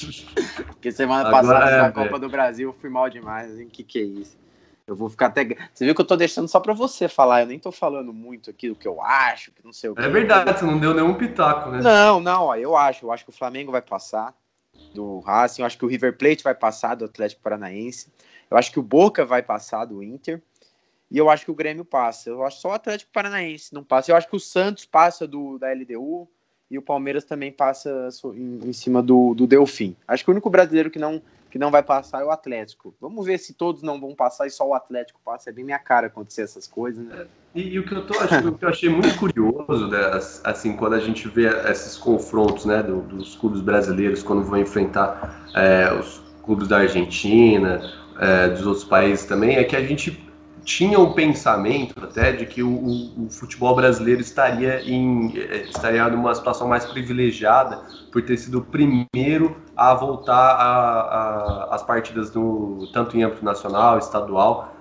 Porque 0.68 0.90
semana 0.90 1.28
Agora 1.28 1.42
passada 1.42 1.70
é, 1.70 1.82
na 1.82 1.92
Copa 1.92 2.18
do 2.18 2.30
Brasil 2.30 2.70
eu 2.70 2.72
fui 2.72 2.88
mal 2.88 3.10
demais, 3.10 3.60
hein? 3.60 3.68
Que 3.70 3.84
que 3.84 3.98
é 3.98 4.02
isso? 4.02 4.45
Eu 4.86 4.94
vou 4.94 5.08
ficar 5.10 5.26
até. 5.26 5.44
Você 5.74 5.84
viu 5.84 5.94
que 5.94 6.00
eu 6.00 6.06
tô 6.06 6.14
deixando 6.14 6.46
só 6.46 6.60
pra 6.60 6.72
você 6.72 7.08
falar, 7.08 7.40
eu 7.40 7.48
nem 7.48 7.58
tô 7.58 7.72
falando 7.72 8.12
muito 8.12 8.50
aqui 8.50 8.68
do 8.68 8.76
que 8.76 8.86
eu 8.86 9.02
acho, 9.02 9.50
que 9.50 9.64
não 9.64 9.72
sei 9.72 9.90
o 9.90 9.96
que. 9.96 10.02
É 10.02 10.08
verdade, 10.08 10.58
você 10.58 10.64
não 10.64 10.78
deu 10.78 10.94
nenhum 10.94 11.14
pitaco, 11.14 11.70
né? 11.70 11.80
Não, 11.80 12.20
não, 12.20 12.44
ó, 12.44 12.56
eu 12.56 12.76
acho. 12.76 13.04
Eu 13.04 13.12
acho 13.12 13.24
que 13.24 13.30
o 13.30 13.36
Flamengo 13.36 13.72
vai 13.72 13.82
passar 13.82 14.32
do 14.94 15.18
Racing, 15.20 15.62
eu 15.62 15.66
acho 15.66 15.76
que 15.76 15.84
o 15.84 15.88
River 15.88 16.16
Plate 16.16 16.44
vai 16.44 16.54
passar 16.54 16.94
do 16.94 17.04
Atlético 17.04 17.42
Paranaense, 17.42 18.12
eu 18.48 18.56
acho 18.56 18.70
que 18.70 18.78
o 18.78 18.82
Boca 18.82 19.24
vai 19.24 19.42
passar 19.42 19.84
do 19.84 20.02
Inter. 20.02 20.40
E 21.10 21.18
eu 21.18 21.30
acho 21.30 21.44
que 21.44 21.50
o 21.50 21.54
Grêmio 21.54 21.84
passa. 21.84 22.30
Eu 22.30 22.44
acho 22.44 22.60
só 22.60 22.70
o 22.70 22.72
Atlético 22.72 23.12
Paranaense 23.12 23.72
não 23.72 23.84
passa. 23.84 24.10
Eu 24.10 24.16
acho 24.16 24.28
que 24.28 24.36
o 24.36 24.40
Santos 24.40 24.84
passa 24.84 25.26
do 25.26 25.56
da 25.58 25.72
LDU 25.72 26.28
e 26.70 26.78
o 26.78 26.82
Palmeiras 26.82 27.24
também 27.24 27.52
passa 27.52 28.08
em, 28.34 28.68
em 28.68 28.72
cima 28.72 29.02
do, 29.02 29.34
do 29.34 29.46
Delfim. 29.46 29.96
Acho 30.06 30.24
que 30.24 30.30
o 30.30 30.32
único 30.32 30.50
brasileiro 30.50 30.90
que 30.90 30.98
não, 30.98 31.22
que 31.56 31.58
não 31.58 31.70
vai 31.70 31.82
passar 31.82 32.20
é 32.20 32.24
o 32.24 32.30
Atlético. 32.30 32.94
Vamos 33.00 33.24
ver 33.24 33.38
se 33.38 33.54
todos 33.54 33.82
não 33.82 33.98
vão 33.98 34.14
passar 34.14 34.46
e 34.46 34.50
só 34.50 34.68
o 34.68 34.74
Atlético 34.74 35.18
passa. 35.24 35.48
É 35.48 35.52
bem 35.52 35.64
minha 35.64 35.78
cara 35.78 36.08
acontecer 36.08 36.42
essas 36.42 36.66
coisas, 36.66 37.02
né? 37.02 37.26
E, 37.54 37.62
e, 37.62 37.78
o 37.78 37.86
que 37.86 37.94
eu 37.94 38.06
tô 38.06 38.18
achando, 38.18 38.52
que 38.52 38.64
eu 38.66 38.68
achei 38.68 38.90
muito 38.90 39.16
curioso, 39.16 39.88
né, 39.88 39.98
assim, 40.44 40.76
quando 40.76 40.92
a 40.92 41.00
gente 41.00 41.26
vê 41.26 41.46
esses 41.70 41.96
confrontos, 41.96 42.66
né, 42.66 42.82
do, 42.82 43.00
dos 43.00 43.34
clubes 43.36 43.62
brasileiros 43.62 44.22
quando 44.22 44.44
vão 44.44 44.58
enfrentar 44.58 45.48
é, 45.54 45.90
os 45.94 46.22
clubes 46.42 46.68
da 46.68 46.80
Argentina, 46.80 47.80
é, 48.20 48.48
dos 48.50 48.66
outros 48.66 48.84
países 48.84 49.24
também, 49.24 49.56
é 49.56 49.64
que 49.64 49.74
a 49.74 49.82
gente 49.82 50.25
tinha 50.66 50.98
um 50.98 51.12
pensamento 51.12 51.94
até 52.02 52.32
de 52.32 52.44
que 52.44 52.60
o, 52.60 52.68
o, 52.68 53.26
o, 53.26 53.30
futebol 53.30 53.76
brasileiro 53.76 54.20
estaria 54.20 54.82
em 54.82 55.32
eh, 55.38 55.68
estaria 55.68 56.08
numa 56.08 56.34
situação 56.34 56.66
mais 56.66 56.84
privilegiada 56.84 57.80
por 58.10 58.20
ter 58.22 58.36
sido 58.36 58.58
o 58.58 58.62
primeiro 58.62 59.56
a 59.76 59.94
voltar 59.94 61.68
às 61.70 61.84
partidas 61.84 62.30
do 62.30 62.88
tanto 62.92 63.16
em 63.16 63.22
âmbito 63.22 63.44
nacional, 63.44 63.96
estadual, 63.98 64.74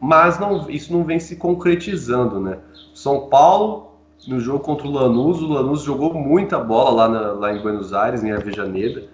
mas 0.00 0.40
não, 0.40 0.68
isso 0.68 0.92
não 0.92 1.04
vem 1.04 1.20
se 1.20 1.36
concretizando, 1.36 2.40
né? 2.40 2.58
São 2.92 3.28
Paulo 3.28 3.92
no 4.26 4.40
jogo 4.40 4.60
contra 4.60 4.88
o 4.88 4.90
Lanús, 4.90 5.40
o 5.40 5.46
Lanús 5.46 5.82
jogou 5.82 6.12
muita 6.12 6.58
bola 6.58 6.90
lá, 6.90 7.08
na, 7.08 7.32
lá 7.32 7.54
em 7.54 7.62
Buenos 7.62 7.92
Aires, 7.92 8.24
em 8.24 8.32
Avejaneda, 8.32 9.04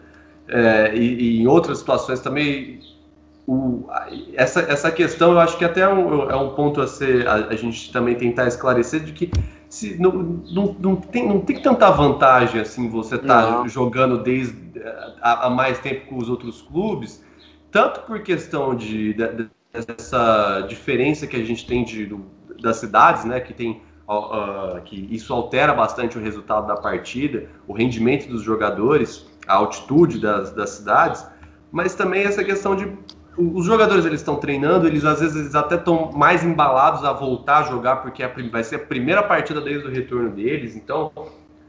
é, 0.49 0.97
e, 0.97 1.37
e 1.37 1.43
em 1.43 1.47
outras 1.47 1.79
situações 1.79 2.21
também 2.21 2.81
o, 3.51 3.89
essa, 4.35 4.61
essa 4.61 4.93
questão 4.93 5.33
eu 5.33 5.41
acho 5.41 5.59
que 5.59 5.65
até 5.65 5.81
é 5.81 5.89
um, 5.89 6.31
é 6.31 6.37
um 6.37 6.51
ponto 6.51 6.81
a 6.81 6.87
ser 6.87 7.27
a, 7.27 7.49
a, 7.49 7.57
gente 7.57 7.93
também 7.93 8.15
tentar 8.15 8.47
esclarecer 8.47 9.01
de 9.01 9.13
que 9.13 9.29
se, 9.69 10.01
não, 10.01 10.13
não, 10.13 10.77
não, 10.79 10.97
tem, 10.97 11.27
não 11.27 11.41
tem 11.41 11.61
tanta 11.61 11.91
vantagem 11.91 12.61
assim 12.61 12.89
você 12.89 13.19
tá 13.19 13.67
jogando 13.67 14.23
desde 14.23 14.55
há, 15.21 15.47
há, 15.47 15.51
mais 15.51 15.81
tempo 15.81 16.07
com 16.07 16.19
os 16.19 16.29
outros 16.29 16.63
clubes, 16.63 17.25
tanto 17.73 18.03
por 18.03 18.23
questão 18.23 18.77
de, 18.77 19.15
de 19.15 19.51
dessa 19.73 20.65
diferença 20.69 21.27
que 21.27 21.35
a 21.35 21.45
gente 21.45 21.67
tem 21.67 21.85
de, 21.85 22.07
do, 22.07 22.25
das 22.63 22.77
cidades, 22.77 23.25
né, 23.25 23.41
que 23.41 23.53
tem 23.53 23.83
uh, 24.09 24.81
que 24.85 25.09
isso 25.11 25.33
altera 25.33 25.73
bastante 25.73 26.17
o 26.17 26.21
resultado 26.21 26.69
da 26.69 26.77
partida, 26.77 27.49
o 27.67 27.73
rendimento 27.73 28.29
dos 28.29 28.43
jogadores, 28.43 29.27
a 29.47 29.55
altitude 29.55 30.21
das, 30.21 30.53
das 30.53 30.71
cidades, 30.71 31.27
mas 31.71 31.95
também 31.95 32.23
essa 32.23 32.43
questão 32.43 32.75
de 32.75 32.93
os 33.37 33.65
jogadores 33.65 34.05
eles 34.05 34.21
estão 34.21 34.37
treinando, 34.37 34.87
eles 34.87 35.05
às 35.05 35.21
vezes 35.21 35.37
eles 35.37 35.55
até 35.55 35.77
estão 35.77 36.11
mais 36.13 36.45
embalados 36.45 37.05
a 37.05 37.13
voltar 37.13 37.59
a 37.59 37.63
jogar 37.63 37.97
porque 37.97 38.23
é 38.23 38.29
vai 38.51 38.65
ser 38.65 38.77
a 38.77 38.79
primeira 38.81 39.23
partida 39.23 39.61
desde 39.61 39.87
o 39.87 39.91
retorno 39.91 40.31
deles. 40.31 40.77
Então 40.77 41.13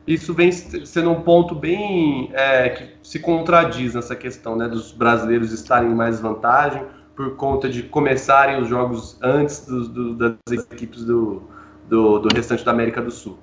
isso 0.06 0.34
vem 0.34 0.52
sendo 0.52 1.12
um 1.12 1.22
ponto 1.22 1.54
bem 1.54 2.30
é, 2.34 2.70
que 2.70 2.90
se 3.04 3.20
contradiz 3.20 3.94
nessa 3.94 4.16
questão, 4.16 4.56
né, 4.56 4.68
dos 4.68 4.92
brasileiros 4.92 5.52
estarem 5.52 5.92
em 5.92 5.96
mais 5.96 6.20
vantagem 6.20 6.84
por 7.16 7.36
conta 7.36 7.70
de 7.70 7.84
começarem 7.84 8.60
os 8.62 8.68
jogos 8.68 9.18
antes 9.22 9.66
do, 9.66 9.88
do, 9.88 10.16
das 10.16 10.36
equipes 10.72 11.04
do, 11.04 11.44
do, 11.88 12.20
do, 12.20 12.36
restante 12.36 12.66
da 12.66 12.72
América 12.72 13.02
do 13.02 13.12
Sul. 13.12 13.38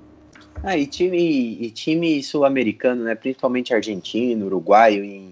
Ah, 0.61 0.77
e 0.77 0.85
time, 0.85 1.57
e 1.61 1.71
time 1.71 2.21
sul-americano, 2.21 3.05
né, 3.05 3.15
principalmente 3.15 3.73
argentino, 3.73 4.47
uruguaio, 4.47 5.03
em 5.03 5.28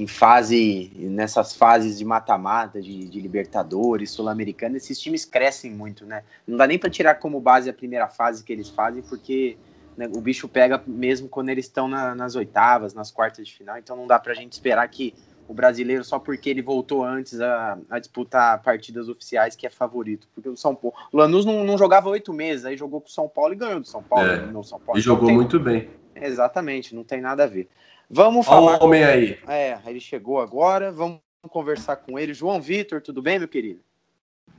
em 0.00 0.06
fase, 0.06 0.90
nessas 0.96 1.54
fases 1.54 1.98
de 1.98 2.06
mata-mata, 2.06 2.80
de, 2.80 3.06
de, 3.06 3.20
Libertadores, 3.20 4.10
Sul-Americana, 4.10 4.78
esses 4.78 4.98
times 4.98 5.26
crescem 5.26 5.70
muito, 5.70 6.06
né? 6.06 6.22
Não 6.46 6.56
dá 6.56 6.66
nem 6.66 6.78
para 6.78 6.88
tirar 6.88 7.16
como 7.16 7.38
base 7.38 7.68
a 7.68 7.72
primeira 7.72 8.08
fase 8.08 8.42
que 8.42 8.50
eles 8.50 8.70
fazem, 8.70 9.02
porque 9.02 9.58
né, 9.98 10.08
o 10.14 10.20
bicho 10.22 10.48
pega 10.48 10.82
mesmo 10.86 11.28
quando 11.28 11.50
eles 11.50 11.66
estão 11.66 11.86
na, 11.86 12.14
nas 12.14 12.34
oitavas, 12.34 12.94
nas 12.94 13.10
quartas 13.10 13.46
de 13.46 13.54
final, 13.54 13.76
então 13.76 13.94
não 13.94 14.06
dá 14.06 14.18
para 14.18 14.32
a 14.32 14.34
gente 14.34 14.52
esperar 14.52 14.88
que 14.88 15.12
o 15.46 15.52
brasileiro, 15.52 16.02
só 16.02 16.18
porque 16.18 16.48
ele 16.48 16.62
voltou 16.62 17.04
antes 17.04 17.38
a, 17.38 17.76
a, 17.90 17.98
disputar 17.98 18.62
partidas 18.62 19.06
oficiais, 19.06 19.54
que 19.54 19.66
é 19.66 19.70
favorito. 19.70 20.28
Porque 20.32 20.48
o 20.48 20.56
São 20.56 20.76
Paulo. 20.76 20.96
O 21.12 21.16
Lanús 21.16 21.44
não, 21.44 21.64
não 21.64 21.76
jogava 21.76 22.08
oito 22.08 22.32
meses, 22.32 22.64
aí 22.64 22.76
jogou 22.76 23.00
com 23.00 23.08
o 23.08 23.10
São 23.10 23.28
Paulo 23.28 23.52
e 23.52 23.56
ganhou 23.56 23.80
do 23.80 23.86
São 23.86 24.00
Paulo. 24.00 24.28
É, 24.28 24.62
São 24.62 24.78
Paulo. 24.78 24.98
E 24.98 25.02
jogou 25.02 25.26
tem... 25.26 25.34
muito 25.34 25.58
bem. 25.58 25.90
Exatamente, 26.14 26.94
não 26.94 27.02
tem 27.02 27.20
nada 27.20 27.44
a 27.44 27.46
ver. 27.46 27.68
Vamos 28.10 28.44
falar. 28.44 28.80
o 28.82 28.86
homem 28.86 29.04
aí. 29.04 29.38
É, 29.46 29.78
ele 29.86 30.00
chegou 30.00 30.40
agora. 30.40 30.90
Vamos 30.90 31.20
conversar 31.48 31.96
com 31.96 32.18
ele. 32.18 32.34
João 32.34 32.60
Vitor, 32.60 33.00
tudo 33.00 33.22
bem, 33.22 33.38
meu 33.38 33.46
querido? 33.46 33.80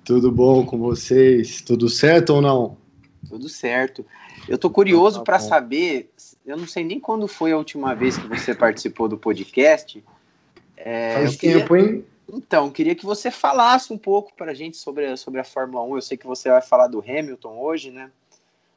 Tudo 0.06 0.32
bom 0.32 0.66
com 0.66 0.78
vocês? 0.80 1.62
Tudo 1.62 1.90
certo 1.90 2.36
ou 2.36 2.42
não? 2.42 2.78
Tudo 3.28 3.50
certo. 3.50 4.06
Eu 4.48 4.58
tô 4.58 4.70
curioso 4.70 5.20
tá 5.20 5.26
para 5.26 5.40
saber, 5.40 6.12
eu 6.46 6.58
não 6.58 6.66
sei 6.66 6.84
nem 6.84 7.00
quando 7.00 7.28
foi 7.28 7.52
a 7.52 7.58
última 7.58 7.94
vez 7.94 8.18
que 8.18 8.28
você 8.28 8.56
participou 8.56 9.08
do 9.08 9.18
podcast. 9.18 10.04
É, 10.76 11.16
Faz 11.16 11.38
tempo, 11.38 11.76
queria... 11.76 11.92
hein? 11.92 12.06
Então, 12.34 12.72
queria 12.72 12.96
que 12.96 13.06
você 13.06 13.30
falasse 13.30 13.92
um 13.92 13.98
pouco 13.98 14.34
para 14.34 14.52
a 14.52 14.56
gente 14.56 14.78
sobre 14.78 15.06
a, 15.06 15.18
sobre 15.18 15.42
a 15.42 15.44
Fórmula 15.44 15.84
1. 15.84 15.96
Eu 15.96 16.02
sei 16.02 16.18
que 16.18 16.26
você 16.26 16.50
vai 16.50 16.62
falar 16.62 16.88
do 16.88 17.00
Hamilton 17.00 17.60
hoje, 17.60 17.92
né? 17.92 18.10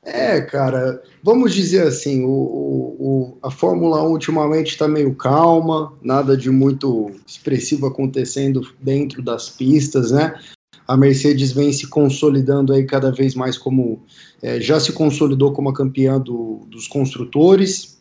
É, 0.04 0.42
cara, 0.42 1.02
vamos 1.22 1.54
dizer 1.54 1.86
assim, 1.86 2.24
o, 2.24 2.28
o, 2.28 3.38
a 3.42 3.50
Fórmula 3.50 4.02
1 4.02 4.10
ultimamente 4.10 4.72
está 4.72 4.86
meio 4.86 5.14
calma, 5.14 5.94
nada 6.02 6.36
de 6.36 6.50
muito 6.50 7.10
expressivo 7.26 7.86
acontecendo 7.86 8.60
dentro 8.82 9.22
das 9.22 9.48
pistas, 9.48 10.10
né? 10.10 10.38
A 10.86 10.94
Mercedes 10.94 11.52
vem 11.52 11.72
se 11.72 11.86
consolidando 11.86 12.74
aí 12.74 12.84
cada 12.84 13.10
vez 13.10 13.34
mais 13.34 13.56
como 13.56 14.02
é, 14.42 14.60
já 14.60 14.78
se 14.78 14.92
consolidou 14.92 15.54
como 15.54 15.70
a 15.70 15.74
campeã 15.74 16.20
do, 16.20 16.66
dos 16.70 16.86
construtores, 16.86 17.98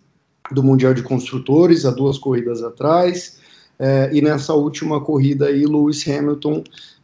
do 0.51 0.61
Mundial 0.61 0.93
de 0.93 1.03
Construtores, 1.03 1.85
há 1.85 1.91
duas 1.91 2.17
corridas 2.17 2.61
atrás. 2.61 3.37
É, 3.79 4.09
e 4.13 4.21
nessa 4.21 4.53
última 4.53 4.99
corrida 4.99 5.47
aí, 5.47 5.65
Lewis 5.65 6.05
Hamilton 6.05 6.63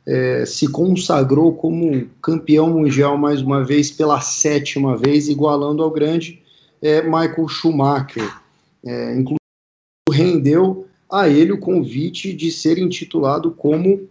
é, 0.09 0.43
se 0.43 0.67
consagrou 0.67 1.53
como 1.53 2.07
campeão 2.19 2.67
mundial 2.71 3.15
mais 3.15 3.43
uma 3.43 3.63
vez, 3.63 3.91
pela 3.91 4.19
sétima 4.21 4.97
vez, 4.97 5.29
igualando 5.29 5.83
ao 5.83 5.91
grande 5.91 6.41
é, 6.81 7.03
Michael 7.03 7.47
Schumacher. 7.47 8.27
É, 8.83 9.13
inclusive, 9.13 9.37
rendeu 10.11 10.87
a 11.11 11.29
ele 11.29 11.51
o 11.51 11.59
convite 11.59 12.33
de 12.33 12.51
ser 12.51 12.79
intitulado 12.79 13.51
como 13.51 14.09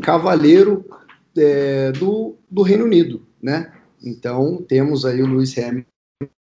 cavaleiro 0.00 0.84
é, 1.36 1.90
do, 1.90 2.36
do 2.48 2.62
Reino 2.62 2.84
Unido, 2.84 3.20
né? 3.42 3.72
Então, 4.04 4.64
temos 4.68 5.04
aí 5.04 5.20
o 5.20 5.26
Lewis 5.26 5.58
Hamilton, 5.58 5.88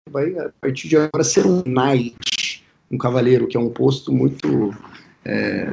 vai 0.10 0.34
a 0.38 0.50
partir 0.62 0.88
de 0.88 0.96
agora 0.96 1.26
ser 1.26 1.46
um 1.46 1.62
knight, 1.66 2.64
um 2.90 2.98
cavaleiro, 2.98 3.48
que 3.48 3.58
é 3.58 3.60
um 3.60 3.70
posto 3.70 4.14
muito 4.14 4.74
é, 5.28 5.70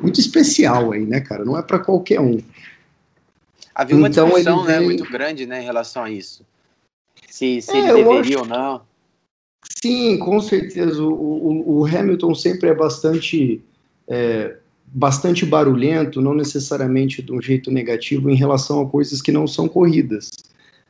muito 0.00 0.18
especial 0.18 0.92
aí, 0.92 1.04
né, 1.04 1.20
cara? 1.20 1.44
Não 1.44 1.58
é 1.58 1.62
para 1.62 1.78
qualquer 1.78 2.18
um. 2.18 2.38
Havia 3.74 3.94
uma 3.94 4.08
então, 4.08 4.26
discussão 4.26 4.64
né, 4.64 4.78
vem... 4.78 4.86
muito 4.86 5.04
grande 5.10 5.44
né, 5.44 5.60
em 5.60 5.64
relação 5.64 6.04
a 6.04 6.10
isso. 6.10 6.44
Se, 7.28 7.60
se 7.60 7.72
é, 7.72 7.90
ele 7.90 8.04
deveria 8.04 8.36
acho... 8.36 8.38
ou 8.38 8.46
não. 8.46 8.82
Sim, 9.82 10.18
com 10.18 10.40
certeza. 10.40 11.02
O, 11.02 11.12
o, 11.12 11.80
o 11.80 11.86
Hamilton 11.86 12.34
sempre 12.34 12.70
é 12.70 12.74
bastante, 12.74 13.62
é, 14.08 14.56
bastante 14.86 15.44
barulhento, 15.44 16.22
não 16.22 16.32
necessariamente 16.34 17.20
de 17.20 17.32
um 17.32 17.42
jeito 17.42 17.70
negativo, 17.70 18.30
em 18.30 18.36
relação 18.36 18.80
a 18.80 18.88
coisas 18.88 19.20
que 19.20 19.30
não 19.30 19.46
são 19.46 19.68
corridas. 19.68 20.30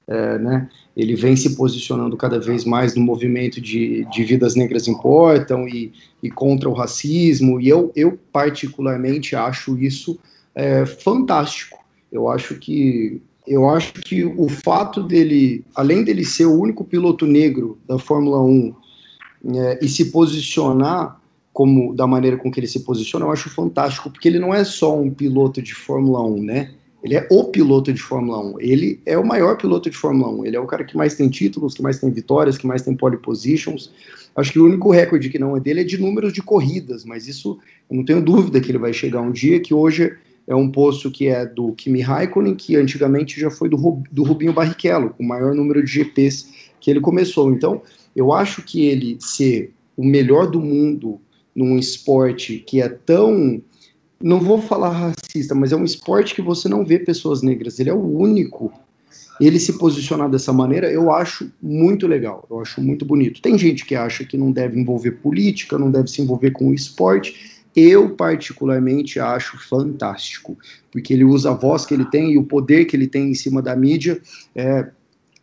É, 0.09 0.39
né? 0.39 0.69
ele 0.97 1.17
vem 1.17 1.35
se 1.35 1.57
posicionando 1.57 2.17
cada 2.17 2.39
vez 2.39 2.65
mais 2.65 2.95
no 2.95 3.03
movimento 3.03 3.61
de, 3.61 4.05
de 4.05 4.23
vidas 4.23 4.55
negras 4.55 4.87
importam 4.87 5.67
e, 5.67 5.93
e 6.23 6.31
contra 6.31 6.69
o 6.69 6.73
racismo, 6.73 7.61
e 7.61 7.69
eu, 7.69 7.91
eu 7.97 8.17
particularmente 8.33 9.35
acho 9.35 9.77
isso 9.77 10.17
é, 10.55 10.87
fantástico. 10.87 11.85
Eu 12.11 12.29
acho 12.29 12.55
que 12.55 13.21
eu 13.47 13.69
acho 13.69 13.93
que 13.93 14.25
o 14.25 14.49
fato 14.49 15.03
dele, 15.03 15.65
além 15.75 16.03
dele 16.03 16.25
ser 16.25 16.47
o 16.47 16.59
único 16.59 16.83
piloto 16.85 17.27
negro 17.27 17.79
da 17.87 17.97
Fórmula 17.97 18.43
1 18.43 18.75
é, 19.55 19.79
e 19.81 19.89
se 19.89 20.07
posicionar 20.07 21.21
como 21.53 21.95
da 21.95 22.07
maneira 22.07 22.37
com 22.37 22.51
que 22.51 22.59
ele 22.59 22.67
se 22.67 22.81
posiciona, 22.81 23.25
eu 23.25 23.31
acho 23.31 23.49
fantástico, 23.49 24.11
porque 24.11 24.27
ele 24.27 24.41
não 24.41 24.53
é 24.53 24.65
só 24.65 24.99
um 24.99 25.11
piloto 25.11 25.63
de 25.63 25.75
Fórmula 25.75 26.23
1, 26.23 26.43
né? 26.43 26.71
Ele 27.03 27.15
é 27.15 27.27
o 27.31 27.45
piloto 27.45 27.93
de 27.93 28.01
Fórmula 28.01 28.41
1. 28.57 28.61
Ele 28.61 29.01
é 29.07 29.17
o 29.17 29.27
maior 29.27 29.57
piloto 29.57 29.89
de 29.89 29.97
Fórmula 29.97 30.31
1. 30.41 30.47
Ele 30.47 30.57
é 30.57 30.61
o 30.61 30.67
cara 30.67 30.85
que 30.85 30.97
mais 30.97 31.15
tem 31.15 31.29
títulos, 31.29 31.75
que 31.75 31.83
mais 31.83 32.01
tem 32.01 32.11
vitórias, 32.11 32.59
que 32.59 32.67
mais 32.67 32.83
tem 32.83 32.97
pole 32.97 33.17
positions. 33.19 33.93
Acho 34.35 34.53
que 34.53 34.59
o 34.59 34.65
único 34.65 34.91
recorde 34.91 35.29
que 35.29 35.39
não 35.39 35.57
é 35.57 35.61
dele 35.61 35.81
é 35.81 35.85
de 35.85 35.99
números 35.99 36.33
de 36.33 36.43
corridas, 36.43 37.05
mas 37.05 37.27
isso 37.29 37.59
eu 37.89 37.97
não 37.97 38.05
tenho 38.05 38.21
dúvida 38.21 38.61
que 38.61 38.71
ele 38.71 38.79
vai 38.79 38.93
chegar 38.93 39.21
um 39.21 39.31
dia, 39.31 39.61
que 39.61 39.73
hoje 39.73 40.17
é 40.47 40.55
um 40.55 40.71
posto 40.71 41.11
que 41.11 41.27
é 41.27 41.45
do 41.45 41.73
Kimi 41.73 42.01
Raikkonen, 42.01 42.55
que 42.55 42.77
antigamente 42.77 43.41
já 43.41 43.51
foi 43.51 43.69
do, 43.69 43.77
Rubinho 43.77 44.53
Barrichello, 44.53 45.11
com 45.11 45.23
o 45.23 45.27
maior 45.27 45.55
número 45.55 45.85
de 45.85 45.91
GPs 45.91 46.49
que 46.81 46.91
ele 46.91 47.01
começou. 47.01 47.51
Então, 47.51 47.83
eu 48.15 48.33
acho 48.33 48.63
que 48.63 48.87
ele 48.87 49.17
ser 49.21 49.73
o 49.97 50.05
melhor 50.05 50.51
do 50.51 50.61
mundo 50.61 51.21
num 51.55 51.79
esporte 51.79 52.63
que 52.67 52.81
é 52.81 52.89
tão 52.89 53.61
não 54.23 54.41
vou 54.41 54.61
falar 54.61 54.91
racista, 54.91 55.55
mas 55.55 55.73
é 55.73 55.77
um 55.77 55.85
esporte 55.85 56.35
que 56.35 56.43
você 56.43 56.69
não 56.69 56.85
vê 56.85 56.99
pessoas 56.99 57.43
negras. 57.43 57.79
Ele 57.79 57.91
é 57.91 57.95
o 57.95 58.19
único. 58.19 58.73
Ele 59.39 59.61
se 59.61 59.77
posicionar 59.77 60.31
dessa 60.31 60.53
maneira, 60.53 60.91
eu 60.91 61.13
acho 61.13 61.51
muito 61.61 62.07
legal, 62.07 62.47
eu 62.51 62.61
acho 62.61 62.81
muito 62.81 63.05
bonito. 63.05 63.43
Tem 63.43 63.59
gente 63.59 63.85
que 63.85 63.95
acha 63.95 64.25
que 64.25 64.39
não 64.39 64.51
deve 64.51 64.81
envolver 64.81 65.13
política, 65.13 65.79
não 65.79 65.91
deve 65.91 66.09
se 66.09 66.23
envolver 66.23 66.53
com 66.53 66.69
o 66.69 66.75
esporte. 66.75 67.63
Eu, 67.75 68.11
particularmente, 68.17 69.21
acho 69.21 69.59
fantástico, 69.59 70.57
porque 70.91 71.13
ele 71.13 71.25
usa 71.25 71.51
a 71.51 71.55
voz 71.55 71.85
que 71.85 71.93
ele 71.93 72.07
tem 72.07 72.33
e 72.33 72.39
o 72.39 72.45
poder 72.45 72.87
que 72.87 72.97
ele 72.97 73.07
tem 73.07 73.31
em 73.31 73.35
cima 73.35 73.61
da 73.61 73.77
mídia 73.77 74.19
é, 74.55 74.89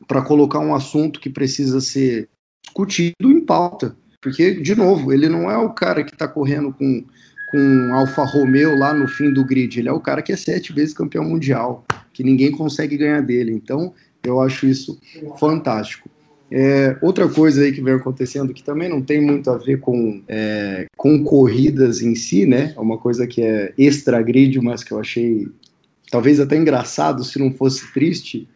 para 0.08 0.24
colocar 0.24 0.58
um 0.58 0.74
assunto 0.74 1.20
que 1.20 1.30
precisa 1.30 1.80
ser 1.80 2.28
discutido 2.64 3.30
em 3.32 3.40
pauta. 3.40 3.96
Porque, 4.20 4.56
de 4.56 4.74
novo, 4.74 5.14
ele 5.14 5.30
não 5.30 5.52
é 5.52 5.58
o 5.58 5.70
cara 5.70 6.04
que 6.04 6.14
está 6.14 6.28
correndo 6.28 6.74
com 6.74 7.04
com 7.54 7.94
Alfa 7.94 8.24
Romeo 8.24 8.76
lá 8.76 8.96
no 8.96 9.08
fim 9.08 9.32
do 9.32 9.46
grid. 9.46 9.80
Ele 9.80 9.88
é 9.88 9.92
o 9.92 10.00
cara 10.00 10.24
que 10.24 10.34
é 10.34 10.36
sete 10.36 10.74
vezes 10.74 10.92
campeão 10.92 11.24
mundial, 11.24 11.86
que 12.12 12.24
ninguém 12.24 12.52
consegue 12.52 12.98
ganhar 12.98 13.22
dele. 13.22 13.52
Então, 13.52 13.94
eu 14.24 14.42
acho 14.42 14.66
isso 14.66 15.00
fantástico. 15.38 16.10
É, 16.50 16.98
outra 17.00 17.30
coisa 17.30 17.62
aí 17.62 17.72
que 17.72 17.82
vem 17.82 17.94
acontecendo 17.94 18.56
que 18.56 18.64
também 18.64 18.90
não 18.90 19.04
tem 19.04 19.22
muito 19.22 19.52
a 19.52 19.58
ver 19.58 19.80
com, 19.80 20.24
é, 20.28 20.88
com 20.98 21.24
corridas 21.24 22.02
em 22.02 22.16
si, 22.16 22.48
né? 22.48 22.74
É 22.76 22.80
uma 22.80 22.98
coisa 22.98 23.28
que 23.28 23.44
é 23.44 23.72
extra 23.78 24.20
grid, 24.24 24.60
mas 24.60 24.84
que 24.84 24.92
eu 24.92 25.00
achei 25.00 25.48
talvez 26.10 26.40
até 26.40 26.58
engraçado 26.58 27.24
se 27.24 27.38
não 27.38 27.54
fosse 27.54 27.94
triste. 27.94 28.48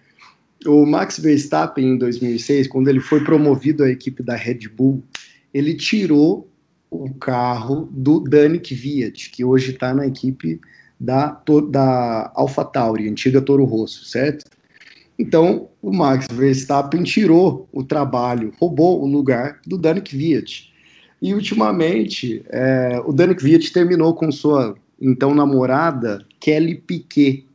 O 0.66 0.88
Max 0.88 1.20
Verstappen 1.20 1.86
em 1.86 1.98
2006, 2.00 2.68
quando 2.68 2.88
ele 2.88 3.00
foi 3.00 3.24
promovido 3.24 3.84
à 3.84 3.90
equipe 3.92 4.24
da 4.24 4.36
Red 4.36 4.68
Bull, 4.76 5.04
ele 5.54 5.76
tirou 5.76 6.50
o 6.90 7.14
carro 7.14 7.90
do 7.92 8.20
Dani 8.20 8.60
Kvyat, 8.60 9.30
que 9.32 9.44
hoje 9.44 9.72
está 9.72 9.94
na 9.94 10.08
equipe 10.08 10.60
da, 11.00 11.42
da 11.70 12.32
AlphaTauri, 12.36 13.10
antiga 13.10 13.42
Toro 13.42 13.66
Rosso, 13.66 14.06
certo? 14.06 14.46
Então, 15.20 15.70
o 15.82 15.92
Max 15.92 16.28
Verstappen 16.32 17.04
tirou 17.04 17.68
o 17.72 17.84
trabalho, 17.84 18.54
roubou 18.60 19.02
o 19.02 19.08
lugar 19.08 19.60
do 19.66 19.78
Dani 19.78 20.02
Kvyat. 20.02 20.72
E, 21.22 21.34
ultimamente, 21.34 22.44
é, 22.50 23.02
o 23.04 23.12
Dani 23.12 23.34
Kvyat 23.34 23.74
terminou 23.74 24.14
com 24.14 24.32
sua, 24.32 24.76
então, 25.02 25.34
namorada, 25.34 26.24
Kelly 26.40 26.76
Piquet, 26.76 27.48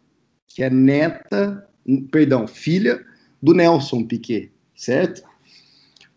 que 0.48 0.62
é 0.62 0.68
neta, 0.68 1.66
perdão, 2.10 2.46
filha 2.46 3.00
do 3.40 3.54
Nelson 3.54 4.04
Piquet, 4.04 4.50
certo? 4.74 5.22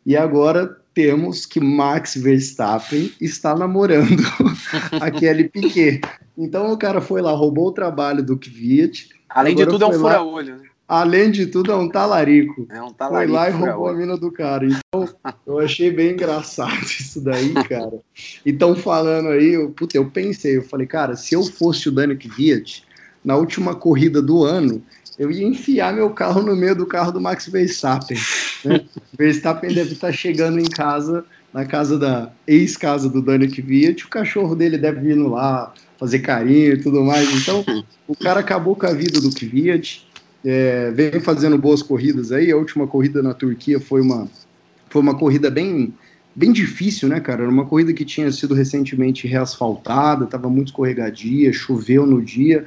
E 0.05 0.15
agora 0.15 0.79
temos 0.95 1.45
que 1.45 1.59
Max 1.59 2.15
Verstappen 2.15 3.11
está 3.19 3.53
namorando 3.53 4.23
a 4.99 5.11
Kelly 5.11 5.49
Piquet. 5.49 6.01
Então 6.37 6.71
o 6.71 6.77
cara 6.77 7.01
foi 7.01 7.21
lá, 7.21 7.31
roubou 7.33 7.67
o 7.67 7.71
trabalho 7.71 8.23
do 8.23 8.37
Kvyat. 8.37 9.09
Além 9.29 9.55
de 9.55 9.65
tudo, 9.67 9.83
é 9.83 9.87
um 9.87 9.93
fura-olho, 9.93 10.55
né? 10.55 10.63
Além 10.87 11.31
de 11.31 11.47
tudo, 11.47 11.71
é 11.71 11.75
um 11.75 11.89
talarico. 11.89 12.67
É 12.69 12.81
um 12.81 12.93
talarico. 12.93 13.33
Foi 13.33 13.39
lá 13.39 13.49
e 13.49 13.51
roubou 13.51 13.87
a 13.87 13.93
mina 13.93 14.15
do 14.15 14.31
cara. 14.31 14.65
Então, 14.65 15.09
eu 15.45 15.59
achei 15.59 15.91
bem 15.91 16.11
engraçado 16.11 16.83
isso 16.85 17.19
daí, 17.21 17.53
cara. 17.67 17.99
E 18.45 18.51
estão 18.51 18.75
falando 18.75 19.29
aí, 19.29 19.53
eu, 19.53 19.71
puta, 19.71 19.97
eu 19.97 20.09
pensei, 20.09 20.57
eu 20.57 20.63
falei, 20.63 20.87
cara, 20.87 21.15
se 21.15 21.35
eu 21.35 21.43
fosse 21.43 21.89
o 21.89 21.91
Dani 21.91 22.15
Kvyat, 22.15 22.83
na 23.23 23.35
última 23.35 23.75
corrida 23.75 24.21
do 24.21 24.43
ano, 24.43 24.81
eu 25.17 25.31
ia 25.31 25.45
enfiar 25.45 25.93
meu 25.93 26.11
carro 26.11 26.41
no 26.41 26.55
meio 26.55 26.75
do 26.75 26.85
carro 26.85 27.11
do 27.11 27.19
Max 27.19 27.47
Verstappen. 27.47 28.17
Né? 28.65 28.81
Verstappen 29.17 29.73
deve 29.73 29.93
estar 29.93 30.11
chegando 30.11 30.59
em 30.59 30.65
casa, 30.65 31.25
na 31.53 31.65
casa 31.65 31.97
da 31.97 32.31
ex-casa 32.47 33.09
do 33.09 33.21
Dani 33.21 33.47
Kvyat, 33.47 34.05
o 34.05 34.09
cachorro 34.09 34.55
dele 34.55 34.77
deve 34.77 34.99
vir 35.01 35.15
lá 35.15 35.73
fazer 35.97 36.19
carinho 36.19 36.73
e 36.73 36.81
tudo 36.81 37.03
mais. 37.03 37.31
Então, 37.33 37.63
o 38.07 38.15
cara 38.15 38.39
acabou 38.39 38.75
com 38.75 38.85
a 38.85 38.93
vida 38.93 39.21
do 39.21 39.29
Kvyat, 39.29 40.07
é, 40.43 40.91
vem 40.91 41.19
fazendo 41.19 41.57
boas 41.57 41.81
corridas 41.81 42.31
aí. 42.31 42.51
A 42.51 42.57
última 42.57 42.85
corrida 42.87 43.21
na 43.21 43.33
Turquia 43.33 43.79
foi 43.79 44.01
uma, 44.01 44.27
foi 44.89 45.01
uma 45.01 45.17
corrida 45.17 45.49
bem, 45.49 45.93
bem 46.35 46.51
difícil, 46.51 47.07
né, 47.07 47.19
cara? 47.19 47.43
Era 47.43 47.51
uma 47.51 47.65
corrida 47.65 47.93
que 47.93 48.03
tinha 48.03 48.31
sido 48.31 48.53
recentemente 48.53 49.27
reasfaltada, 49.27 50.25
estava 50.25 50.49
muito 50.49 50.67
escorregadia, 50.67 51.53
choveu 51.53 52.05
no 52.05 52.21
dia 52.21 52.65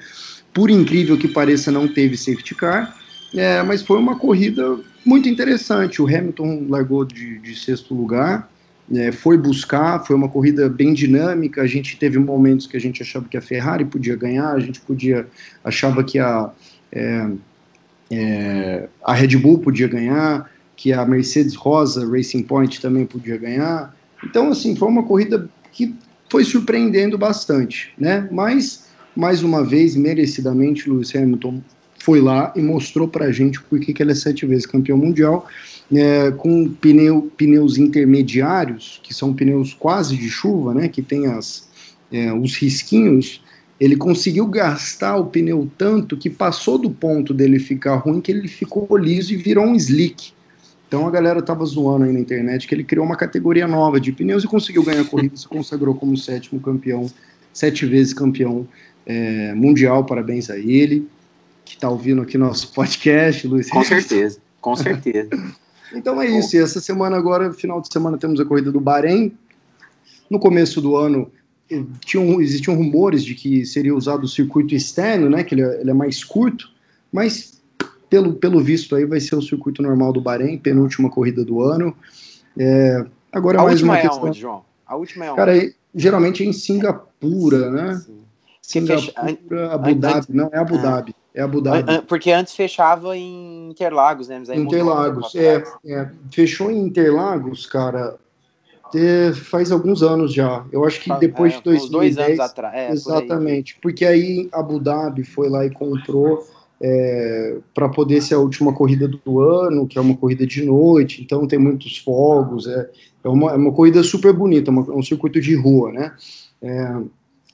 por 0.52 0.70
incrível 0.70 1.16
que 1.16 1.28
pareça, 1.28 1.70
não 1.70 1.86
teve 1.86 2.16
safety 2.16 2.54
car, 2.54 2.96
é, 3.34 3.62
mas 3.62 3.82
foi 3.82 3.98
uma 3.98 4.16
corrida 4.16 4.78
muito 5.04 5.28
interessante. 5.28 6.00
O 6.00 6.06
Hamilton 6.06 6.66
largou 6.68 7.04
de, 7.04 7.38
de 7.38 7.54
sexto 7.58 7.94
lugar, 7.94 8.50
é, 8.92 9.12
foi 9.12 9.36
buscar, 9.36 10.04
foi 10.04 10.16
uma 10.16 10.28
corrida 10.28 10.68
bem 10.68 10.94
dinâmica. 10.94 11.62
A 11.62 11.66
gente 11.66 11.96
teve 11.98 12.18
momentos 12.18 12.66
que 12.66 12.76
a 12.76 12.80
gente 12.80 13.02
achava 13.02 13.28
que 13.28 13.36
a 13.36 13.42
Ferrari 13.42 13.84
podia 13.84 14.16
ganhar, 14.16 14.52
a 14.52 14.60
gente 14.60 14.80
podia 14.80 15.26
achava 15.62 16.02
que 16.02 16.18
a, 16.18 16.50
é, 16.90 17.30
é, 18.10 18.88
a 19.04 19.12
Red 19.12 19.36
Bull 19.36 19.58
podia 19.58 19.88
ganhar, 19.88 20.50
que 20.74 20.92
a 20.92 21.04
Mercedes 21.04 21.54
Rosa 21.54 22.08
Racing 22.08 22.42
Point 22.42 22.80
também 22.80 23.04
podia 23.04 23.36
ganhar. 23.36 23.94
Então, 24.24 24.50
assim, 24.50 24.74
foi 24.74 24.88
uma 24.88 25.02
corrida 25.02 25.48
que 25.72 25.94
foi 26.30 26.44
surpreendendo 26.44 27.18
bastante, 27.18 27.92
né? 27.98 28.28
Mas, 28.30 28.88
mais 29.14 29.42
uma 29.42 29.64
vez, 29.64 29.96
merecidamente, 29.96 30.88
Lewis 30.88 31.14
Hamilton 31.14 31.62
foi 31.98 32.20
lá 32.20 32.52
e 32.56 32.62
mostrou 32.62 33.08
pra 33.08 33.30
gente 33.30 33.60
por 33.60 33.78
que 33.80 33.94
ele 34.00 34.12
é 34.12 34.14
sete 34.14 34.46
vezes 34.46 34.66
campeão 34.66 34.96
mundial, 34.96 35.46
é, 35.92 36.30
com 36.30 36.68
pneu, 36.68 37.30
pneus 37.36 37.78
intermediários, 37.78 39.00
que 39.02 39.12
são 39.14 39.34
pneus 39.34 39.74
quase 39.74 40.16
de 40.16 40.28
chuva, 40.28 40.74
né? 40.74 40.88
Que 40.88 41.02
tem 41.02 41.26
as, 41.26 41.68
é, 42.12 42.32
os 42.32 42.54
risquinhos, 42.56 43.42
ele 43.80 43.96
conseguiu 43.96 44.46
gastar 44.46 45.16
o 45.16 45.26
pneu 45.26 45.70
tanto 45.78 46.16
que 46.16 46.28
passou 46.28 46.78
do 46.78 46.90
ponto 46.90 47.32
dele 47.32 47.58
ficar 47.58 47.96
ruim 47.96 48.20
que 48.20 48.32
ele 48.32 48.48
ficou 48.48 48.96
liso 48.96 49.32
e 49.32 49.36
virou 49.36 49.64
um 49.64 49.74
slick. 49.74 50.32
Então 50.86 51.06
a 51.06 51.10
galera 51.10 51.42
tava 51.42 51.64
zoando 51.66 52.04
aí 52.04 52.12
na 52.12 52.18
internet 52.18 52.66
que 52.66 52.74
ele 52.74 52.82
criou 52.82 53.04
uma 53.04 53.16
categoria 53.16 53.68
nova 53.68 54.00
de 54.00 54.10
pneus 54.10 54.42
e 54.42 54.46
conseguiu 54.46 54.82
ganhar 54.82 55.02
a 55.02 55.04
corrida, 55.04 55.36
se 55.36 55.46
consagrou 55.46 55.94
como 55.94 56.16
sétimo 56.16 56.60
campeão, 56.60 57.06
sete 57.52 57.84
vezes 57.84 58.14
campeão 58.14 58.66
é, 59.06 59.54
mundial. 59.54 60.04
Parabéns 60.04 60.48
a 60.50 60.58
ele, 60.58 61.06
que 61.68 61.74
está 61.74 61.88
ouvindo 61.88 62.22
aqui 62.22 62.38
nosso 62.38 62.72
podcast, 62.72 63.46
Luiz. 63.46 63.68
Com 63.68 63.84
certeza, 63.84 64.40
com 64.60 64.74
certeza. 64.74 65.28
então 65.94 66.20
é 66.20 66.26
isso. 66.26 66.56
E 66.56 66.58
essa 66.58 66.80
semana 66.80 67.16
agora, 67.16 67.52
final 67.52 67.80
de 67.80 67.92
semana, 67.92 68.16
temos 68.16 68.40
a 68.40 68.44
corrida 68.44 68.72
do 68.72 68.80
Bahrein. 68.80 69.36
No 70.30 70.38
começo 70.38 70.80
do 70.80 70.96
ano 70.96 71.30
eh, 71.70 71.82
tinham, 72.04 72.40
existiam 72.40 72.74
rumores 72.74 73.22
de 73.22 73.34
que 73.34 73.66
seria 73.66 73.94
usado 73.94 74.24
o 74.24 74.28
circuito 74.28 74.74
externo, 74.74 75.28
né? 75.28 75.44
Que 75.44 75.54
ele 75.54 75.62
é, 75.62 75.80
ele 75.80 75.90
é 75.90 75.94
mais 75.94 76.24
curto, 76.24 76.70
mas 77.12 77.60
pelo, 78.08 78.34
pelo 78.34 78.60
visto 78.60 78.96
aí 78.96 79.04
vai 79.04 79.20
ser 79.20 79.36
o 79.36 79.42
circuito 79.42 79.82
normal 79.82 80.12
do 80.12 80.20
Bahrein, 80.20 80.58
penúltima 80.58 81.10
corrida 81.10 81.44
do 81.44 81.60
ano. 81.60 81.94
É, 82.58 83.04
agora 83.30 83.60
a 83.60 83.64
mais 83.64 83.74
última 83.74 83.92
uma 83.92 83.98
é 83.98 84.02
questão. 84.02 84.24
onde, 84.24 84.40
João? 84.40 84.64
A 84.86 84.96
última 84.96 85.26
é 85.26 85.30
onde? 85.30 85.36
Cara, 85.36 85.72
geralmente 85.94 86.42
é 86.42 86.46
em 86.46 86.52
Singapura, 86.52 87.70
né? 87.70 87.94
Sim. 87.96 88.18
Singapura, 88.62 89.72
Abu 89.72 89.94
Dhabi, 89.94 90.26
não, 90.30 90.50
é 90.52 90.58
Abu 90.58 90.76
Ah. 90.76 90.82
Dhabi, 90.82 91.14
é 91.34 91.42
Abu 91.42 91.60
Dhabi. 91.60 92.02
Porque 92.06 92.30
antes 92.30 92.54
fechava 92.54 93.16
em 93.16 93.70
Interlagos, 93.70 94.28
né? 94.28 94.42
Interlagos, 94.54 95.34
é, 95.34 95.62
é, 95.86 96.10
fechou 96.30 96.70
em 96.70 96.78
Interlagos, 96.78 97.66
cara, 97.66 98.16
é, 98.94 99.32
faz 99.32 99.70
alguns 99.70 100.02
anos 100.02 100.32
já. 100.32 100.64
Eu 100.72 100.84
acho 100.84 101.00
que 101.00 101.12
depois 101.14 101.54
é, 101.54 101.60
de 101.60 101.68
uns 101.68 101.90
dois 101.90 102.16
2010, 102.16 102.28
anos 102.28 102.50
atrás. 102.50 102.74
É, 102.74 102.86
por. 102.86 102.92
Exatamente, 102.92 103.78
porque 103.80 104.04
aí 104.04 104.48
Abu 104.52 104.80
Dhabi 104.80 105.24
foi 105.24 105.48
lá 105.48 105.64
e 105.64 105.70
comprou 105.70 106.46
para 107.74 107.88
poder 107.88 108.22
ser 108.22 108.34
a 108.34 108.38
última 108.38 108.72
corrida 108.72 109.08
do 109.08 109.40
ano, 109.40 109.86
que 109.86 109.98
é 109.98 110.00
uma 110.00 110.16
corrida 110.16 110.46
de 110.46 110.64
noite, 110.64 111.20
então 111.22 111.44
tem 111.46 111.58
muitos 111.58 111.98
fogos, 111.98 112.68
é, 112.68 112.88
é, 113.24 113.28
uma, 113.28 113.50
é 113.50 113.56
uma 113.56 113.72
corrida 113.72 114.00
super 114.04 114.32
bonita, 114.32 114.70
uma- 114.70 114.88
um 114.94 115.02
circuito 115.02 115.40
de 115.40 115.56
rua, 115.56 115.92
né? 115.92 116.14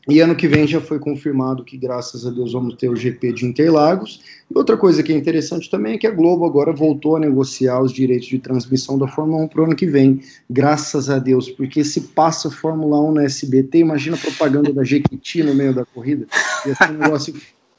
E 0.08 0.20
ano 0.20 0.36
que 0.36 0.46
vem 0.46 0.66
já 0.66 0.80
foi 0.80 0.98
confirmado 0.98 1.64
que, 1.64 1.78
graças 1.78 2.26
a 2.26 2.30
Deus, 2.30 2.52
vamos 2.52 2.74
ter 2.74 2.90
o 2.90 2.96
GP 2.96 3.32
de 3.32 3.46
Interlagos. 3.46 4.20
E 4.50 4.58
outra 4.58 4.76
coisa 4.76 5.02
que 5.02 5.12
é 5.12 5.16
interessante 5.16 5.70
também 5.70 5.94
é 5.94 5.98
que 5.98 6.06
a 6.06 6.10
Globo 6.10 6.44
agora 6.44 6.72
voltou 6.72 7.16
a 7.16 7.20
negociar 7.20 7.80
os 7.80 7.92
direitos 7.92 8.28
de 8.28 8.38
transmissão 8.38 8.98
da 8.98 9.08
Fórmula 9.08 9.44
1 9.44 9.48
para 9.48 9.62
o 9.62 9.64
ano 9.64 9.76
que 9.76 9.86
vem. 9.86 10.20
Graças 10.48 11.08
a 11.08 11.18
Deus, 11.18 11.48
porque 11.48 11.82
se 11.82 12.02
passa 12.02 12.50
Fórmula 12.50 13.00
1 13.00 13.12
na 13.12 13.24
SBT, 13.24 13.78
imagina 13.78 14.16
a 14.16 14.20
propaganda 14.20 14.72
da 14.72 14.84
Jequiti 14.84 15.42
no 15.42 15.54
meio 15.54 15.74
da 15.74 15.86
corrida. 15.86 16.26
Ia 16.66 16.74
ser 16.74 16.90
um 16.90 16.98
negócio. 16.98 17.34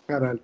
Caralho. 0.07 0.39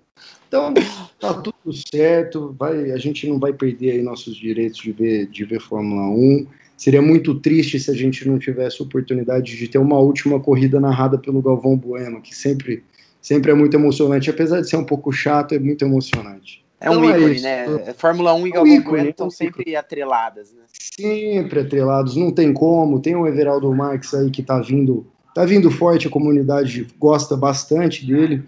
Então, 0.46 0.74
tá 1.18 1.34
tudo 1.34 1.72
certo. 1.72 2.54
Vai, 2.58 2.92
a 2.92 2.98
gente 2.98 3.26
não 3.26 3.38
vai 3.38 3.52
perder 3.52 3.92
aí 3.92 4.02
nossos 4.02 4.36
direitos 4.36 4.78
de 4.78 4.92
ver, 4.92 5.26
de 5.26 5.44
ver 5.44 5.60
Fórmula 5.60 6.08
1. 6.10 6.46
Seria 6.82 7.00
muito 7.00 7.36
triste 7.36 7.78
se 7.78 7.88
a 7.92 7.94
gente 7.94 8.26
não 8.26 8.40
tivesse 8.40 8.82
oportunidade 8.82 9.56
de 9.56 9.68
ter 9.68 9.78
uma 9.78 10.00
última 10.00 10.40
corrida 10.40 10.80
narrada 10.80 11.16
pelo 11.16 11.40
Galvão 11.40 11.76
Bueno, 11.76 12.20
que 12.20 12.34
sempre, 12.34 12.82
sempre 13.20 13.52
é 13.52 13.54
muito 13.54 13.76
emocionante. 13.76 14.28
Apesar 14.28 14.60
de 14.60 14.68
ser 14.68 14.74
um 14.74 14.82
pouco 14.84 15.12
chato, 15.12 15.54
é 15.54 15.60
muito 15.60 15.84
emocionante. 15.84 16.64
É 16.80 16.90
um 16.90 16.94
Então 16.94 17.04
é 17.14 17.18
ícone, 17.20 17.34
isso. 17.36 17.44
né? 17.44 17.94
Fórmula 17.96 18.34
1 18.34 18.46
e 18.46 18.50
É 18.50 18.52
Galvão 18.54 18.74
ícone, 18.74 18.84
Bueno 18.90 18.98
é 18.98 19.06
um 19.06 19.10
estão 19.10 19.28
ícone. 19.28 19.36
sempre 19.52 19.76
atreladas, 19.76 20.52
né? 20.52 20.62
Sempre 20.72 21.60
atrelados, 21.60 22.16
não 22.16 22.32
tem 22.32 22.52
como. 22.52 22.98
Tem 22.98 23.14
o 23.14 23.28
Everaldo 23.28 23.72
Marques 23.72 24.12
aí 24.12 24.28
que 24.28 24.42
tá 24.42 24.58
vindo, 24.58 25.06
tá 25.36 25.44
vindo 25.44 25.70
forte, 25.70 26.08
a 26.08 26.10
comunidade 26.10 26.88
gosta 26.98 27.36
bastante 27.36 28.04
dele. 28.04 28.42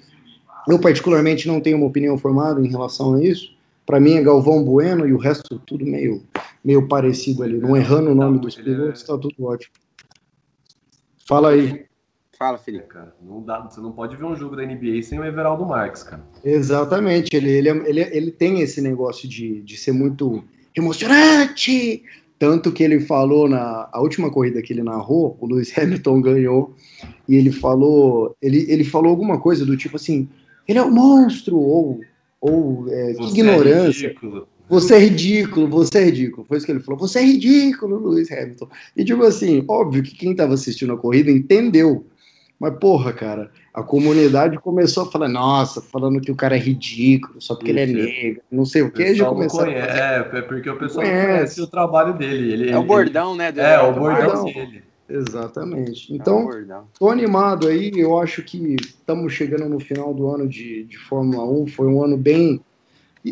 Eu, 0.66 0.80
particularmente, 0.80 1.46
não 1.46 1.60
tenho 1.60 1.76
uma 1.76 1.86
opinião 1.86 2.18
formada 2.18 2.60
em 2.60 2.68
relação 2.68 3.14
a 3.14 3.22
isso. 3.22 3.54
Para 3.86 4.00
mim 4.00 4.14
é 4.14 4.22
Galvão 4.22 4.64
Bueno 4.64 5.06
e 5.06 5.12
o 5.12 5.18
resto 5.18 5.56
tudo 5.64 5.86
meio, 5.86 6.20
meio 6.64 6.88
parecido 6.88 7.42
ali. 7.42 7.58
Não 7.58 7.76
errando 7.76 8.10
o 8.10 8.14
nome 8.14 8.38
dos 8.38 8.58
é- 8.58 8.62
pilotos, 8.62 9.02
tá 9.02 9.18
tudo 9.18 9.34
ótimo. 9.44 9.72
Fala 11.26 11.50
aí. 11.50 11.84
Fala, 12.36 12.56
É, 12.56 12.60
Felipe. 12.60 12.88
cara, 12.88 13.14
não 13.22 13.40
dá, 13.42 13.60
você 13.60 13.80
não 13.80 13.92
pode 13.92 14.16
ver 14.16 14.24
um 14.24 14.34
jogo 14.34 14.56
da 14.56 14.62
NBA 14.64 15.02
sem 15.02 15.18
o 15.18 15.24
Everaldo 15.24 15.64
Marques, 15.64 16.02
cara. 16.02 16.22
Exatamente, 16.42 17.34
ele, 17.34 17.50
ele, 17.50 17.68
é- 17.68 17.88
ele, 17.88 18.00
ele 18.00 18.30
tem 18.32 18.60
esse 18.60 18.80
negócio 18.80 19.28
de, 19.28 19.62
de 19.62 19.76
ser 19.76 19.92
muito 19.92 20.42
emocionante. 20.76 22.02
Tanto 22.36 22.72
que 22.72 22.82
ele 22.82 23.00
falou 23.00 23.48
na 23.48 23.88
a 23.92 24.00
última 24.00 24.30
corrida 24.30 24.60
que 24.60 24.72
ele 24.72 24.82
narrou, 24.82 25.36
o 25.40 25.46
Lewis 25.46 25.72
Hamilton 25.78 26.20
ganhou, 26.20 26.74
e 27.28 27.36
ele 27.36 27.52
falou, 27.52 28.36
ele, 28.42 28.66
ele 28.68 28.84
falou 28.84 29.10
alguma 29.10 29.40
coisa 29.40 29.64
do 29.64 29.76
tipo 29.76 29.96
assim, 29.96 30.28
ele 30.66 30.78
é 30.78 30.82
um 30.82 30.90
monstro, 30.90 31.56
ou, 31.56 32.00
ou 32.40 32.86
é, 32.90 33.12
ignorância. 33.12 34.06
É 34.06 34.08
ridículo. 34.08 34.48
Você 34.68 34.94
é 34.94 34.98
ridículo, 34.98 35.68
você 35.68 35.98
é 35.98 36.04
ridículo. 36.04 36.46
Foi 36.46 36.56
isso 36.56 36.66
que 36.66 36.72
ele 36.72 36.80
falou. 36.80 36.98
Você 37.00 37.18
é 37.18 37.22
ridículo, 37.22 38.08
Lewis 38.08 38.32
Hamilton. 38.32 38.68
E 38.96 39.04
tipo 39.04 39.22
assim, 39.22 39.64
óbvio 39.68 40.02
que 40.02 40.14
quem 40.14 40.32
estava 40.32 40.54
assistindo 40.54 40.92
a 40.92 40.96
corrida 40.96 41.30
entendeu. 41.30 42.06
Mas, 42.58 42.78
porra, 42.78 43.12
cara, 43.12 43.50
a 43.74 43.82
comunidade 43.82 44.56
começou 44.58 45.02
a 45.02 45.10
falar, 45.10 45.28
nossa, 45.28 45.82
falando 45.82 46.20
que 46.20 46.30
o 46.30 46.36
cara 46.36 46.56
é 46.56 46.58
ridículo, 46.58 47.40
só 47.40 47.54
porque 47.56 47.70
ele 47.70 47.80
é 47.80 47.84
Isso. 47.84 47.94
negro, 47.94 48.42
não 48.50 48.64
sei 48.64 48.82
o 48.82 48.86
O 48.86 48.90
que, 48.90 49.14
já 49.14 49.26
a 49.26 49.30
conhece, 49.30 49.56
fazer. 49.56 49.72
é, 49.72 50.30
é 50.32 50.42
porque 50.42 50.70
o 50.70 50.78
pessoal 50.78 51.04
Conhece. 51.04 51.26
conhece 51.26 51.60
o 51.60 51.66
trabalho 51.66 52.14
dele. 52.14 52.52
Ele, 52.52 52.70
É 52.70 52.78
o 52.78 52.84
bordão, 52.84 53.36
né? 53.36 53.52
É, 53.56 53.80
o 53.80 53.92
bordão 53.92 54.44
dele. 54.44 54.82
Exatamente. 55.08 56.12
É 56.12 56.16
Então, 56.16 56.48
tô 56.98 57.10
animado 57.10 57.66
aí, 57.68 57.92
eu 57.94 58.18
acho 58.18 58.42
que 58.42 58.76
estamos 58.80 59.32
chegando 59.32 59.68
no 59.68 59.80
final 59.80 60.14
do 60.14 60.28
ano 60.28 60.48
de, 60.48 60.84
de 60.84 60.96
Fórmula 60.96 61.44
1, 61.44 61.66
foi 61.66 61.86
um 61.88 62.02
ano 62.02 62.16
bem... 62.16 62.60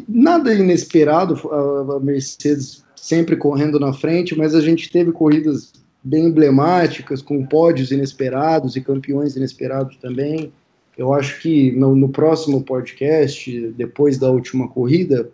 Nada 0.08 0.54
inesperado, 0.54 1.34
a 1.50 1.96
a 1.96 2.00
Mercedes 2.00 2.82
sempre 2.96 3.36
correndo 3.36 3.78
na 3.80 3.92
frente, 3.92 4.36
mas 4.36 4.54
a 4.54 4.60
gente 4.60 4.90
teve 4.90 5.12
corridas 5.12 5.72
bem 6.02 6.26
emblemáticas, 6.26 7.20
com 7.20 7.44
pódios 7.46 7.90
inesperados 7.90 8.76
e 8.76 8.80
campeões 8.80 9.36
inesperados 9.36 9.96
também. 9.96 10.52
Eu 10.96 11.12
acho 11.12 11.40
que 11.40 11.72
no, 11.72 11.94
no 11.94 12.08
próximo 12.08 12.62
podcast, 12.62 13.72
depois 13.76 14.18
da 14.18 14.30
última 14.30 14.68
corrida, 14.68 15.30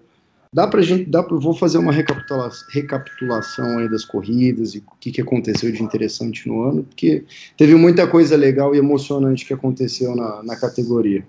dá 0.53 0.67
pra 0.67 0.83
gente, 0.83 1.05
dá 1.11 1.23
pra, 1.23 1.37
vou 1.37 1.55
fazer 1.55 1.79
uma 1.79 1.93
recapitula, 1.93 2.51
recapitulação 2.73 3.79
aí 3.79 3.91
das 3.91 4.05
corridas 4.05 4.75
e 4.75 4.79
o 4.79 4.83
que, 5.01 5.11
que 5.11 5.21
aconteceu 5.21 5.71
de 5.71 5.83
interessante 5.83 6.49
no 6.49 6.63
ano, 6.63 6.85
porque 6.85 7.25
teve 7.57 7.75
muita 7.75 8.07
coisa 8.07 8.37
legal 8.37 8.75
e 8.75 8.79
emocionante 8.79 9.45
que 9.45 9.53
aconteceu 9.53 10.15
na, 10.15 10.43
na 10.43 10.57
categoria. 10.57 11.25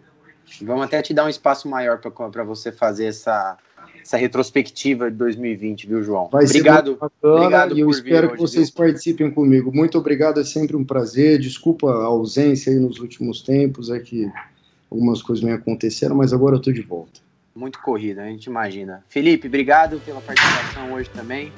Vamos 0.61 0.85
até 0.85 1.01
te 1.01 1.13
dar 1.13 1.25
um 1.25 1.29
espaço 1.29 1.67
maior 1.67 1.99
para 1.99 2.43
você 2.43 2.71
fazer 2.71 3.05
essa, 3.05 3.57
essa 4.01 4.17
retrospectiva 4.17 5.09
de 5.09 5.17
2020, 5.17 5.87
viu, 5.87 6.03
João? 6.03 6.29
Vai 6.29 6.45
obrigado. 6.45 6.75
ser 6.75 6.89
muito 6.89 6.99
bacana 6.99 7.35
obrigado 7.35 7.77
e 7.77 7.79
eu 7.81 7.87
por 7.87 7.93
espero 7.93 8.27
vir 8.27 8.35
que 8.35 8.41
vocês 8.41 8.69
participem 8.69 9.31
comigo. 9.31 9.71
Muito 9.73 9.97
obrigado, 9.97 10.39
é 10.39 10.43
sempre 10.43 10.75
um 10.75 10.83
prazer. 10.83 11.39
Desculpa 11.39 11.89
a 11.91 12.05
ausência 12.05 12.71
aí 12.71 12.79
nos 12.79 12.99
últimos 12.99 13.41
tempos, 13.41 13.89
é 13.89 13.99
que 13.99 14.31
algumas 14.89 15.21
coisas 15.21 15.43
me 15.43 15.51
aconteceram, 15.51 16.15
mas 16.15 16.33
agora 16.33 16.55
eu 16.55 16.61
tô 16.61 16.71
de 16.71 16.81
volta. 16.81 17.21
Muito 17.55 17.79
corrida, 17.79 18.23
a 18.23 18.25
gente 18.25 18.45
imagina. 18.45 19.03
Felipe, 19.09 19.47
obrigado 19.47 19.99
pela 20.05 20.21
participação 20.21 20.93
hoje 20.93 21.09
também. 21.09 21.51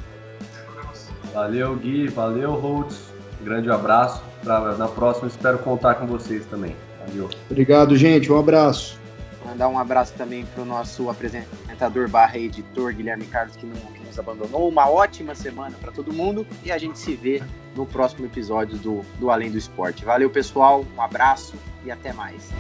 Valeu, 1.34 1.76
Gui. 1.76 2.08
Valeu, 2.08 2.54
Holtz. 2.54 3.12
Grande 3.44 3.70
abraço. 3.70 4.22
Pra, 4.44 4.76
na 4.76 4.88
próxima, 4.88 5.28
espero 5.28 5.60
contar 5.60 5.96
com 5.96 6.08
vocês 6.08 6.46
também. 6.46 6.76
Valeu. 7.08 7.30
Obrigado, 7.49 7.95
gente. 7.95 8.32
Um 8.32 8.38
abraço. 8.38 8.99
Mandar 9.45 9.70
um 9.70 9.78
abraço 9.78 10.14
também 10.14 10.45
para 10.45 10.62
o 10.62 10.66
nosso 10.66 11.10
apresentador 11.10 12.08
barra 12.08 12.38
editor 12.38 12.93
Guilherme 12.93 13.26
Carlos, 13.26 13.56
que, 13.56 13.66
não, 13.66 13.76
que 13.76 14.06
nos 14.06 14.18
abandonou. 14.18 14.70
Uma 14.70 14.89
ótima 14.89 15.34
semana 15.34 15.76
para 15.82 15.91
todo 15.91 16.14
mundo 16.14 16.45
e 16.64 16.72
a 16.72 16.78
gente 16.78 16.99
se 16.99 17.16
vê 17.16 17.41
no 17.76 17.86
próximo 17.86 18.26
episódio 18.26 18.78
do, 18.78 19.02
do 19.20 19.32
Além 19.32 19.49
do 19.49 19.58
Esporte. 19.58 20.06
Valeu, 20.06 20.30
pessoal. 20.30 20.86
Um 20.95 21.02
abraço 21.02 21.56
e 21.84 21.91
até 21.91 22.14
mais. 22.14 22.52